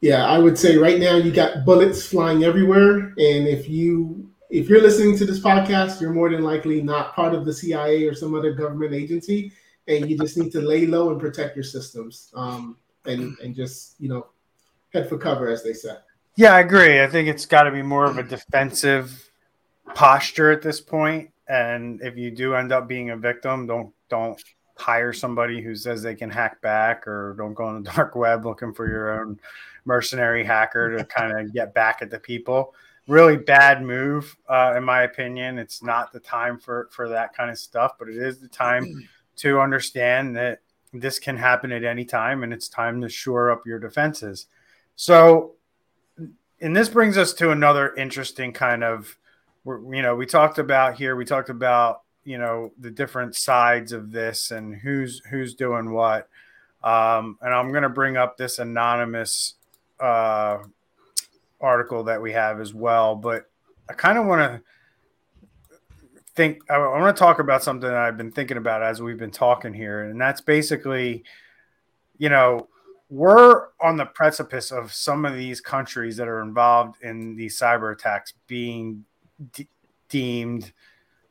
Yeah, 0.00 0.26
I 0.26 0.38
would 0.38 0.58
say 0.58 0.76
right 0.76 1.00
now 1.00 1.16
you 1.16 1.32
got 1.32 1.64
bullets 1.64 2.06
flying 2.06 2.44
everywhere, 2.44 3.14
and 3.16 3.48
if 3.48 3.68
you 3.68 4.28
if 4.50 4.68
you're 4.68 4.82
listening 4.82 5.16
to 5.18 5.24
this 5.24 5.40
podcast, 5.40 6.00
you're 6.00 6.12
more 6.12 6.30
than 6.30 6.42
likely 6.42 6.82
not 6.82 7.14
part 7.14 7.34
of 7.34 7.44
the 7.44 7.52
CIA 7.52 8.04
or 8.04 8.14
some 8.14 8.34
other 8.34 8.52
government 8.52 8.94
agency, 8.94 9.52
and 9.88 10.08
you 10.08 10.18
just 10.18 10.36
need 10.36 10.52
to 10.52 10.60
lay 10.60 10.86
low 10.86 11.10
and 11.10 11.20
protect 11.20 11.56
your 11.56 11.64
systems, 11.64 12.30
um, 12.34 12.76
and 13.06 13.36
and 13.38 13.54
just 13.54 13.94
you 13.98 14.08
know 14.08 14.26
head 14.92 15.08
for 15.08 15.18
cover, 15.18 15.48
as 15.48 15.62
they 15.62 15.72
say. 15.72 15.96
Yeah, 16.36 16.54
I 16.54 16.60
agree. 16.60 17.02
I 17.02 17.06
think 17.06 17.28
it's 17.28 17.46
got 17.46 17.62
to 17.62 17.70
be 17.70 17.82
more 17.82 18.04
of 18.04 18.18
a 18.18 18.22
defensive 18.22 19.30
posture 19.94 20.50
at 20.50 20.62
this 20.62 20.80
point, 20.80 21.30
and 21.48 22.00
if 22.02 22.16
you 22.16 22.30
do 22.30 22.54
end 22.54 22.72
up 22.72 22.88
being 22.88 23.10
a 23.10 23.16
victim, 23.16 23.66
don't 23.66 23.92
don't 24.08 24.42
hire 24.76 25.12
somebody 25.12 25.60
who 25.60 25.74
says 25.74 26.02
they 26.02 26.14
can 26.14 26.30
hack 26.30 26.60
back 26.60 27.06
or 27.06 27.34
don't 27.38 27.54
go 27.54 27.64
on 27.64 27.82
the 27.82 27.90
dark 27.94 28.16
web 28.16 28.44
looking 28.44 28.72
for 28.72 28.88
your 28.88 29.20
own 29.20 29.38
mercenary 29.84 30.44
hacker 30.44 30.96
to 30.96 31.04
kind 31.16 31.38
of 31.38 31.52
get 31.52 31.74
back 31.74 32.02
at 32.02 32.10
the 32.10 32.18
people. 32.18 32.74
Really 33.06 33.36
bad 33.36 33.82
move 33.82 34.34
uh, 34.48 34.74
in 34.76 34.84
my 34.84 35.02
opinion. 35.02 35.58
It's 35.58 35.82
not 35.82 36.12
the 36.12 36.20
time 36.20 36.58
for 36.58 36.88
for 36.90 37.08
that 37.08 37.36
kind 37.36 37.50
of 37.50 37.58
stuff 37.58 37.92
but 37.98 38.08
it 38.08 38.16
is 38.16 38.40
the 38.40 38.48
time 38.48 39.06
to 39.36 39.60
understand 39.60 40.36
that 40.36 40.60
this 40.92 41.18
can 41.18 41.36
happen 41.36 41.72
at 41.72 41.84
any 41.84 42.04
time 42.04 42.42
and 42.44 42.52
it's 42.52 42.68
time 42.68 43.00
to 43.00 43.08
shore 43.08 43.50
up 43.50 43.66
your 43.66 43.78
defenses. 43.78 44.46
So 44.96 45.54
and 46.60 46.74
this 46.74 46.88
brings 46.88 47.18
us 47.18 47.34
to 47.34 47.50
another 47.50 47.94
interesting 47.94 48.52
kind 48.52 48.82
of 48.82 49.16
you 49.66 50.02
know 50.02 50.14
we 50.14 50.26
talked 50.26 50.58
about 50.58 50.94
here 50.94 51.16
we 51.16 51.24
talked 51.24 51.50
about 51.50 52.03
you 52.24 52.38
know 52.38 52.72
the 52.78 52.90
different 52.90 53.34
sides 53.34 53.92
of 53.92 54.10
this 54.10 54.50
and 54.50 54.74
who's 54.74 55.20
who's 55.30 55.54
doing 55.54 55.92
what. 55.92 56.28
Um, 56.82 57.38
and 57.40 57.54
i'm 57.54 57.70
going 57.70 57.82
to 57.82 57.88
bring 57.88 58.18
up 58.18 58.36
this 58.36 58.58
anonymous 58.58 59.54
uh, 59.98 60.58
article 61.58 62.04
that 62.04 62.20
we 62.20 62.32
have 62.32 62.60
as 62.60 62.74
well 62.74 63.16
but 63.16 63.50
i 63.88 63.94
kind 63.94 64.18
of 64.18 64.26
want 64.26 64.40
to 64.40 64.60
think 66.34 66.60
i 66.68 66.76
want 66.76 67.16
to 67.16 67.18
talk 67.18 67.38
about 67.38 67.62
something 67.62 67.88
that 67.88 67.96
i've 67.96 68.18
been 68.18 68.30
thinking 68.30 68.58
about 68.58 68.82
as 68.82 69.00
we've 69.00 69.16
been 69.16 69.30
talking 69.30 69.72
here 69.72 70.02
and 70.02 70.20
that's 70.20 70.42
basically 70.42 71.24
you 72.18 72.28
know 72.28 72.68
we're 73.08 73.68
on 73.80 73.96
the 73.96 74.06
precipice 74.06 74.70
of 74.70 74.92
some 74.92 75.24
of 75.24 75.34
these 75.34 75.62
countries 75.62 76.18
that 76.18 76.28
are 76.28 76.42
involved 76.42 77.02
in 77.02 77.34
these 77.34 77.58
cyber 77.58 77.94
attacks 77.94 78.34
being 78.46 79.06
de- 79.52 79.68
deemed 80.10 80.70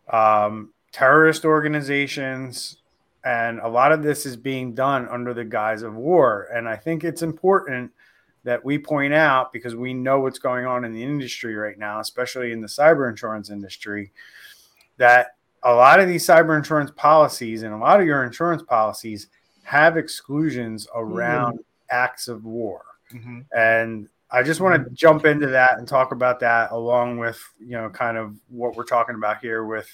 um, 0.10 0.72
terrorist 0.94 1.44
organizations, 1.44 2.78
and 3.26 3.60
a 3.60 3.68
lot 3.68 3.91
of 3.91 4.04
this 4.04 4.26
is 4.26 4.38
being 4.38 4.74
done 4.74 5.10
under 5.10 5.34
the 5.34 5.44
guise 5.44 5.82
of 5.82 5.96
war. 5.96 6.48
And 6.54 6.70
I 6.70 6.78
think 6.78 7.04
it's 7.04 7.22
important 7.22 7.91
that 8.44 8.64
we 8.64 8.78
point 8.78 9.14
out 9.14 9.52
because 9.52 9.76
we 9.76 9.94
know 9.94 10.20
what's 10.20 10.39
going 10.39 10.66
on 10.66 10.86
in 10.86 10.94
the 10.94 11.04
industry 11.04 11.56
right 11.56 11.78
now, 11.78 12.00
especially 12.00 12.52
in 12.52 12.62
the 12.62 12.68
cyber 12.68 13.10
insurance 13.10 13.50
industry, 13.50 14.12
that 14.98 15.36
a 15.64 15.74
lot 15.74 16.00
of 16.00 16.08
these 16.08 16.26
cyber 16.26 16.58
insurance 16.58 16.91
policies 16.96 17.64
and 17.64 17.74
a 17.74 17.78
lot 17.78 18.00
of 18.00 18.06
your 18.06 18.24
insurance 18.24 18.62
policies 18.62 19.28
have 19.64 19.98
exclusions 19.98 20.88
around 20.94 21.54
mm-hmm. 21.54 21.62
acts 21.89 22.28
of 22.28 22.46
war. 22.46 22.84
Mm-hmm. 23.14 23.39
And 23.58 24.10
I 24.30 24.44
just 24.44 24.60
want 24.60 24.84
to 24.84 24.89
jump 24.91 25.26
into 25.26 25.48
that 25.48 25.78
and 25.78 25.88
talk 25.88 26.12
about 26.12 26.41
that 26.41 26.72
along 26.72 27.18
with, 27.20 27.41
you 27.60 27.78
know, 27.78 27.89
kind 27.89 28.18
of 28.18 28.36
what 28.50 28.76
we're 28.76 28.84
talking 28.84 29.16
about 29.16 29.39
here 29.39 29.64
with 29.64 29.88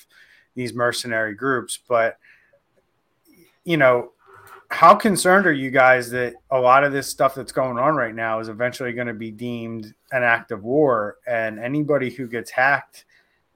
these 0.55 0.73
mercenary 0.73 1.35
groups. 1.35 1.79
But, 1.87 2.17
you 3.63 3.77
know, 3.77 4.11
how 4.71 4.93
concerned 4.93 5.47
are 5.47 5.53
you 5.53 5.71
guys 5.71 6.11
that 6.11 6.35
a 6.51 6.59
lot 6.59 6.83
of 6.83 6.91
this 6.91 7.07
stuff 7.07 7.33
that's 7.33 7.51
going 7.51 7.77
on 7.77 7.95
right 7.95 8.13
now 8.13 8.39
is 8.39 8.49
eventually 8.49 8.93
going 8.93 9.07
to 9.07 9.13
be 9.13 9.31
deemed 9.31 9.93
an 10.11 10.23
act 10.23 10.51
of 10.51 10.63
war? 10.63 11.17
And 11.27 11.59
anybody 11.59 12.09
who 12.09 12.27
gets 12.27 12.51
hacked, 12.51 13.05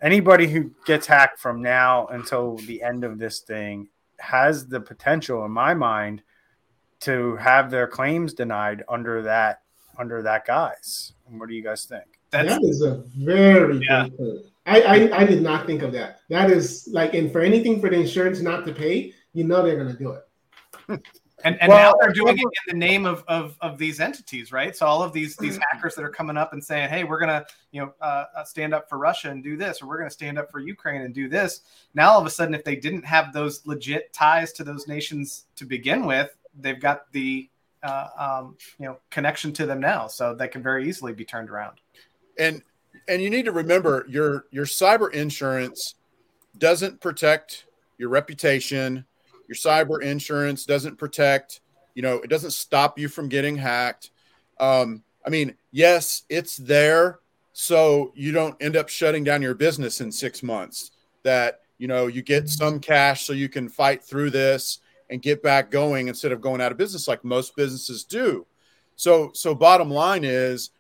anybody 0.02 0.48
who 0.48 0.72
gets 0.86 1.06
hacked 1.06 1.40
from 1.40 1.62
now 1.62 2.08
until 2.08 2.58
the 2.58 2.82
end 2.82 3.04
of 3.04 3.20
this 3.20 3.40
thing 3.40 3.90
has 4.20 4.68
the 4.68 4.80
potential, 4.80 5.46
in 5.46 5.52
my 5.52 5.74
mind, 5.74 6.24
to 7.02 7.36
have 7.36 7.70
their 7.70 7.86
claims 7.86 8.34
denied 8.34 8.84
under 8.88 9.22
that 9.22 9.62
under 10.00 10.22
that 10.24 10.46
guise. 10.46 11.14
What 11.26 11.50
do 11.50 11.56
you 11.56 11.62
guys 11.62 11.86
think? 11.86 12.06
That's, 12.32 12.50
that 12.50 12.64
is 12.64 12.82
a 12.82 13.04
very 13.16 13.80
yeah. 13.86 14.08
good 14.08 14.52
I, 14.66 14.82
I, 14.82 15.20
I 15.20 15.26
did 15.26 15.42
not 15.42 15.66
think 15.66 15.82
of 15.82 15.92
that. 15.94 16.20
That 16.30 16.50
is 16.50 16.88
like, 16.92 17.14
and 17.14 17.32
for 17.32 17.42
anything 17.42 17.82
for 17.82 17.90
the 17.90 17.98
insurance 17.98 18.40
not 18.42 18.66
to 18.66 18.74
pay, 18.74 19.14
you 19.34 19.44
know 19.44 19.62
they're 19.62 19.76
going 19.76 19.96
to 19.96 19.98
do 19.98 20.12
it. 20.12 21.02
And, 21.44 21.62
and 21.62 21.70
well, 21.70 21.92
now 21.92 21.98
they're 22.00 22.14
doing 22.14 22.38
it 22.38 22.46
in 22.68 22.80
the 22.80 22.86
name 22.86 23.06
of, 23.06 23.24
of, 23.28 23.58
of 23.60 23.78
these 23.78 24.00
entities, 24.00 24.52
right? 24.54 24.76
So 24.76 24.86
all 24.86 25.04
of 25.04 25.12
these 25.12 25.36
these 25.36 25.60
hackers 25.72 25.94
that 25.96 26.04
are 26.04 26.10
coming 26.10 26.38
up 26.38 26.54
and 26.54 26.64
saying, 26.64 26.90
"Hey, 26.90 27.04
we're 27.04 27.20
gonna 27.20 27.46
you 27.72 27.82
know 27.82 27.94
uh, 28.02 28.26
uh 28.38 28.44
stand 28.46 28.74
up 28.74 28.88
for 28.88 28.98
Russia 28.98 29.30
and 29.30 29.44
do 29.44 29.58
this, 29.58 29.82
or 29.82 29.88
we're 29.88 29.98
gonna 29.98 30.10
stand 30.10 30.40
up 30.40 30.50
for 30.50 30.60
Ukraine 30.60 31.02
and 31.02 31.14
do 31.14 31.28
this." 31.28 31.62
Now 31.94 32.12
all 32.12 32.22
of 32.22 32.26
a 32.26 32.30
sudden, 32.30 32.54
if 32.54 32.64
they 32.64 32.78
didn't 32.78 33.04
have 33.04 33.34
those 33.34 33.66
legit 33.66 34.14
ties 34.14 34.54
to 34.54 34.64
those 34.64 34.88
nations 34.88 35.46
to 35.58 35.66
begin 35.66 36.06
with, 36.06 36.30
they've 36.58 36.80
got 36.80 37.12
the 37.12 37.50
uh, 37.84 38.08
um, 38.18 38.58
you 38.80 38.86
know 38.86 39.00
connection 39.10 39.52
to 39.54 39.66
them 39.66 39.82
now, 39.82 40.08
so 40.08 40.34
they 40.34 40.48
can 40.48 40.64
very 40.64 40.88
easily 40.88 41.12
be 41.12 41.26
turned 41.26 41.50
around. 41.50 41.82
And 42.40 42.64
and 43.08 43.22
you 43.22 43.30
need 43.30 43.46
to 43.46 43.52
remember 43.52 44.06
your 44.08 44.46
your 44.52 44.66
cyber 44.66 45.12
insurance 45.14 45.96
doesn't 46.58 47.02
protect 47.02 47.66
your 47.98 48.10
reputation. 48.10 49.06
Your 49.48 49.56
cyber 49.56 50.02
insurance 50.02 50.66
doesn't 50.66 50.98
protect. 50.98 51.62
You 51.96 52.02
know, 52.02 52.16
it 52.18 52.30
doesn't 52.30 52.52
stop 52.52 52.98
you 52.98 53.08
from 53.08 53.30
getting 53.30 53.56
hacked. 53.56 54.12
Um, 54.60 55.04
I 55.26 55.30
mean, 55.30 55.56
yes, 55.72 56.24
it's 56.30 56.58
there 56.58 57.20
so 57.54 58.12
you 58.16 58.32
don't 58.32 58.56
end 58.62 58.76
up 58.76 58.90
shutting 58.90 59.24
down 59.24 59.42
your 59.42 59.54
business 59.54 60.02
in 60.02 60.12
six 60.12 60.44
months. 60.44 60.92
That 61.24 61.62
you 61.78 61.88
know 61.88 62.08
you 62.08 62.22
get 62.22 62.50
some 62.50 62.80
cash 62.80 63.26
so 63.26 63.34
you 63.34 63.50
can 63.50 63.70
fight 63.70 64.04
through 64.04 64.32
this 64.32 64.80
and 65.10 65.22
get 65.22 65.44
back 65.44 65.70
going 65.72 66.08
instead 66.08 66.32
of 66.32 66.42
going 66.42 66.62
out 66.62 66.72
of 66.72 66.78
business 66.78 67.08
like 67.08 67.24
most 67.24 67.56
businesses 67.56 68.04
do. 68.04 68.46
So 68.96 69.32
so 69.34 69.56
bottom 69.56 69.90
line 69.90 70.24
is 70.24 70.72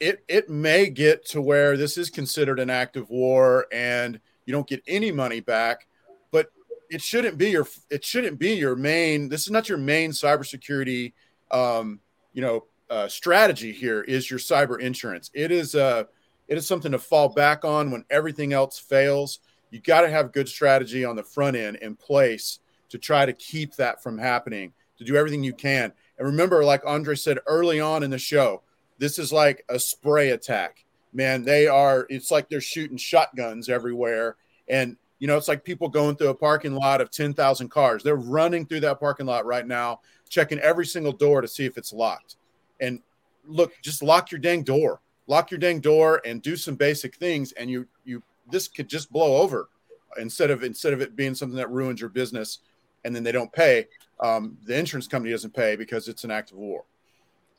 it 0.00 0.24
it 0.28 0.48
may 0.48 0.88
get 0.88 1.26
to 1.26 1.42
where 1.42 1.76
this 1.76 1.98
is 1.98 2.10
considered 2.10 2.58
an 2.58 2.70
act 2.70 2.96
of 2.96 3.10
war 3.10 3.66
and 3.70 4.18
you 4.46 4.52
don't 4.52 4.66
get 4.66 4.82
any 4.88 5.12
money 5.12 5.40
back, 5.40 5.86
but 6.32 6.50
it 6.90 7.02
shouldn't 7.02 7.38
be 7.38 7.50
your 7.50 7.66
it 7.90 8.04
shouldn't 8.04 8.38
be 8.38 8.54
your 8.54 8.74
main 8.74 9.28
this 9.28 9.42
is 9.42 9.50
not 9.50 9.68
your 9.68 9.78
main 9.78 10.10
cybersecurity 10.10 11.12
um, 11.50 12.00
you 12.32 12.40
know 12.40 12.64
uh, 12.88 13.06
strategy 13.06 13.72
here 13.72 14.02
is 14.02 14.28
your 14.28 14.40
cyber 14.40 14.80
insurance. 14.80 15.30
It 15.34 15.52
is 15.52 15.74
uh 15.74 16.04
it 16.48 16.58
is 16.58 16.66
something 16.66 16.90
to 16.90 16.98
fall 16.98 17.28
back 17.28 17.64
on 17.64 17.92
when 17.92 18.04
everything 18.10 18.52
else 18.52 18.78
fails. 18.78 19.38
You 19.70 19.80
got 19.80 20.00
to 20.00 20.10
have 20.10 20.32
good 20.32 20.48
strategy 20.48 21.04
on 21.04 21.14
the 21.14 21.22
front 21.22 21.56
end 21.56 21.76
in 21.76 21.94
place 21.94 22.58
to 22.88 22.98
try 22.98 23.24
to 23.24 23.32
keep 23.32 23.76
that 23.76 24.02
from 24.02 24.18
happening, 24.18 24.72
to 24.98 25.04
do 25.04 25.14
everything 25.14 25.44
you 25.44 25.52
can. 25.52 25.92
And 26.18 26.26
remember, 26.26 26.64
like 26.64 26.82
Andre 26.84 27.14
said 27.14 27.38
early 27.46 27.78
on 27.78 28.02
in 28.02 28.10
the 28.10 28.18
show, 28.18 28.62
this 29.00 29.18
is 29.18 29.32
like 29.32 29.64
a 29.70 29.78
spray 29.78 30.30
attack. 30.30 30.84
Man, 31.12 31.42
they 31.42 31.66
are, 31.66 32.06
it's 32.10 32.30
like 32.30 32.48
they're 32.48 32.60
shooting 32.60 32.98
shotguns 32.98 33.68
everywhere. 33.70 34.36
And, 34.68 34.96
you 35.18 35.26
know, 35.26 35.38
it's 35.38 35.48
like 35.48 35.64
people 35.64 35.88
going 35.88 36.16
through 36.16 36.28
a 36.28 36.34
parking 36.34 36.74
lot 36.74 37.00
of 37.00 37.10
10,000 37.10 37.68
cars. 37.70 38.02
They're 38.02 38.14
running 38.14 38.66
through 38.66 38.80
that 38.80 39.00
parking 39.00 39.26
lot 39.26 39.46
right 39.46 39.66
now, 39.66 40.00
checking 40.28 40.58
every 40.60 40.84
single 40.84 41.12
door 41.12 41.40
to 41.40 41.48
see 41.48 41.64
if 41.64 41.78
it's 41.78 41.94
locked. 41.94 42.36
And 42.80 43.00
look, 43.46 43.72
just 43.82 44.02
lock 44.02 44.30
your 44.30 44.38
dang 44.38 44.62
door, 44.62 45.00
lock 45.26 45.50
your 45.50 45.58
dang 45.58 45.80
door 45.80 46.20
and 46.26 46.42
do 46.42 46.54
some 46.54 46.76
basic 46.76 47.16
things. 47.16 47.52
And 47.52 47.70
you, 47.70 47.88
you, 48.04 48.22
this 48.50 48.68
could 48.68 48.88
just 48.88 49.10
blow 49.10 49.38
over 49.38 49.70
instead 50.18 50.50
of, 50.50 50.62
instead 50.62 50.92
of 50.92 51.00
it 51.00 51.16
being 51.16 51.34
something 51.34 51.56
that 51.56 51.70
ruins 51.70 52.00
your 52.02 52.10
business 52.10 52.58
and 53.06 53.16
then 53.16 53.22
they 53.22 53.32
don't 53.32 53.52
pay, 53.52 53.86
um, 54.20 54.58
the 54.66 54.78
insurance 54.78 55.08
company 55.08 55.32
doesn't 55.32 55.54
pay 55.54 55.74
because 55.74 56.06
it's 56.06 56.24
an 56.24 56.30
act 56.30 56.52
of 56.52 56.58
war. 56.58 56.84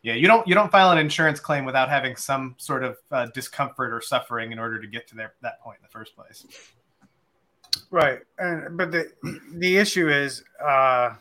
Yeah, 0.03 0.13
you 0.13 0.27
don't 0.27 0.47
you 0.47 0.55
don't 0.55 0.71
file 0.71 0.91
an 0.91 0.97
insurance 0.97 1.39
claim 1.39 1.63
without 1.63 1.89
having 1.89 2.15
some 2.15 2.55
sort 2.57 2.83
of 2.83 2.97
uh, 3.11 3.27
discomfort 3.33 3.93
or 3.93 4.01
suffering 4.01 4.51
in 4.51 4.57
order 4.57 4.81
to 4.81 4.87
get 4.87 5.07
to 5.09 5.15
there, 5.15 5.33
that 5.41 5.61
point 5.61 5.77
in 5.79 5.83
the 5.83 5.89
first 5.89 6.15
place. 6.15 6.45
Right, 7.91 8.19
and 8.39 8.77
but 8.77 8.91
the 8.91 9.11
the 9.53 9.77
issue 9.77 10.09
is, 10.09 10.43
uh, 10.63 11.13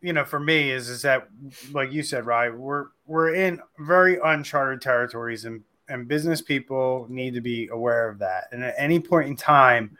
you 0.00 0.12
know, 0.12 0.24
for 0.24 0.40
me 0.40 0.70
is 0.70 0.88
is 0.88 1.02
that 1.02 1.28
like 1.72 1.92
you 1.92 2.02
said, 2.02 2.26
right? 2.26 2.52
We're 2.52 2.86
we're 3.06 3.34
in 3.34 3.60
very 3.78 4.18
uncharted 4.24 4.80
territories, 4.80 5.44
and 5.44 5.62
and 5.88 6.08
business 6.08 6.42
people 6.42 7.06
need 7.08 7.34
to 7.34 7.40
be 7.40 7.68
aware 7.68 8.08
of 8.08 8.18
that. 8.18 8.48
And 8.50 8.64
at 8.64 8.74
any 8.76 8.98
point 8.98 9.28
in 9.28 9.36
time, 9.36 9.96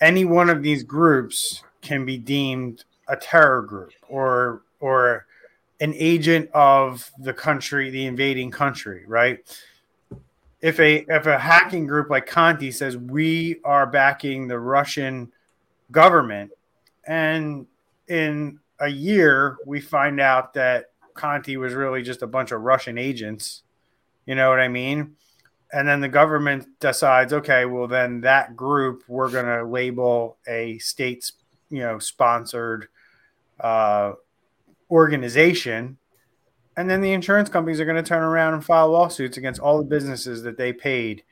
any 0.00 0.24
one 0.24 0.50
of 0.50 0.62
these 0.62 0.82
groups 0.82 1.62
can 1.80 2.04
be 2.04 2.18
deemed 2.18 2.84
a 3.08 3.16
terror 3.16 3.62
group 3.62 3.92
or 4.08 4.62
or 4.80 5.26
an 5.84 5.92
agent 5.98 6.48
of 6.54 7.12
the 7.18 7.34
country, 7.34 7.90
the 7.90 8.06
invading 8.06 8.50
country, 8.50 9.04
right? 9.06 9.40
If 10.62 10.80
a 10.80 11.04
if 11.10 11.26
a 11.26 11.38
hacking 11.38 11.86
group 11.86 12.08
like 12.08 12.24
Conti 12.24 12.70
says 12.70 12.96
we 12.96 13.60
are 13.66 13.86
backing 13.86 14.48
the 14.48 14.58
Russian 14.58 15.30
government, 15.90 16.52
and 17.06 17.66
in 18.08 18.60
a 18.80 18.88
year 18.88 19.58
we 19.66 19.78
find 19.82 20.20
out 20.20 20.54
that 20.54 20.92
Conti 21.12 21.58
was 21.58 21.74
really 21.74 22.02
just 22.02 22.22
a 22.22 22.26
bunch 22.26 22.50
of 22.50 22.62
Russian 22.62 22.96
agents, 22.96 23.62
you 24.24 24.34
know 24.34 24.48
what 24.48 24.60
I 24.60 24.68
mean? 24.68 25.16
And 25.70 25.86
then 25.86 26.00
the 26.00 26.08
government 26.08 26.66
decides, 26.80 27.34
okay, 27.34 27.66
well 27.66 27.88
then 27.88 28.22
that 28.22 28.56
group 28.56 29.02
we're 29.06 29.30
going 29.30 29.44
to 29.44 29.66
label 29.66 30.38
a 30.48 30.78
state's 30.78 31.32
you 31.68 31.80
know 31.80 31.98
sponsored 31.98 32.88
uh, 33.60 34.14
organization 34.90 35.98
and 36.76 36.90
then 36.90 37.00
the 37.00 37.12
insurance 37.12 37.48
companies 37.48 37.80
are 37.80 37.84
going 37.84 37.96
to 37.96 38.02
turn 38.02 38.22
around 38.22 38.54
and 38.54 38.64
file 38.64 38.90
lawsuits 38.90 39.36
against 39.36 39.60
all 39.60 39.78
the 39.78 39.84
businesses 39.84 40.42
that 40.42 40.58
they 40.58 40.72
paid 40.72 41.22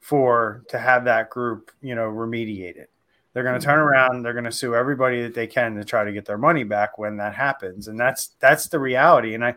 for 0.00 0.64
to 0.68 0.78
have 0.78 1.04
that 1.04 1.30
group 1.30 1.70
you 1.80 1.94
know 1.94 2.08
remediated 2.08 2.86
they're 3.32 3.44
going 3.44 3.58
to 3.58 3.64
turn 3.64 3.78
around 3.78 4.22
they're 4.22 4.32
going 4.32 4.44
to 4.44 4.52
sue 4.52 4.74
everybody 4.74 5.22
that 5.22 5.34
they 5.34 5.46
can 5.46 5.74
to 5.74 5.84
try 5.84 6.04
to 6.04 6.12
get 6.12 6.24
their 6.24 6.38
money 6.38 6.64
back 6.64 6.98
when 6.98 7.16
that 7.16 7.34
happens 7.34 7.88
and 7.88 7.98
that's 7.98 8.32
that's 8.40 8.68
the 8.68 8.78
reality 8.78 9.34
and 9.34 9.44
i 9.44 9.54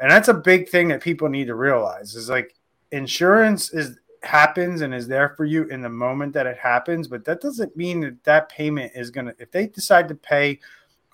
and 0.00 0.10
that's 0.10 0.28
a 0.28 0.34
big 0.34 0.68
thing 0.68 0.88
that 0.88 1.02
people 1.02 1.28
need 1.28 1.46
to 1.46 1.54
realize 1.54 2.14
is 2.14 2.28
like 2.28 2.54
insurance 2.92 3.72
is 3.72 3.98
happens 4.22 4.82
and 4.82 4.94
is 4.94 5.08
there 5.08 5.30
for 5.30 5.46
you 5.46 5.64
in 5.64 5.80
the 5.80 5.88
moment 5.88 6.34
that 6.34 6.46
it 6.46 6.58
happens 6.58 7.08
but 7.08 7.24
that 7.24 7.40
doesn't 7.40 7.74
mean 7.74 8.00
that 8.00 8.22
that 8.24 8.50
payment 8.50 8.92
is 8.94 9.10
going 9.10 9.26
to 9.26 9.34
if 9.38 9.50
they 9.50 9.66
decide 9.66 10.06
to 10.08 10.14
pay 10.14 10.58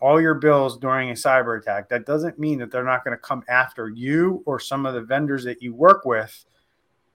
all 0.01 0.21
your 0.21 0.35
bills 0.35 0.79
during 0.79 1.11
a 1.11 1.15
cyber 1.15 1.59
attack. 1.59 1.89
That 1.89 2.07
doesn't 2.07 2.39
mean 2.39 2.59
that 2.59 2.71
they're 2.71 2.85
not 2.85 3.05
going 3.05 3.17
to 3.17 3.23
come 3.23 3.43
after 3.49 3.89
you 3.89 4.43
or 4.47 4.61
some 4.61 4.87
of 4.87 4.95
the 4.95 5.01
vendors 5.01 5.45
that 5.45 5.63
you 5.63 5.75
work 5.75 6.05
with 6.05 6.45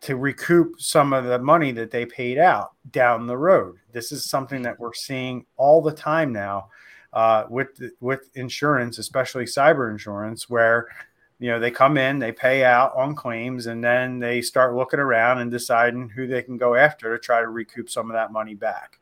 to 0.02 0.16
recoup 0.16 0.82
some 0.82 1.14
of 1.14 1.26
the 1.26 1.38
money 1.38 1.72
that 1.72 1.92
they 1.92 2.06
paid 2.06 2.40
out 2.40 2.72
down 2.92 3.28
the 3.28 3.38
road. 3.38 3.76
This 3.92 4.12
is 4.12 4.26
something 4.26 4.64
that 4.64 4.80
we're 4.80 4.94
seeing 4.94 5.46
all 5.58 5.82
the 5.82 5.92
time 5.92 6.34
now 6.34 6.70
uh, 7.14 7.46
with 7.50 7.82
with 8.00 8.30
insurance 8.36 8.98
especially 8.98 9.46
cyber 9.46 9.92
insurance 9.92 10.50
where 10.50 10.88
you 11.40 11.50
know 11.50 11.60
they 11.60 11.70
come 11.72 11.98
in 11.98 12.20
they 12.20 12.32
pay 12.32 12.64
out 12.64 12.94
on 12.96 13.16
claims 13.16 13.68
and 13.68 13.84
then 13.84 14.20
they 14.20 14.42
start 14.42 14.76
looking 14.76 15.00
around 15.00 15.40
and 15.40 15.52
deciding 15.52 16.10
who 16.10 16.26
they 16.26 16.42
can 16.42 16.58
go 16.58 16.74
after 16.76 17.14
to 17.14 17.22
try 17.22 17.42
to 17.42 17.50
recoup 17.50 17.90
some 17.90 18.10
of 18.10 18.14
that 18.14 18.32
money 18.32 18.56
back. 18.56 19.00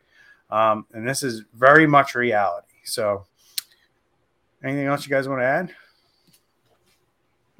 Um, 0.50 0.88
and 0.94 1.08
this 1.08 1.22
is 1.22 1.44
very 1.54 1.86
much 1.86 2.16
reality. 2.16 2.68
So 2.84 3.26
anything 4.64 4.86
else 4.86 5.06
you 5.06 5.10
guys 5.10 5.28
want 5.28 5.42
to 5.42 5.46
add 5.46 5.74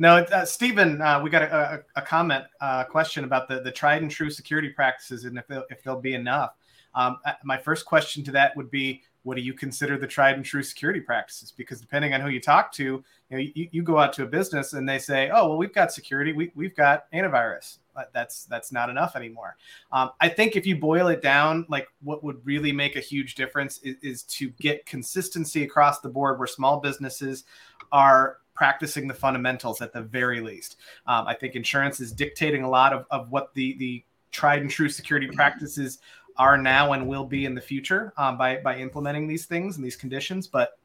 no, 0.02 0.16
uh, 0.16 0.46
Stephen, 0.46 1.02
uh, 1.02 1.20
we 1.22 1.30
got 1.30 1.42
a, 1.42 1.84
a, 1.96 2.00
a 2.00 2.02
comment, 2.02 2.46
uh, 2.62 2.86
question 2.86 3.26
about 3.26 3.50
the, 3.50 3.60
the 3.60 3.72
tried 3.72 4.02
and 4.02 4.10
true 4.10 4.30
security 4.30 4.70
practices 4.70 5.26
and 5.26 5.38
if 5.38 5.46
they'll, 5.48 5.66
if 5.70 5.84
they'll 5.84 6.00
be 6.00 6.14
enough. 6.14 6.56
Um, 6.96 7.18
uh, 7.26 7.34
my 7.44 7.58
first 7.58 7.86
question 7.86 8.24
to 8.24 8.32
that 8.32 8.56
would 8.56 8.72
be 8.72 9.04
what 9.24 9.36
do 9.36 9.42
you 9.42 9.54
consider 9.54 9.98
the 9.98 10.08
tried 10.08 10.36
and 10.36 10.46
true 10.46 10.64
security 10.64 11.02
practices? 11.02 11.52
Because 11.52 11.82
depending 11.82 12.14
on 12.14 12.22
who 12.22 12.30
you 12.30 12.40
talk 12.40 12.72
to, 12.74 12.84
you 12.84 13.04
know, 13.30 13.38
you, 13.38 13.68
you 13.72 13.84
go 13.84 14.00
out 14.00 14.14
to 14.14 14.24
a 14.24 14.26
business 14.26 14.74
and 14.74 14.88
they 14.88 14.98
say, 14.98 15.30
oh, 15.30 15.50
well, 15.50 15.58
we've 15.58 15.74
got 15.74 15.92
security, 15.92 16.34
we, 16.34 16.52
we've 16.56 16.76
got 16.76 17.12
antivirus. 17.12 17.80
That's 18.14 18.46
that's 18.46 18.72
not 18.72 18.90
enough 18.90 19.18
anymore. 19.18 19.58
Um, 19.92 20.12
I 20.22 20.30
think 20.30 20.56
if 20.56 20.66
you 20.66 20.78
boil 20.78 21.10
it 21.10 21.22
down, 21.22 21.66
like 21.68 21.88
what 22.02 22.24
would 22.24 22.38
really 22.46 22.72
make 22.72 22.96
a 22.96 23.02
huge 23.02 23.36
difference 23.36 23.80
is, 23.80 23.98
is 24.02 24.24
to 24.24 24.52
get 24.62 24.86
consistency 24.86 25.64
across 25.64 26.00
the 26.00 26.08
board, 26.08 26.40
where 26.40 26.48
small 26.48 26.80
businesses 26.80 27.44
are 27.92 28.38
practicing 28.56 29.06
the 29.06 29.14
fundamentals 29.14 29.82
at 29.82 29.92
the 29.92 30.02
very 30.02 30.40
least. 30.40 30.78
Um, 31.08 31.28
I 31.28 31.34
think 31.34 31.56
insurance 31.56 32.00
is 32.00 32.14
dictating 32.14 32.64
a 32.64 32.70
lot 32.70 32.94
of, 32.94 33.06
of 33.12 33.30
what 33.32 33.54
the 33.54 33.78
the 33.78 34.06
tried 34.32 34.62
and 34.62 34.70
true 34.70 34.90
security 34.90 35.28
practices 35.28 36.00
are 36.40 36.58
now 36.58 36.94
and 36.94 37.08
will 37.08 37.26
be 37.26 37.46
in 37.46 37.54
the 37.54 37.62
future 37.62 38.12
um, 38.18 38.38
by 38.38 38.58
by 38.58 38.78
implementing 38.78 39.28
these 39.28 39.46
things 39.46 39.76
and 39.76 39.86
these 39.86 39.96
conditions. 39.96 40.48
But 40.48 40.80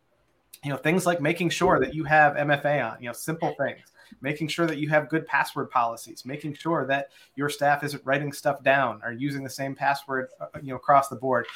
you 0.63 0.71
know 0.71 0.77
things 0.77 1.07
like 1.07 1.23
making 1.23 1.49
sure 1.49 1.81
that 1.81 1.95
you 1.95 2.05
have 2.05 2.35
MFA 2.35 2.93
on, 2.93 3.01
you 3.01 3.09
know, 3.09 3.15
simple 3.15 3.55
things 3.59 3.81
making 4.21 4.49
sure 4.49 4.67
that 4.67 4.79
you 4.79 4.89
have 4.89 5.09
good 5.09 5.27
password 5.27 5.71
policies, 5.71 6.25
making 6.25 6.55
sure 6.55 6.87
that 6.87 7.11
your 7.37 7.49
staff 7.49 7.85
isn't 7.85 8.05
writing 8.05 8.33
stuff 8.33 8.63
down 8.63 9.01
or 9.05 9.13
using 9.13 9.45
the 9.45 9.51
same 9.51 9.75
password, 9.75 10.29
uh, 10.41 10.47
you 10.63 10.71
know, 10.71 10.77
across 10.77 11.09
the 11.09 11.17
board. 11.17 11.47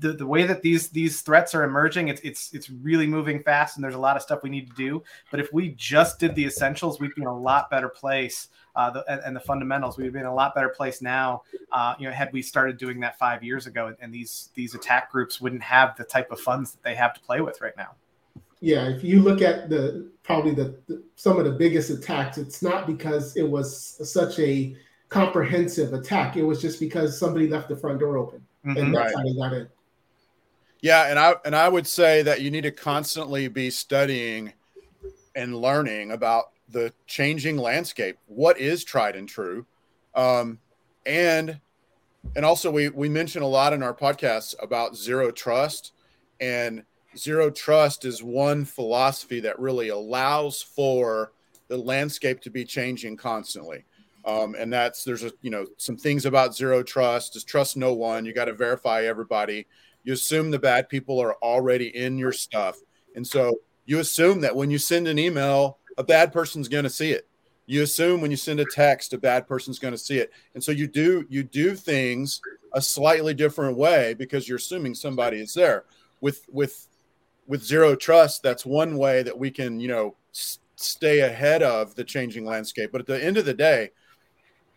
The, 0.00 0.12
the 0.12 0.26
way 0.26 0.44
that 0.44 0.60
these 0.60 0.90
these 0.90 1.22
threats 1.22 1.54
are 1.54 1.64
emerging, 1.64 2.08
it's 2.08 2.20
it's 2.20 2.52
it's 2.52 2.68
really 2.68 3.06
moving 3.06 3.42
fast, 3.42 3.76
and 3.76 3.84
there's 3.84 3.94
a 3.94 3.98
lot 3.98 4.14
of 4.14 4.22
stuff 4.22 4.42
we 4.42 4.50
need 4.50 4.68
to 4.68 4.76
do. 4.76 5.02
But 5.30 5.40
if 5.40 5.50
we 5.54 5.70
just 5.70 6.18
did 6.18 6.34
the 6.34 6.44
essentials, 6.44 7.00
we'd 7.00 7.14
be 7.14 7.22
in 7.22 7.28
a 7.28 7.38
lot 7.38 7.70
better 7.70 7.88
place. 7.88 8.48
Uh, 8.76 8.90
the, 8.90 9.04
and, 9.08 9.20
and, 9.24 9.36
the 9.36 9.40
fundamentals, 9.40 9.98
we'd 9.98 10.12
be 10.12 10.20
in 10.20 10.26
a 10.26 10.34
lot 10.34 10.54
better 10.54 10.68
place 10.68 11.02
now. 11.02 11.42
Uh, 11.72 11.94
you 11.98 12.06
know, 12.06 12.12
had 12.12 12.32
we 12.32 12.40
started 12.40 12.78
doing 12.78 13.00
that 13.00 13.18
five 13.18 13.42
years 13.42 13.66
ago, 13.66 13.88
and, 13.88 13.96
and 14.00 14.14
these 14.14 14.50
these 14.54 14.74
attack 14.74 15.10
groups 15.10 15.40
wouldn't 15.40 15.62
have 15.62 15.96
the 15.96 16.04
type 16.04 16.30
of 16.30 16.38
funds 16.38 16.72
that 16.72 16.82
they 16.82 16.94
have 16.94 17.12
to 17.14 17.20
play 17.20 17.40
with 17.40 17.60
right 17.60 17.76
now 17.76 17.90
yeah, 18.60 18.88
if 18.88 19.02
you 19.02 19.20
look 19.22 19.40
at 19.40 19.70
the 19.70 20.10
probably 20.22 20.54
the, 20.54 20.76
the, 20.86 21.02
some 21.16 21.38
of 21.38 21.44
the 21.44 21.52
biggest 21.52 21.90
attacks, 21.90 22.36
it's 22.36 22.62
not 22.62 22.86
because 22.86 23.36
it 23.36 23.42
was 23.42 23.98
such 24.10 24.38
a 24.38 24.76
comprehensive 25.08 25.94
attack. 25.94 26.36
It 26.36 26.42
was 26.42 26.60
just 26.60 26.78
because 26.78 27.18
somebody 27.18 27.48
left 27.48 27.68
the 27.68 27.76
front 27.76 28.00
door 28.00 28.18
open, 28.18 28.44
mm-hmm. 28.64 28.76
and 28.76 28.94
that's 28.94 29.14
right. 29.14 29.16
how 29.16 29.22
they 29.24 29.34
got 29.34 29.52
in. 29.54 29.68
Yeah, 30.82 31.10
and 31.10 31.18
I 31.18 31.34
and 31.46 31.56
I 31.56 31.68
would 31.68 31.86
say 31.86 32.22
that 32.22 32.42
you 32.42 32.50
need 32.50 32.62
to 32.62 32.70
constantly 32.70 33.48
be 33.48 33.70
studying 33.70 34.52
and 35.34 35.56
learning 35.56 36.12
about 36.12 36.50
the 36.70 36.92
changing 37.06 37.56
landscape. 37.56 38.16
What 38.26 38.58
is 38.58 38.84
tried 38.84 39.16
and 39.16 39.28
true, 39.28 39.66
um, 40.14 40.58
and 41.06 41.60
and 42.36 42.44
also 42.44 42.70
we 42.70 42.88
we 42.88 43.08
mention 43.08 43.42
a 43.42 43.46
lot 43.46 43.72
in 43.72 43.82
our 43.82 43.94
podcasts 43.94 44.54
about 44.62 44.96
zero 44.96 45.30
trust 45.30 45.92
and 46.40 46.84
zero 47.16 47.50
trust 47.50 48.04
is 48.04 48.22
one 48.22 48.64
philosophy 48.64 49.40
that 49.40 49.58
really 49.58 49.88
allows 49.88 50.62
for 50.62 51.32
the 51.68 51.76
landscape 51.76 52.40
to 52.40 52.50
be 52.50 52.64
changing 52.64 53.16
constantly. 53.16 53.84
Um, 54.24 54.54
and 54.58 54.72
that's 54.72 55.02
there's 55.02 55.24
a 55.24 55.32
you 55.40 55.50
know 55.50 55.66
some 55.78 55.96
things 55.96 56.26
about 56.26 56.54
zero 56.54 56.82
trust 56.82 57.36
is 57.36 57.44
trust 57.44 57.76
no 57.76 57.94
one 57.94 58.26
you 58.26 58.34
got 58.34 58.44
to 58.46 58.52
verify 58.52 59.04
everybody 59.04 59.66
you 60.04 60.12
assume 60.12 60.50
the 60.50 60.58
bad 60.58 60.90
people 60.90 61.18
are 61.18 61.36
already 61.36 61.88
in 61.96 62.18
your 62.18 62.32
stuff 62.32 62.76
and 63.16 63.26
so 63.26 63.54
you 63.86 63.98
assume 63.98 64.42
that 64.42 64.54
when 64.54 64.70
you 64.70 64.76
send 64.76 65.08
an 65.08 65.18
email 65.18 65.78
a 66.00 66.04
bad 66.04 66.32
person's 66.32 66.68
going 66.68 66.84
to 66.84 66.90
see 66.90 67.10
it 67.12 67.26
you 67.66 67.82
assume 67.82 68.20
when 68.20 68.30
you 68.30 68.36
send 68.36 68.58
a 68.58 68.64
text 68.64 69.12
a 69.12 69.18
bad 69.18 69.46
person's 69.46 69.78
going 69.78 69.92
to 69.92 69.98
see 69.98 70.18
it 70.18 70.32
and 70.54 70.62
so 70.62 70.72
you 70.72 70.86
do 70.86 71.24
you 71.28 71.42
do 71.42 71.74
things 71.74 72.40
a 72.74 72.80
slightly 72.80 73.34
different 73.34 73.76
way 73.76 74.14
because 74.14 74.48
you're 74.48 74.58
assuming 74.58 74.94
somebody 74.94 75.40
is 75.40 75.54
there 75.54 75.84
with 76.20 76.44
with 76.50 76.86
with 77.50 77.64
zero 77.64 77.96
trust, 77.96 78.44
that's 78.44 78.64
one 78.64 78.96
way 78.96 79.24
that 79.24 79.36
we 79.36 79.50
can, 79.50 79.80
you 79.80 79.88
know, 79.88 80.14
s- 80.32 80.60
stay 80.76 81.18
ahead 81.18 81.64
of 81.64 81.96
the 81.96 82.04
changing 82.04 82.44
landscape. 82.44 82.92
But 82.92 83.00
at 83.00 83.08
the 83.08 83.22
end 83.22 83.36
of 83.36 83.44
the 83.44 83.52
day, 83.52 83.90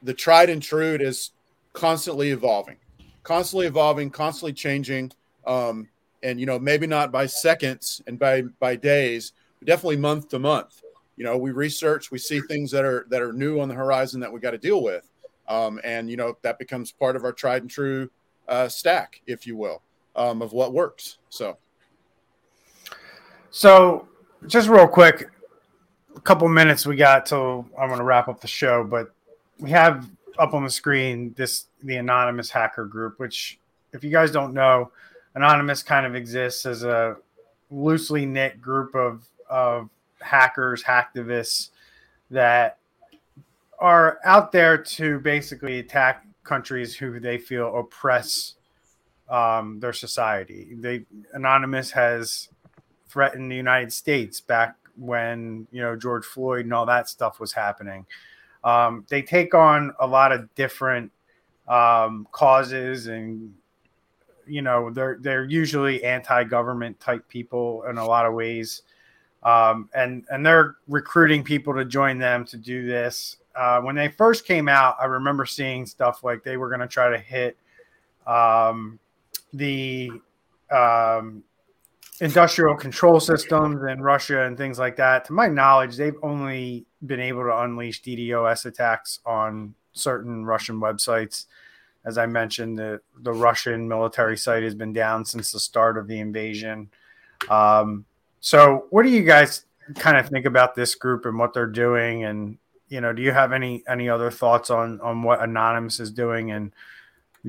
the 0.02 0.14
tried 0.14 0.50
and 0.50 0.62
true 0.62 0.96
is 1.00 1.32
constantly 1.74 2.32
evolving, 2.32 2.78
constantly 3.22 3.68
evolving, 3.68 4.10
constantly 4.10 4.54
changing. 4.54 5.12
Um, 5.46 5.88
and 6.24 6.40
you 6.40 6.48
know, 6.48 6.58
maybe 6.58 6.88
not 6.88 7.12
by 7.12 7.28
seconds 7.28 8.02
and 8.08 8.18
by 8.18 8.42
by 8.60 8.76
days, 8.76 9.34
but 9.60 9.68
definitely 9.68 9.98
month 9.98 10.30
to 10.30 10.40
month. 10.40 10.82
You 11.16 11.24
know, 11.24 11.38
we 11.38 11.52
research, 11.52 12.12
we 12.12 12.18
see 12.18 12.42
things 12.42 12.72
that 12.72 12.86
are 12.86 13.06
that 13.10 13.22
are 13.22 13.34
new 13.34 13.60
on 13.60 13.68
the 13.68 13.76
horizon 13.76 14.20
that 14.22 14.32
we 14.32 14.40
got 14.40 14.52
to 14.52 14.58
deal 14.58 14.82
with, 14.82 15.08
um, 15.48 15.80
and 15.84 16.10
you 16.10 16.18
know 16.18 16.38
that 16.42 16.58
becomes 16.58 16.92
part 16.92 17.16
of 17.16 17.24
our 17.24 17.32
tried 17.32 17.62
and 17.62 17.70
true 17.70 18.10
uh, 18.48 18.68
stack, 18.68 19.22
if 19.28 19.46
you 19.46 19.56
will, 19.56 19.82
um, 20.16 20.42
of 20.42 20.54
what 20.54 20.74
works. 20.74 21.18
So. 21.30 21.58
So, 23.52 24.08
just 24.48 24.68
real 24.68 24.88
quick, 24.88 25.30
a 26.16 26.22
couple 26.22 26.48
minutes 26.48 26.88
we 26.88 26.96
got 26.96 27.28
till 27.28 27.68
I'm 27.80 27.88
going 27.88 28.00
to 28.00 28.04
wrap 28.04 28.28
up 28.28 28.42
the 28.42 28.48
show, 28.48 28.84
but 28.84 29.14
we 29.60 29.70
have 29.70 30.10
up 30.40 30.56
on 30.56 30.64
the 30.64 30.70
screen 30.70 31.34
this 31.38 31.68
the 31.84 31.98
anonymous 31.98 32.50
hacker 32.50 32.86
group, 32.86 33.20
which, 33.20 33.60
if 33.92 34.04
you 34.04 34.10
guys 34.10 34.32
don't 34.32 34.54
know, 34.54 34.92
anonymous 35.36 35.84
kind 35.84 36.06
of 36.06 36.16
exists 36.16 36.66
as 36.66 36.84
a 36.84 37.18
loosely 37.70 38.26
knit 38.26 38.62
group 38.62 38.96
of 38.96 39.28
of 39.50 39.90
hackers, 40.24 40.84
hacktivists 40.84 41.70
that 42.32 42.78
are 43.80 44.20
out 44.24 44.52
there 44.52 44.78
to 44.78 45.20
basically 45.20 45.80
attack 45.80 46.26
countries 46.44 46.96
who 46.96 47.20
they 47.20 47.38
feel 47.38 47.76
oppress 47.78 48.56
um, 49.30 49.80
their 49.80 49.94
society. 49.94 50.76
They 50.76 51.06
anonymous 51.34 51.92
has 51.92 52.50
threatened 53.08 53.52
the 53.52 53.56
United 53.56 53.92
States 53.94 54.42
back 54.42 54.76
when 54.96 55.68
you 55.72 55.82
know 55.82 55.96
George 55.96 56.26
Floyd 56.26 56.66
and 56.66 56.74
all 56.74 56.86
that 56.86 57.10
stuff 57.10 57.40
was 57.40 57.54
happening. 57.54 58.06
Um, 58.64 59.06
they 59.10 59.22
take 59.22 59.54
on 59.54 59.94
a 60.00 60.08
lot 60.08 60.32
of 60.32 60.54
different 60.56 61.12
um, 61.68 62.28
causes, 62.32 63.08
and 63.08 63.54
you 64.46 64.62
know 64.62 64.90
they're 64.92 65.18
they're 65.20 65.46
usually 65.46 66.04
anti-government 66.04 67.00
type 67.00 67.28
people 67.28 67.84
in 67.90 67.98
a 67.98 68.06
lot 68.06 68.26
of 68.26 68.34
ways, 68.34 68.84
um, 69.44 69.90
and 69.94 70.26
and 70.32 70.46
they're 70.46 70.78
recruiting 70.88 71.44
people 71.44 71.74
to 71.76 71.86
join 71.86 72.18
them 72.18 72.46
to 72.46 72.58
do 72.58 72.86
this. 72.86 73.38
Uh, 73.56 73.82
when 73.82 73.96
they 73.96 74.08
first 74.08 74.46
came 74.46 74.68
out, 74.68 74.96
I 75.00 75.06
remember 75.06 75.46
seeing 75.46 75.86
stuff 75.86 76.24
like 76.24 76.44
they 76.44 76.58
were 76.58 76.70
going 76.70 76.82
to 76.82 76.88
try 76.88 77.10
to 77.10 77.20
hit 77.20 77.58
um, 78.26 79.00
the 79.54 80.10
um, 80.72 81.44
industrial 82.20 82.76
control 82.76 83.20
systems 83.20 83.82
in 83.84 84.02
Russia 84.02 84.44
and 84.44 84.58
things 84.58 84.80
like 84.80 84.96
that. 84.96 85.26
To 85.26 85.34
my 85.34 85.48
knowledge, 85.48 85.98
they've 85.98 86.16
only 86.24 86.86
been 87.06 87.20
able 87.20 87.44
to 87.44 87.58
unleash 87.60 88.02
DDoS 88.02 88.66
attacks 88.66 89.20
on 89.26 89.76
certain 89.92 90.46
Russian 90.46 90.80
websites. 90.80 91.46
As 92.06 92.18
I 92.18 92.26
mentioned, 92.26 92.78
the, 92.78 93.02
the 93.22 93.34
Russian 93.34 93.88
military 93.88 94.38
site 94.38 94.64
has 94.64 94.76
been 94.76 94.94
down 94.94 95.26
since 95.26 95.52
the 95.52 95.60
start 95.60 95.98
of 95.98 96.08
the 96.08 96.20
invasion. 96.20 96.90
Um, 97.50 98.06
so, 98.46 98.88
what 98.90 99.04
do 99.04 99.10
you 99.10 99.24
guys 99.24 99.64
kind 99.96 100.18
of 100.18 100.28
think 100.28 100.46
about 100.46 100.76
this 100.76 100.96
group 100.96 101.26
and 101.26 101.40
what 101.40 101.54
they're 101.54 101.66
doing? 101.66 102.26
And 102.26 102.58
you 102.90 103.00
know, 103.00 103.14
do 103.14 103.22
you 103.22 103.32
have 103.32 103.54
any 103.54 103.84
any 103.88 104.10
other 104.10 104.30
thoughts 104.30 104.70
on 104.70 105.00
on 105.00 105.24
what 105.24 105.42
Anonymous 105.42 106.02
is 106.02 106.12
doing? 106.12 106.52
And 106.52 106.74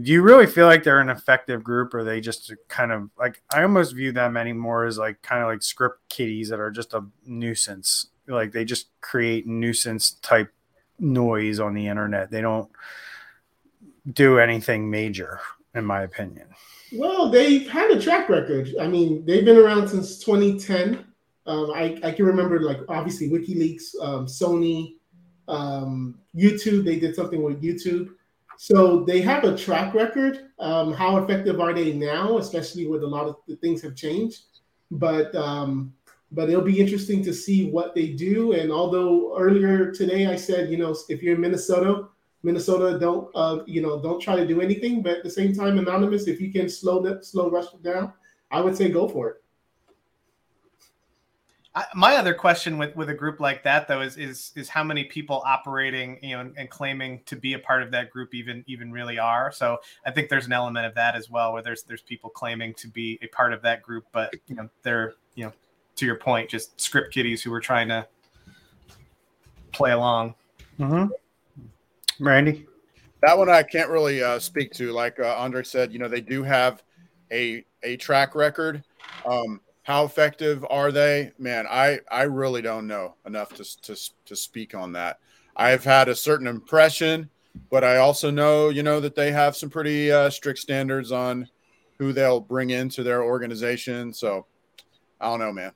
do 0.00 0.12
you 0.12 0.22
really 0.22 0.46
feel 0.46 0.66
like 0.66 0.84
they're 0.84 1.00
an 1.00 1.08
effective 1.08 1.64
group 1.64 1.94
or 1.94 2.04
they 2.04 2.20
just 2.20 2.52
kind 2.68 2.90
of 2.90 3.10
like 3.16 3.40
i 3.52 3.62
almost 3.62 3.94
view 3.94 4.10
them 4.10 4.36
anymore 4.36 4.86
as 4.86 4.98
like 4.98 5.20
kind 5.22 5.40
of 5.42 5.48
like 5.48 5.62
script 5.62 6.00
kiddies 6.08 6.48
that 6.48 6.60
are 6.60 6.70
just 6.70 6.94
a 6.94 7.04
nuisance. 7.26 8.06
Like 8.28 8.52
they 8.52 8.64
just 8.64 8.86
create 9.00 9.48
nuisance 9.48 10.12
type 10.12 10.52
noise 11.00 11.58
on 11.58 11.74
the 11.74 11.88
internet. 11.88 12.30
They 12.30 12.40
don't 12.40 12.70
do 14.12 14.38
anything 14.38 14.88
major 14.88 15.40
in 15.74 15.84
my 15.84 16.02
opinion 16.02 16.46
well 16.96 17.28
they've 17.28 17.68
had 17.68 17.90
a 17.90 18.00
track 18.00 18.28
record 18.28 18.74
i 18.80 18.86
mean 18.86 19.24
they've 19.24 19.44
been 19.44 19.56
around 19.56 19.88
since 19.88 20.18
2010 20.18 21.04
um, 21.46 21.70
I, 21.74 22.00
I 22.02 22.10
can 22.12 22.24
remember 22.24 22.60
like 22.60 22.80
obviously 22.88 23.28
wikileaks 23.28 23.94
um, 24.00 24.26
sony 24.26 24.96
um, 25.48 26.18
youtube 26.34 26.84
they 26.84 26.98
did 26.98 27.14
something 27.14 27.42
with 27.42 27.62
youtube 27.62 28.10
so 28.56 29.04
they 29.04 29.20
have 29.20 29.44
a 29.44 29.56
track 29.56 29.94
record. 29.94 30.50
Um, 30.58 30.92
how 30.92 31.16
effective 31.18 31.60
are 31.60 31.72
they 31.72 31.92
now, 31.92 32.38
especially 32.38 32.86
with 32.86 33.02
a 33.02 33.06
lot 33.06 33.26
of 33.26 33.36
the 33.48 33.56
things 33.56 33.82
have 33.82 33.96
changed? 33.96 34.42
But 34.90 35.34
um, 35.34 35.92
but 36.32 36.48
it'll 36.48 36.62
be 36.62 36.80
interesting 36.80 37.22
to 37.24 37.34
see 37.34 37.70
what 37.70 37.94
they 37.94 38.08
do. 38.08 38.52
And 38.52 38.72
although 38.72 39.36
earlier 39.38 39.92
today 39.92 40.26
I 40.26 40.36
said, 40.36 40.70
you 40.70 40.76
know, 40.76 40.94
if 41.08 41.22
you're 41.22 41.34
in 41.34 41.40
Minnesota, 41.40 42.08
Minnesota 42.44 42.98
don't 42.98 43.28
uh, 43.34 43.64
you 43.66 43.80
know 43.82 44.00
don't 44.00 44.20
try 44.20 44.36
to 44.36 44.46
do 44.46 44.60
anything. 44.60 45.02
But 45.02 45.18
at 45.18 45.24
the 45.24 45.30
same 45.30 45.54
time, 45.54 45.78
anonymous, 45.78 46.28
if 46.28 46.40
you 46.40 46.52
can 46.52 46.68
slow 46.68 47.00
that 47.02 47.24
slow 47.24 47.50
rush 47.50 47.72
down, 47.82 48.12
I 48.50 48.60
would 48.60 48.76
say 48.76 48.90
go 48.90 49.08
for 49.08 49.30
it 49.30 49.44
my 51.94 52.16
other 52.16 52.34
question 52.34 52.78
with 52.78 52.94
with 52.94 53.10
a 53.10 53.14
group 53.14 53.40
like 53.40 53.62
that 53.64 53.88
though 53.88 54.00
is 54.00 54.16
is 54.16 54.52
is 54.54 54.68
how 54.68 54.84
many 54.84 55.04
people 55.04 55.42
operating 55.44 56.18
you 56.22 56.34
know 56.34 56.40
and, 56.40 56.54
and, 56.56 56.70
claiming 56.70 57.20
to 57.26 57.34
be 57.34 57.54
a 57.54 57.58
part 57.58 57.82
of 57.82 57.90
that 57.90 58.10
group 58.10 58.32
even 58.32 58.62
even 58.66 58.92
really 58.92 59.18
are 59.18 59.50
so 59.50 59.78
i 60.06 60.10
think 60.10 60.28
there's 60.28 60.46
an 60.46 60.52
element 60.52 60.86
of 60.86 60.94
that 60.94 61.16
as 61.16 61.28
well 61.28 61.52
where 61.52 61.62
there's 61.62 61.82
there's 61.82 62.02
people 62.02 62.30
claiming 62.30 62.72
to 62.74 62.86
be 62.86 63.18
a 63.22 63.26
part 63.28 63.52
of 63.52 63.60
that 63.60 63.82
group 63.82 64.04
but 64.12 64.32
you 64.46 64.54
know 64.54 64.68
they're 64.82 65.14
you 65.34 65.44
know 65.44 65.52
to 65.96 66.06
your 66.06 66.16
point 66.16 66.48
just 66.48 66.80
script 66.80 67.12
kiddies 67.12 67.42
who 67.42 67.50
were 67.50 67.60
trying 67.60 67.88
to 67.88 68.06
play 69.72 69.90
along 69.90 70.32
mm-hmm. 70.78 71.06
Randy 72.20 72.66
that 73.22 73.36
one 73.36 73.48
i 73.48 73.62
can't 73.62 73.90
really 73.90 74.22
uh, 74.22 74.38
speak 74.38 74.72
to 74.72 74.92
like 74.92 75.18
uh, 75.20 75.34
andre 75.36 75.62
said 75.62 75.92
you 75.92 75.98
know 75.98 76.08
they 76.08 76.20
do 76.20 76.42
have 76.42 76.82
a 77.32 77.64
a 77.82 77.96
track 77.96 78.34
record 78.34 78.82
um, 79.26 79.60
how 79.84 80.04
effective 80.04 80.64
are 80.70 80.90
they? 80.90 81.32
Man, 81.38 81.66
I 81.70 82.00
I 82.10 82.22
really 82.22 82.62
don't 82.62 82.86
know 82.86 83.14
enough 83.26 83.54
to 83.54 83.82
to 83.82 84.10
to 84.24 84.34
speak 84.34 84.74
on 84.74 84.92
that. 84.92 85.18
I've 85.56 85.84
had 85.84 86.08
a 86.08 86.16
certain 86.16 86.46
impression, 86.46 87.28
but 87.70 87.84
I 87.84 87.98
also 87.98 88.30
know 88.30 88.70
you 88.70 88.82
know 88.82 88.98
that 89.00 89.14
they 89.14 89.30
have 89.30 89.56
some 89.56 89.70
pretty 89.70 90.10
uh, 90.10 90.30
strict 90.30 90.58
standards 90.58 91.12
on 91.12 91.48
who 91.98 92.12
they'll 92.12 92.40
bring 92.40 92.70
into 92.70 93.02
their 93.02 93.22
organization. 93.22 94.12
So 94.12 94.46
I 95.20 95.26
don't 95.26 95.38
know, 95.38 95.52
man. 95.52 95.72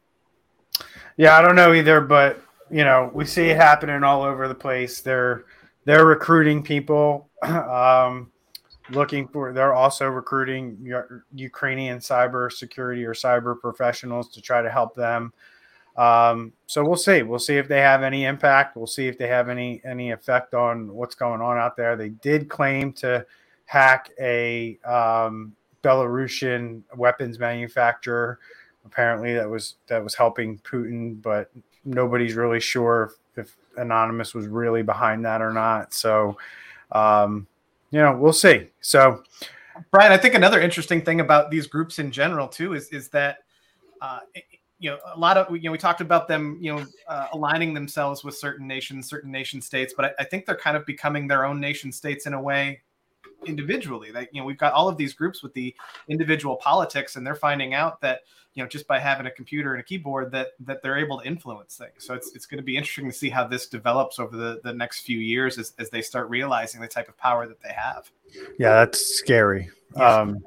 Yeah, 1.19 1.37
I 1.37 1.43
don't 1.43 1.57
know 1.57 1.75
either, 1.75 2.01
but 2.01 2.43
you 2.71 2.85
know, 2.85 3.11
we 3.13 3.27
see 3.27 3.51
it 3.51 3.57
happening 3.59 4.03
all 4.05 4.23
over 4.23 4.49
the 4.49 4.55
place. 4.55 5.03
They're 5.03 5.45
they're 5.89 6.05
recruiting 6.05 6.63
people, 6.63 7.31
um, 7.43 8.31
looking 8.91 9.27
for. 9.27 9.55
They're 9.55 9.73
also 9.73 10.07
recruiting 10.07 10.77
Ukrainian 11.35 11.99
cyber 11.99 12.53
security 12.53 13.07
or 13.07 13.15
cyber 13.15 13.59
professionals 13.59 14.29
to 14.33 14.43
try 14.43 14.61
to 14.61 14.69
help 14.69 14.95
them. 14.95 15.33
Um, 15.97 16.53
so 16.67 16.85
we'll 16.85 16.99
see. 16.99 17.23
We'll 17.23 17.39
see 17.39 17.57
if 17.57 17.69
they 17.69 17.81
have 17.81 18.03
any 18.03 18.27
impact. 18.27 18.77
We'll 18.77 18.87
see 18.87 19.09
if 19.09 19.17
they 19.17 19.29
have 19.29 19.49
any 19.49 19.81
any 19.83 20.11
effect 20.11 20.53
on 20.53 20.93
what's 20.93 21.15
going 21.15 21.41
on 21.41 21.57
out 21.57 21.75
there. 21.75 21.97
They 21.97 22.11
did 22.11 22.51
claim 22.51 22.93
to 23.05 23.25
hack 23.65 24.11
a 24.21 24.79
um, 24.85 25.57
Belarusian 25.83 26.83
weapons 26.97 27.39
manufacturer. 27.39 28.41
Apparently, 28.85 29.33
that 29.33 29.49
was 29.49 29.77
that 29.87 30.05
was 30.05 30.15
helping 30.15 30.59
Putin, 30.59 31.23
but 31.23 31.51
nobody's 31.87 32.35
really 32.35 32.61
sure 32.61 33.15
if, 33.35 33.47
if 33.47 33.57
Anonymous 33.79 34.35
was 34.35 34.47
really 34.47 34.83
behind 34.83 35.25
that 35.25 35.41
or 35.41 35.53
not. 35.53 35.95
So, 35.95 36.37
um, 36.93 37.47
you 37.91 38.01
know, 38.01 38.17
we'll 38.17 38.33
see. 38.33 38.69
So, 38.81 39.23
Brian, 39.91 40.13
I 40.13 40.17
think 40.17 40.35
another 40.35 40.61
interesting 40.61 41.03
thing 41.03 41.21
about 41.21 41.51
these 41.51 41.67
groups 41.67 41.99
in 41.99 42.11
general 42.11 42.49
too 42.49 42.75
is 42.75 42.89
is 42.89 43.09
that. 43.11 43.39
Uh, 44.01 44.21
you 44.81 44.89
know, 44.89 44.99
a 45.13 45.19
lot 45.19 45.37
of 45.37 45.55
you 45.57 45.65
know, 45.65 45.73
we 45.73 45.79
talked 45.79 46.01
about 46.01 46.29
them, 46.29 46.57
you 46.61 46.73
know, 46.73 46.87
uh, 47.09 47.27
aligning 47.33 47.75
themselves 47.75 48.23
with 48.23 48.37
certain 48.37 48.65
nations, 48.65 49.09
certain 49.09 49.33
nation 49.33 49.61
states, 49.61 49.93
but 49.97 50.05
I, 50.05 50.11
I, 50.21 50.25
think 50.25 50.47
they're 50.47 50.57
kind 50.57 50.77
of 50.77 50.87
becoming 50.87 51.27
their 51.27 51.45
own 51.45 51.59
nation 51.59 51.91
states 51.91 52.27
in 52.27 52.35
a 52.35 52.41
way 52.41 52.81
individually. 53.47 54.11
That 54.11 54.29
you 54.33 54.41
know, 54.41 54.47
we've 54.47 54.59
got 54.59 54.73
all 54.73 54.89
of 54.89 54.97
these 54.97 55.15
groups 55.15 55.43
with 55.43 55.55
the 55.55 55.75
individual 56.09 56.57
politics, 56.57 57.17
and 57.17 57.27
they're 57.27 57.35
finding 57.35 57.75
out 57.75 58.01
that 58.01 58.23
you 58.55 58.63
know 58.63 58.69
just 58.69 58.87
by 58.87 58.99
having 58.99 59.27
a 59.27 59.31
computer 59.31 59.73
and 59.73 59.81
a 59.81 59.85
keyboard 59.85 60.33
that 60.33 60.49
that 60.61 60.83
they're 60.83 60.99
able 60.99 61.21
to 61.21 61.27
influence 61.27 61.77
things. 61.77 61.93
So 61.99 62.15
it's 62.15 62.35
it's 62.35 62.47
going 62.47 62.59
to 62.59 62.65
be 62.65 62.77
interesting 62.77 63.07
to 63.07 63.17
see 63.17 63.31
how 63.31 63.47
this 63.47 63.67
develops 63.67 64.19
over 64.19 64.37
the 64.37 64.61
the 64.65 64.73
next 64.73 65.01
few 65.01 65.19
years 65.19 65.59
as, 65.59 65.73
as 65.79 65.91
they 65.91 66.03
start 66.03 66.29
realizing 66.29 66.81
the 66.81 66.89
type 66.89 67.09
of 67.09 67.17
power 67.17 67.47
that 67.47 67.61
they 67.61 67.73
have. 67.73 68.11
Yeah, 68.59 68.75
that's 68.75 69.17
scary. 69.17 69.71
Um, 69.97 70.45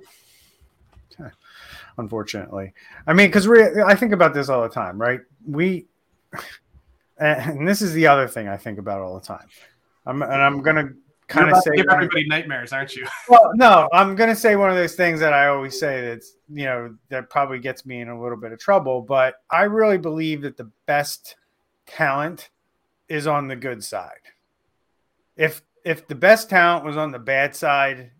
unfortunately, 1.98 2.74
I 3.08 3.14
mean, 3.14 3.28
because 3.28 3.48
we 3.48 3.64
I 3.82 3.96
think 3.96 4.12
about 4.12 4.34
this 4.34 4.50
all 4.50 4.62
the 4.62 4.70
time, 4.70 5.00
right? 5.00 5.22
We 5.48 5.88
and 7.18 7.68
this 7.68 7.82
is 7.82 7.94
the 7.94 8.08
other 8.08 8.28
thing 8.28 8.48
I 8.48 8.58
think 8.58 8.80
about 8.80 9.02
all 9.02 9.20
the 9.20 9.26
time. 9.26 9.48
I'm, 10.06 10.22
and 10.22 10.42
I'm 10.42 10.62
gonna 10.62 10.94
kind 11.32 11.52
of 11.52 11.58
say 11.64 11.72
give 11.76 11.88
everybody 11.90 12.28
nightmares, 12.28 12.74
aren't 12.74 12.96
you? 12.96 13.08
Well, 13.30 13.52
no, 13.56 13.88
I'm 13.94 14.16
gonna 14.16 14.36
say 14.36 14.56
one 14.56 14.70
of 14.70 14.76
those 14.76 14.96
things 14.96 15.20
that 15.22 15.34
I 15.34 15.48
always 15.48 15.80
say 15.80 16.02
that's 16.02 16.36
you 16.50 16.66
know 16.66 16.96
that 17.10 17.30
probably 17.30 17.60
gets 17.60 17.86
me 17.86 18.02
in 18.02 18.10
a 18.10 18.22
little 18.22 18.38
bit 18.38 18.52
of 18.52 18.60
trouble, 18.60 19.02
but 19.02 19.36
I 19.50 19.64
really 19.64 19.98
believe 19.98 20.42
that 20.42 20.58
the 20.58 20.70
best 20.86 21.36
talent 21.86 22.50
is 23.08 23.28
on 23.28 23.48
the 23.48 23.56
good 23.56 23.84
side. 23.84 24.12
If 25.38 25.62
if 25.86 26.08
the 26.08 26.16
best 26.16 26.50
talent 26.50 26.86
was 26.86 26.98
on 26.98 27.12
the 27.12 27.20
bad 27.20 27.56
side, 27.56 28.12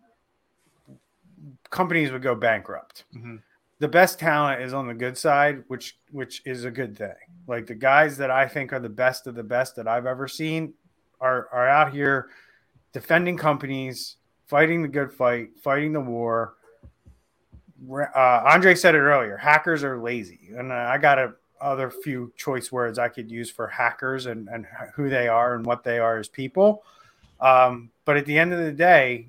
companies 1.70 2.12
would 2.12 2.22
go 2.22 2.36
bankrupt. 2.36 3.06
Mm-hmm. 3.16 3.38
The 3.80 3.88
best 3.88 4.20
talent 4.20 4.62
is 4.62 4.74
on 4.74 4.88
the 4.88 4.94
good 4.94 5.18
side, 5.18 5.64
which 5.68 5.98
which 6.12 6.42
is 6.46 6.66
a 6.66 6.72
good 6.72 6.98
thing. 6.98 7.16
Like 7.48 7.68
the 7.68 7.76
guys 7.76 8.18
that 8.18 8.32
I 8.32 8.48
think 8.48 8.72
are 8.72 8.80
the 8.80 8.90
best 8.90 9.28
of 9.28 9.36
the 9.36 9.44
best 9.44 9.76
that 9.76 9.88
I've 9.88 10.06
ever 10.06 10.28
seen 10.28 10.74
are 11.20 11.50
are 11.52 11.68
out 11.68 11.92
here 11.92 12.30
defending 12.94 13.38
companies, 13.38 14.18
fighting 14.48 14.82
the 14.82 14.88
good 14.88 15.12
fight, 15.14 15.50
fighting 15.62 15.94
the 15.94 16.02
war. 16.02 16.56
Uh, 17.90 18.44
Andre 18.46 18.76
said 18.76 18.96
it 18.96 19.00
earlier. 19.00 19.38
Hackers 19.38 19.84
are 19.84 20.00
lazy, 20.00 20.52
and 20.56 20.72
I 20.72 20.98
got 20.98 21.18
a 21.18 21.34
other 21.62 21.92
few 21.92 22.34
choice 22.36 22.72
words 22.72 22.98
I 22.98 23.08
could 23.08 23.30
use 23.30 23.50
for 23.50 23.68
hackers 23.68 24.26
and, 24.26 24.50
and 24.50 24.66
who 24.96 25.10
they 25.10 25.28
are 25.28 25.56
and 25.56 25.66
what 25.66 25.84
they 25.84 26.00
are 26.00 26.18
as 26.18 26.28
people. 26.28 26.84
Um, 27.40 27.92
but 28.04 28.18
at 28.18 28.26
the 28.26 28.38
end 28.38 28.52
of 28.52 28.60
the 28.60 28.72
day, 28.72 29.28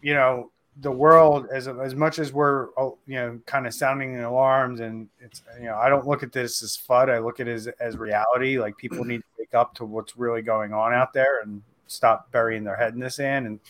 you 0.00 0.14
know, 0.14 0.50
the 0.80 0.90
world 0.90 1.48
as 1.52 1.66
as 1.66 1.94
much 1.94 2.20
as 2.20 2.32
we're 2.32 2.68
oh, 2.76 2.98
you 3.06 3.16
know 3.16 3.40
kind 3.46 3.66
of 3.66 3.74
sounding 3.74 4.20
alarms 4.20 4.78
and 4.78 5.08
it's 5.18 5.42
you 5.58 5.66
know 5.66 5.76
I 5.76 5.88
don't 5.88 6.06
look 6.06 6.22
at 6.22 6.32
this 6.32 6.62
as 6.62 6.78
FUD. 6.88 7.10
I 7.10 7.18
look 7.18 7.40
at 7.40 7.48
it 7.48 7.54
as, 7.54 7.66
as 7.80 7.96
reality. 7.96 8.58
Like 8.58 8.76
people 8.76 9.04
need 9.04 9.18
to 9.18 9.24
wake 9.38 9.54
up 9.54 9.74
to 9.76 9.84
what's 9.84 10.16
really 10.16 10.42
going 10.42 10.72
on 10.72 10.94
out 10.94 11.12
there 11.12 11.40
and 11.40 11.62
stop 11.88 12.30
burying 12.30 12.64
their 12.64 12.76
head 12.76 12.94
in 12.94 13.00
the 13.00 13.10
sand. 13.10 13.46
And 13.46 13.60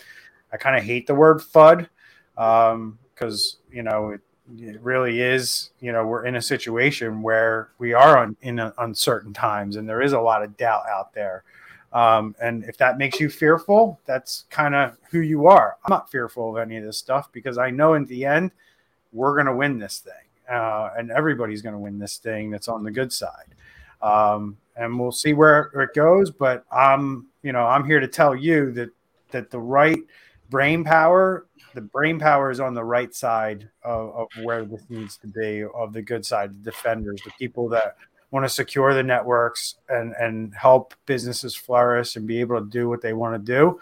I 0.52 0.56
kind 0.56 0.76
of 0.76 0.84
hate 0.84 1.06
the 1.06 1.14
word 1.14 1.38
FUD 1.38 1.88
because, 2.34 3.56
um, 3.56 3.74
you 3.74 3.82
know, 3.82 4.10
it, 4.10 4.20
it, 4.58 4.80
really 4.80 5.20
is, 5.20 5.70
you 5.80 5.92
know, 5.92 6.06
we're 6.06 6.24
in 6.24 6.36
a 6.36 6.42
situation 6.42 7.22
where 7.22 7.70
we 7.78 7.92
are 7.92 8.18
on, 8.18 8.36
in 8.42 8.58
uncertain 8.78 9.32
times 9.32 9.76
and 9.76 9.88
there 9.88 10.00
is 10.00 10.12
a 10.12 10.20
lot 10.20 10.42
of 10.42 10.56
doubt 10.56 10.84
out 10.88 11.12
there. 11.12 11.44
Um, 11.92 12.34
and 12.40 12.64
if 12.64 12.76
that 12.78 12.98
makes 12.98 13.18
you 13.18 13.30
fearful, 13.30 13.98
that's 14.04 14.44
kind 14.50 14.74
of 14.74 14.98
who 15.10 15.20
you 15.20 15.46
are. 15.46 15.76
I'm 15.84 15.90
not 15.90 16.10
fearful 16.10 16.56
of 16.56 16.62
any 16.62 16.76
of 16.76 16.84
this 16.84 16.98
stuff 16.98 17.32
because 17.32 17.56
I 17.56 17.70
know 17.70 17.94
in 17.94 18.04
the 18.06 18.24
end, 18.24 18.50
we're 19.12 19.34
going 19.34 19.46
to 19.46 19.54
win 19.54 19.78
this 19.78 19.98
thing. 19.98 20.12
Uh, 20.50 20.90
and 20.96 21.10
everybody's 21.10 21.62
going 21.62 21.74
to 21.74 21.78
win 21.78 21.98
this 21.98 22.18
thing 22.18 22.50
that's 22.50 22.68
on 22.68 22.82
the 22.82 22.90
good 22.90 23.12
side. 23.12 23.54
Um, 24.02 24.56
and 24.76 24.98
we'll 24.98 25.12
see 25.12 25.32
where 25.32 25.70
it 25.74 25.94
goes. 25.94 26.30
But 26.30 26.64
I'm, 26.70 27.27
you 27.42 27.52
know, 27.52 27.66
I'm 27.66 27.84
here 27.84 28.00
to 28.00 28.08
tell 28.08 28.34
you 28.34 28.72
that 28.72 28.90
that 29.30 29.50
the 29.50 29.58
right 29.58 29.98
brain 30.50 30.84
power, 30.84 31.46
the 31.74 31.80
brain 31.80 32.18
power 32.18 32.50
is 32.50 32.60
on 32.60 32.74
the 32.74 32.84
right 32.84 33.14
side 33.14 33.68
of, 33.82 34.14
of 34.14 34.28
where 34.42 34.64
this 34.64 34.82
needs 34.88 35.18
to 35.18 35.26
be, 35.26 35.64
of 35.74 35.92
the 35.92 36.02
good 36.02 36.24
side, 36.24 36.50
the 36.64 36.70
defenders, 36.70 37.20
the 37.24 37.32
people 37.38 37.68
that 37.68 37.96
want 38.30 38.44
to 38.44 38.48
secure 38.48 38.92
the 38.94 39.02
networks 39.02 39.76
and 39.88 40.14
and 40.18 40.54
help 40.54 40.94
businesses 41.06 41.54
flourish 41.54 42.16
and 42.16 42.26
be 42.26 42.40
able 42.40 42.58
to 42.58 42.66
do 42.66 42.88
what 42.88 43.02
they 43.02 43.12
want 43.12 43.34
to 43.34 43.52
do. 43.52 43.80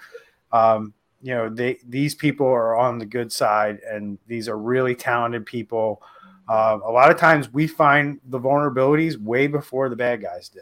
Um, 0.52 0.94
you 1.22 1.34
know, 1.34 1.48
they 1.48 1.78
these 1.88 2.14
people 2.14 2.46
are 2.46 2.76
on 2.76 2.98
the 2.98 3.06
good 3.06 3.32
side, 3.32 3.80
and 3.88 4.18
these 4.26 4.48
are 4.48 4.58
really 4.58 4.94
talented 4.94 5.46
people. 5.46 6.02
Uh, 6.48 6.78
a 6.84 6.90
lot 6.90 7.10
of 7.10 7.18
times, 7.18 7.52
we 7.52 7.66
find 7.66 8.20
the 8.26 8.38
vulnerabilities 8.38 9.16
way 9.16 9.48
before 9.48 9.88
the 9.88 9.96
bad 9.96 10.22
guys 10.22 10.48
do. 10.48 10.60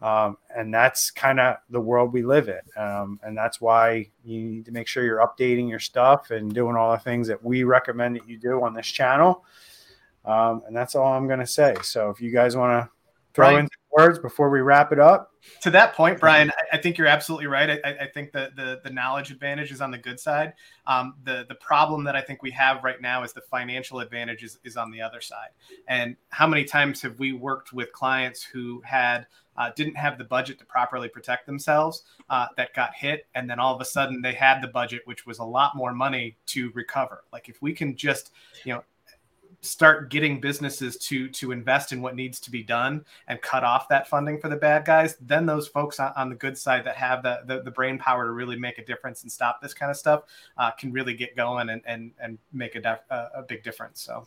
Um, 0.00 0.38
and 0.54 0.72
that's 0.72 1.10
kind 1.10 1.40
of 1.40 1.56
the 1.70 1.80
world 1.80 2.12
we 2.12 2.22
live 2.22 2.48
in. 2.48 2.60
Um, 2.80 3.18
and 3.22 3.36
that's 3.36 3.60
why 3.60 4.10
you 4.24 4.42
need 4.42 4.64
to 4.66 4.72
make 4.72 4.86
sure 4.86 5.04
you're 5.04 5.26
updating 5.26 5.68
your 5.68 5.80
stuff 5.80 6.30
and 6.30 6.52
doing 6.54 6.76
all 6.76 6.92
the 6.92 6.98
things 6.98 7.26
that 7.28 7.42
we 7.42 7.64
recommend 7.64 8.14
that 8.16 8.28
you 8.28 8.38
do 8.38 8.62
on 8.62 8.74
this 8.74 8.86
channel. 8.86 9.44
Um, 10.24 10.62
and 10.66 10.76
that's 10.76 10.94
all 10.94 11.12
I'm 11.12 11.26
going 11.26 11.40
to 11.40 11.46
say. 11.46 11.74
So 11.82 12.10
if 12.10 12.20
you 12.20 12.30
guys 12.30 12.56
want 12.56 12.84
to 12.84 12.90
throw 13.34 13.56
in 13.56 13.68
words 13.90 14.18
before 14.18 14.50
we 14.50 14.60
wrap 14.60 14.92
it 14.92 14.98
up. 14.98 15.32
To 15.62 15.70
that 15.70 15.94
point, 15.94 16.20
Brian, 16.20 16.50
I, 16.50 16.76
I 16.76 16.80
think 16.80 16.98
you're 16.98 17.06
absolutely 17.06 17.46
right. 17.46 17.80
I, 17.84 17.90
I 18.02 18.06
think 18.12 18.32
the, 18.32 18.80
the 18.84 18.90
knowledge 18.90 19.30
advantage 19.30 19.70
is 19.72 19.80
on 19.80 19.90
the 19.90 19.98
good 19.98 20.20
side. 20.20 20.52
Um, 20.86 21.14
the 21.24 21.46
the 21.48 21.54
problem 21.54 22.04
that 22.04 22.16
I 22.16 22.20
think 22.20 22.42
we 22.42 22.50
have 22.52 22.84
right 22.84 23.00
now 23.00 23.22
is 23.22 23.32
the 23.32 23.40
financial 23.40 24.00
advantage 24.00 24.42
is, 24.42 24.58
is 24.64 24.76
on 24.76 24.90
the 24.90 25.00
other 25.00 25.20
side. 25.20 25.50
And 25.86 26.16
how 26.30 26.46
many 26.46 26.64
times 26.64 27.00
have 27.02 27.18
we 27.18 27.32
worked 27.32 27.72
with 27.72 27.92
clients 27.92 28.42
who 28.42 28.82
had 28.84 29.26
uh, 29.56 29.70
didn't 29.74 29.96
have 29.96 30.18
the 30.18 30.24
budget 30.24 30.58
to 30.60 30.64
properly 30.64 31.08
protect 31.08 31.46
themselves 31.46 32.04
uh, 32.30 32.46
that 32.56 32.72
got 32.74 32.94
hit 32.94 33.26
and 33.34 33.50
then 33.50 33.58
all 33.58 33.74
of 33.74 33.80
a 33.80 33.84
sudden 33.84 34.22
they 34.22 34.32
had 34.32 34.60
the 34.60 34.68
budget 34.68 35.02
which 35.04 35.26
was 35.26 35.40
a 35.40 35.44
lot 35.44 35.74
more 35.74 35.92
money 35.92 36.36
to 36.46 36.70
recover 36.74 37.24
like 37.32 37.48
if 37.48 37.60
we 37.60 37.72
can 37.72 37.96
just 37.96 38.30
you 38.64 38.72
know 38.72 38.84
start 39.60 40.10
getting 40.10 40.40
businesses 40.40 40.96
to 40.96 41.28
to 41.30 41.50
invest 41.50 41.92
in 41.92 42.00
what 42.00 42.14
needs 42.14 42.38
to 42.38 42.50
be 42.50 42.62
done 42.62 43.04
and 43.26 43.40
cut 43.42 43.64
off 43.64 43.88
that 43.88 44.06
funding 44.06 44.38
for 44.40 44.48
the 44.48 44.56
bad 44.56 44.84
guys 44.84 45.16
then 45.20 45.46
those 45.46 45.66
folks 45.66 45.98
on, 45.98 46.12
on 46.16 46.28
the 46.28 46.34
good 46.34 46.56
side 46.56 46.84
that 46.84 46.96
have 46.96 47.22
the, 47.22 47.40
the, 47.46 47.62
the 47.62 47.70
brain 47.70 47.98
power 47.98 48.26
to 48.26 48.30
really 48.30 48.56
make 48.56 48.78
a 48.78 48.84
difference 48.84 49.22
and 49.22 49.32
stop 49.32 49.60
this 49.60 49.74
kind 49.74 49.90
of 49.90 49.96
stuff 49.96 50.22
uh, 50.58 50.70
can 50.72 50.92
really 50.92 51.14
get 51.14 51.34
going 51.36 51.70
and 51.70 51.82
and, 51.86 52.12
and 52.20 52.38
make 52.52 52.76
a, 52.76 52.80
def, 52.80 53.00
a, 53.10 53.42
big 53.42 53.62
difference 53.62 54.00
so 54.00 54.26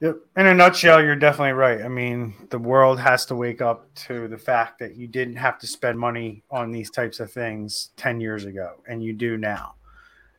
Yep. 0.00 0.16
In 0.38 0.46
a 0.46 0.54
nutshell, 0.54 1.04
you're 1.04 1.14
definitely 1.14 1.52
right. 1.52 1.82
I 1.82 1.88
mean, 1.88 2.32
the 2.48 2.58
world 2.58 2.98
has 2.98 3.26
to 3.26 3.34
wake 3.34 3.60
up 3.60 3.92
to 4.06 4.28
the 4.28 4.38
fact 4.38 4.78
that 4.78 4.96
you 4.96 5.06
didn't 5.06 5.36
have 5.36 5.58
to 5.58 5.66
spend 5.66 5.98
money 5.98 6.42
on 6.50 6.70
these 6.70 6.90
types 6.90 7.20
of 7.20 7.30
things 7.30 7.90
10 7.96 8.18
years 8.18 8.46
ago, 8.46 8.76
and 8.88 9.04
you 9.04 9.12
do 9.12 9.36
now. 9.36 9.74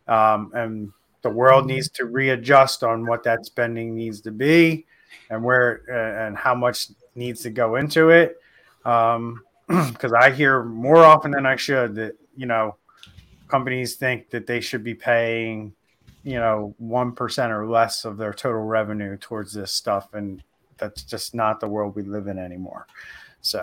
Um, 0.08 0.52
and 0.56 0.92
the 1.22 1.30
world 1.30 1.66
needs 1.66 1.90
to 1.90 2.06
readjust 2.06 2.84
on 2.84 3.06
what 3.06 3.24
that 3.24 3.46
spending 3.46 3.96
needs 3.96 4.22
to 4.22 4.32
be 4.32 4.86
and 5.30 5.44
where 5.44 5.84
uh, 5.90 6.28
and 6.28 6.38
how 6.38 6.56
much 6.56 6.88
needs 7.16 7.42
to 7.42 7.50
go 7.50 7.76
into 7.76 8.10
it. 8.10 8.38
Because 8.80 9.16
um, 9.16 9.44
I 10.20 10.32
hear 10.32 10.64
more 10.64 11.04
often 11.04 11.32
than 11.32 11.46
I 11.46 11.56
should 11.56 11.96
that, 11.96 12.18
you 12.36 12.46
know, 12.46 12.76
companies 13.48 13.96
think 13.96 14.30
that 14.32 14.48
they 14.48 14.62
should 14.62 14.84
be 14.84 14.96
paying 14.96 15.74
you 16.24 16.36
know, 16.36 16.76
1% 16.82 17.50
or 17.50 17.68
less 17.68 18.06
of 18.06 18.18
their 18.18 18.34
total 18.34 18.62
revenue 18.62 19.18
towards 19.18 19.54
this 19.54 19.72
stuff. 19.72 20.14
And 20.14 20.44
that's 20.78 21.04
just 21.04 21.34
not 21.34 21.60
the 21.60 21.68
world 21.68 21.96
we 21.96 22.04
live 22.04 22.28
in 22.28 22.38
anymore. 22.38 22.88
So, 23.42 23.60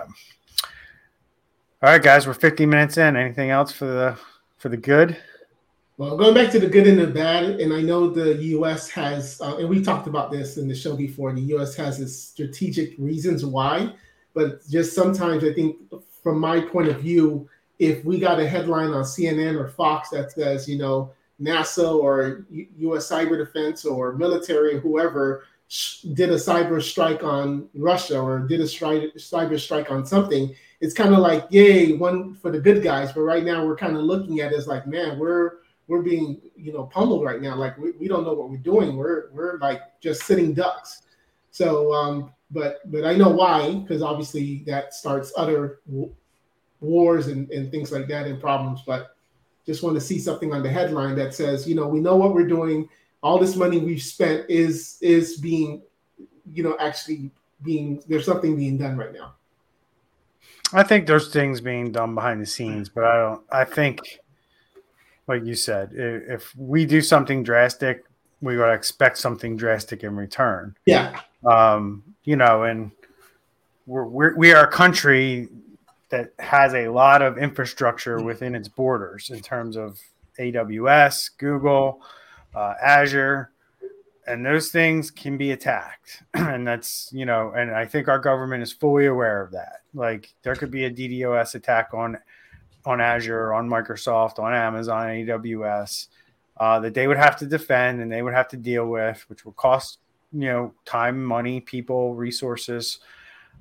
all 1.81 1.89
right, 1.89 2.01
guys, 2.01 2.27
we're 2.27 2.33
50 2.33 2.65
minutes 2.65 2.97
in. 2.97 3.15
Anything 3.15 3.49
else 3.49 3.71
for 3.71 3.85
the 3.85 4.17
for 4.57 4.67
the 4.67 4.77
good? 4.77 5.17
Well, 5.99 6.15
going 6.15 6.33
back 6.33 6.49
to 6.51 6.61
the 6.61 6.67
good 6.67 6.87
and 6.87 6.97
the 6.97 7.07
bad, 7.07 7.59
and 7.59 7.73
I 7.73 7.81
know 7.81 8.09
the 8.09 8.35
U.S. 8.35 8.89
has, 8.91 9.41
uh, 9.41 9.57
and 9.57 9.67
we 9.67 9.83
talked 9.83 10.07
about 10.07 10.31
this 10.31 10.55
in 10.55 10.69
the 10.69 10.73
show 10.73 10.95
before. 10.95 11.33
The 11.33 11.41
U.S. 11.41 11.75
has 11.75 11.99
its 11.99 12.15
strategic 12.15 12.97
reasons 12.97 13.45
why, 13.45 13.93
but 14.33 14.65
just 14.69 14.95
sometimes 14.95 15.43
I 15.43 15.51
think, 15.51 15.75
from 16.23 16.39
my 16.39 16.61
point 16.61 16.87
of 16.87 17.01
view, 17.01 17.49
if 17.79 18.05
we 18.05 18.17
got 18.17 18.39
a 18.39 18.47
headline 18.47 18.91
on 18.91 19.03
CNN 19.03 19.59
or 19.59 19.67
Fox 19.67 20.07
that 20.11 20.31
says, 20.31 20.69
you 20.69 20.77
know, 20.77 21.11
NASA 21.41 21.93
or 21.93 22.45
U.S. 22.49 23.11
Cyber 23.11 23.37
Defense 23.37 23.83
or 23.83 24.13
military, 24.13 24.75
or 24.75 24.79
whoever 24.79 25.43
did 26.13 26.29
a 26.29 26.35
cyber 26.35 26.81
strike 26.81 27.25
on 27.25 27.67
Russia 27.73 28.21
or 28.21 28.39
did 28.39 28.61
a 28.61 28.63
cyber 28.63 29.59
strike 29.59 29.91
on 29.91 30.05
something, 30.05 30.55
it's 30.79 30.93
kind 30.93 31.13
of 31.13 31.19
like, 31.19 31.45
yay, 31.49 31.91
one 31.91 32.35
for 32.35 32.51
the 32.51 32.59
good 32.61 32.81
guys. 32.81 33.11
But 33.11 33.23
right 33.23 33.43
now, 33.43 33.65
we're 33.65 33.75
kind 33.75 33.97
of 33.97 34.03
looking 34.03 34.39
at 34.39 34.53
it 34.53 34.57
as 34.57 34.65
like, 34.65 34.87
man, 34.87 35.19
we're 35.19 35.55
we're 35.89 36.03
being 36.03 36.39
you 36.55 36.71
know 36.71 36.83
pummeled 36.83 37.25
right 37.25 37.41
now. 37.41 37.55
Like 37.55 37.77
we, 37.77 37.91
we 37.91 38.07
don't 38.07 38.23
know 38.23 38.33
what 38.33 38.49
we're 38.49 38.57
doing. 38.57 38.95
We're 38.95 39.29
we're 39.31 39.57
like 39.57 39.99
just 39.99 40.23
sitting 40.23 40.53
ducks. 40.53 41.01
So, 41.51 41.91
um, 41.91 42.31
but 42.51 42.79
but 42.91 43.05
I 43.05 43.15
know 43.15 43.29
why 43.29 43.73
because 43.73 44.01
obviously 44.01 44.63
that 44.67 44.93
starts 44.93 45.33
other 45.35 45.79
wars 46.79 47.27
and, 47.27 47.49
and 47.49 47.71
things 47.71 47.91
like 47.91 48.07
that 48.07 48.27
and 48.27 48.39
problems. 48.39 48.83
But 48.85 49.15
just 49.65 49.81
want 49.81 49.95
to 49.95 50.01
see 50.01 50.19
something 50.19 50.53
on 50.53 50.61
the 50.61 50.69
headline 50.69 51.15
that 51.15 51.33
says, 51.33 51.67
you 51.67 51.75
know, 51.75 51.87
we 51.87 51.99
know 51.99 52.15
what 52.15 52.33
we're 52.33 52.47
doing. 52.47 52.87
All 53.21 53.39
this 53.39 53.55
money 53.55 53.79
we've 53.79 54.01
spent 54.01 54.45
is 54.47 54.99
is 55.01 55.37
being, 55.37 55.81
you 56.53 56.63
know, 56.63 56.77
actually 56.79 57.31
being 57.63 58.01
there's 58.07 58.25
something 58.25 58.55
being 58.55 58.77
done 58.77 58.95
right 58.95 59.11
now. 59.11 59.33
I 60.71 60.83
think 60.83 61.07
there's 61.07 61.33
things 61.33 61.61
being 61.61 61.91
done 61.91 62.13
behind 62.13 62.39
the 62.39 62.45
scenes, 62.45 62.89
but 62.89 63.05
I 63.05 63.15
don't. 63.17 63.41
I 63.51 63.63
think 63.63 64.19
like 65.29 65.45
you 65.45 65.53
said, 65.53 65.91
if 65.93 66.55
we 66.57 66.85
do 66.87 67.01
something 67.01 67.43
drastic, 67.43 68.03
we 68.41 68.55
gotta 68.55 68.73
expect 68.73 69.19
something 69.19 69.55
drastic 69.55 70.03
in 70.03 70.15
return. 70.15 70.75
Yeah. 70.87 71.21
Um, 71.45 72.03
you 72.23 72.35
know, 72.35 72.63
and 72.63 72.91
we're, 73.85 74.05
we're 74.05 74.35
we 74.35 74.51
are 74.53 74.65
a 74.65 74.71
country 74.71 75.47
that 76.09 76.33
has 76.39 76.73
a 76.73 76.89
lot 76.89 77.21
of 77.21 77.37
infrastructure 77.37 78.19
within 78.23 78.55
its 78.55 78.67
borders 78.67 79.29
in 79.29 79.39
terms 79.39 79.77
of 79.77 79.99
AWS, 80.39 81.37
Google, 81.37 82.01
uh, 82.55 82.73
Azure, 82.81 83.51
and 84.25 84.43
those 84.43 84.71
things 84.71 85.11
can 85.11 85.37
be 85.37 85.51
attacked. 85.51 86.23
and 86.33 86.67
that's, 86.67 87.11
you 87.13 87.27
know, 87.27 87.53
and 87.55 87.69
I 87.69 87.85
think 87.85 88.07
our 88.07 88.17
government 88.17 88.63
is 88.63 88.73
fully 88.73 89.05
aware 89.05 89.43
of 89.43 89.51
that. 89.51 89.81
Like 89.93 90.33
there 90.41 90.55
could 90.55 90.71
be 90.71 90.85
a 90.85 90.91
DDoS 90.91 91.53
attack 91.53 91.93
on 91.93 92.17
on 92.85 93.01
Azure, 93.01 93.53
on 93.53 93.69
Microsoft, 93.69 94.39
on 94.39 94.53
Amazon, 94.53 95.07
AWS 95.07 96.07
uh, 96.59 96.79
that 96.79 96.93
they 96.93 97.07
would 97.07 97.17
have 97.17 97.37
to 97.37 97.45
defend 97.45 98.01
and 98.01 98.11
they 98.11 98.21
would 98.21 98.33
have 98.33 98.47
to 98.49 98.57
deal 98.57 98.87
with, 98.87 99.23
which 99.29 99.45
will 99.45 99.53
cost 99.53 99.99
you 100.33 100.47
know 100.47 100.73
time, 100.85 101.23
money, 101.23 101.59
people, 101.59 102.15
resources. 102.15 102.99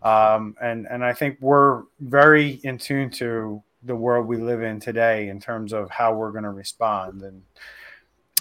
Um, 0.02 0.56
and 0.60 0.86
and 0.90 1.04
I 1.04 1.12
think 1.12 1.38
we're 1.40 1.84
very 2.00 2.60
in 2.64 2.78
tune 2.78 3.10
to 3.10 3.62
the 3.84 3.94
world 3.94 4.26
we 4.26 4.36
live 4.36 4.62
in 4.62 4.80
today 4.80 5.28
in 5.28 5.40
terms 5.40 5.72
of 5.72 5.88
how 5.90 6.14
we're 6.14 6.32
going 6.32 6.44
to 6.44 6.50
respond. 6.50 7.22
And 7.22 7.42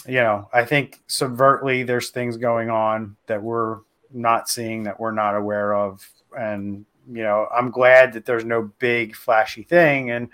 you 0.08 0.16
know, 0.16 0.50
I 0.54 0.66
think 0.66 1.02
subvertly 1.08 1.86
there's 1.86 2.10
things 2.10 2.38
going 2.38 2.70
on 2.70 3.16
that 3.28 3.42
we're 3.42 3.80
not 4.12 4.50
seeing 4.50 4.84
that 4.84 5.00
we're 5.00 5.12
not 5.12 5.36
aware 5.36 5.76
of, 5.76 6.08
and 6.38 6.86
you 7.10 7.24
know, 7.24 7.48
I'm 7.56 7.70
glad 7.70 8.14
that 8.14 8.26
there's 8.26 8.44
no 8.44 8.72
big 8.80 9.16
flashy 9.16 9.64
thing 9.64 10.12
and 10.12 10.30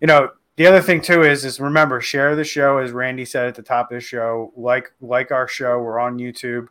you 0.00 0.06
know, 0.06 0.30
the 0.56 0.66
other 0.66 0.82
thing 0.82 1.00
too 1.00 1.22
is 1.22 1.44
is 1.44 1.60
remember 1.60 2.00
share 2.00 2.36
the 2.36 2.44
show 2.44 2.78
as 2.78 2.92
Randy 2.92 3.24
said 3.24 3.46
at 3.46 3.54
the 3.54 3.62
top 3.62 3.90
of 3.90 3.96
the 3.96 4.00
show. 4.00 4.52
Like 4.56 4.92
like 5.00 5.30
our 5.30 5.48
show, 5.48 5.78
we're 5.78 5.98
on 5.98 6.18
YouTube. 6.18 6.68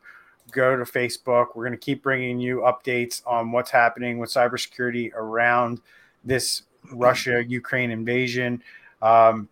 Go 0.51 0.75
to 0.75 0.83
Facebook. 0.83 1.47
We're 1.55 1.65
going 1.65 1.71
to 1.71 1.77
keep 1.77 2.03
bringing 2.03 2.39
you 2.39 2.57
updates 2.57 3.25
on 3.25 3.51
what's 3.51 3.71
happening 3.71 4.17
with 4.17 4.29
cybersecurity 4.29 5.11
around 5.13 5.81
this 6.23 6.63
Russia 6.91 7.43
Ukraine 7.47 7.91
invasion. 7.91 8.61
Um, 9.01 9.47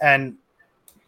and 0.00 0.36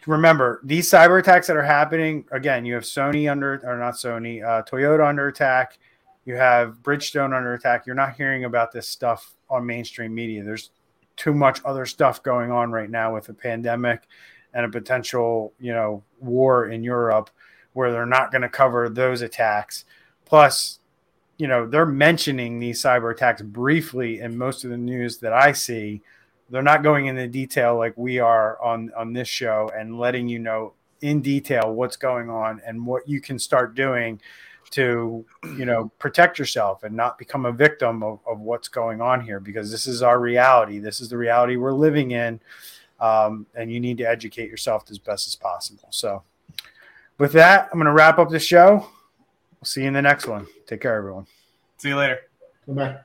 remember 0.07 0.61
these 0.65 0.91
cyber 0.91 1.21
attacks 1.21 1.47
that 1.47 1.57
are 1.57 1.63
happening. 1.63 2.25
Again, 2.33 2.65
you 2.65 2.75
have 2.75 2.85
Sony 2.85 3.31
under 3.31 3.61
or 3.65 3.77
not 3.79 3.95
Sony, 3.95 4.43
uh, 4.43 4.63
Toyota 4.63 5.07
under 5.07 5.29
attack. 5.29 5.79
You 6.25 6.37
have 6.37 6.83
Bridgestone 6.83 7.35
under 7.35 7.55
attack. 7.55 7.87
You're 7.87 7.97
not 7.97 8.15
hearing 8.15 8.45
about 8.45 8.73
this 8.73 8.89
stuff 8.89 9.35
on 9.49 9.65
mainstream 9.65 10.15
media. 10.15 10.43
There's 10.43 10.71
too 11.19 11.35
much 11.35 11.61
other 11.65 11.85
stuff 11.85 12.23
going 12.23 12.51
on 12.51 12.71
right 12.71 12.89
now 12.89 13.13
with 13.13 13.29
a 13.29 13.35
pandemic 13.35 14.05
and 14.55 14.65
a 14.65 14.69
potential, 14.69 15.53
you 15.61 15.73
know, 15.73 16.03
war 16.21 16.71
in 16.71 16.83
Europe 16.83 17.29
where 17.75 17.93
they're 17.93 18.07
not 18.07 18.33
going 18.33 18.43
to 18.43 18.49
cover 18.49 18.89
those 18.89 19.21
attacks. 19.21 19.85
Plus, 20.25 20.79
you 21.37 21.47
know, 21.47 21.67
they're 21.67 21.87
mentioning 21.87 22.59
these 22.59 22.83
cyber 22.83 23.13
attacks 23.13 23.43
briefly 23.43 24.21
in 24.21 24.39
most 24.39 24.65
of 24.65 24.71
the 24.71 24.77
news 24.77 25.19
that 25.19 25.33
I 25.33 25.53
see. 25.53 26.01
They're 26.51 26.63
not 26.63 26.83
going 26.83 27.07
into 27.07 27.29
detail 27.29 27.77
like 27.77 27.97
we 27.97 28.19
are 28.19 28.61
on 28.63 28.91
on 28.97 29.13
this 29.13 29.29
show 29.29 29.71
and 29.77 29.99
letting 29.99 30.29
you 30.29 30.39
know 30.39 30.73
in 31.03 31.21
detail 31.21 31.73
what's 31.73 31.97
going 31.97 32.31
on 32.31 32.61
and 32.67 32.87
what 32.87 33.09
you 33.09 33.21
can 33.21 33.39
start 33.39 33.75
doing 33.75 34.21
to 34.71 35.25
you 35.57 35.65
know 35.65 35.91
protect 35.99 36.39
yourself 36.39 36.83
and 36.83 36.95
not 36.95 37.19
become 37.19 37.47
a 37.47 37.53
victim 37.53 38.03
of, 38.03 38.21
of 38.27 38.41
what's 38.41 38.69
going 38.69 39.01
on 39.01 39.21
here 39.21 39.41
because 39.41 39.71
this 39.71 39.87
is 39.87 40.03
our 40.03 40.21
reality. 40.21 40.79
This 40.79 41.01
is 41.01 41.09
the 41.09 41.17
reality 41.17 41.57
we're 41.57 41.73
living 41.73 42.13
in. 42.13 42.41
Um, 43.01 43.47
and 43.55 43.73
you 43.73 43.79
need 43.79 43.99
to 43.99 44.05
educate 44.05 44.51
yourself 44.51 44.85
as 44.91 44.99
best 44.99 45.29
as 45.29 45.37
possible. 45.37 45.87
So 45.91 46.25
with 47.19 47.33
that 47.33 47.69
i'm 47.73 47.79
going 47.79 47.87
to 47.87 47.93
wrap 47.93 48.19
up 48.19 48.31
the 48.31 48.39
show. 48.39 48.87
We'll 49.61 49.67
see 49.67 49.83
you 49.83 49.89
in 49.89 49.95
the 49.95 50.03
next 50.03 50.27
one. 50.27 50.47
Take 50.67 50.81
care 50.81 50.95
everyone. 50.95 51.27
See 51.79 51.89
you 51.89 51.97
later. 51.97 52.21
Bye 52.67 52.99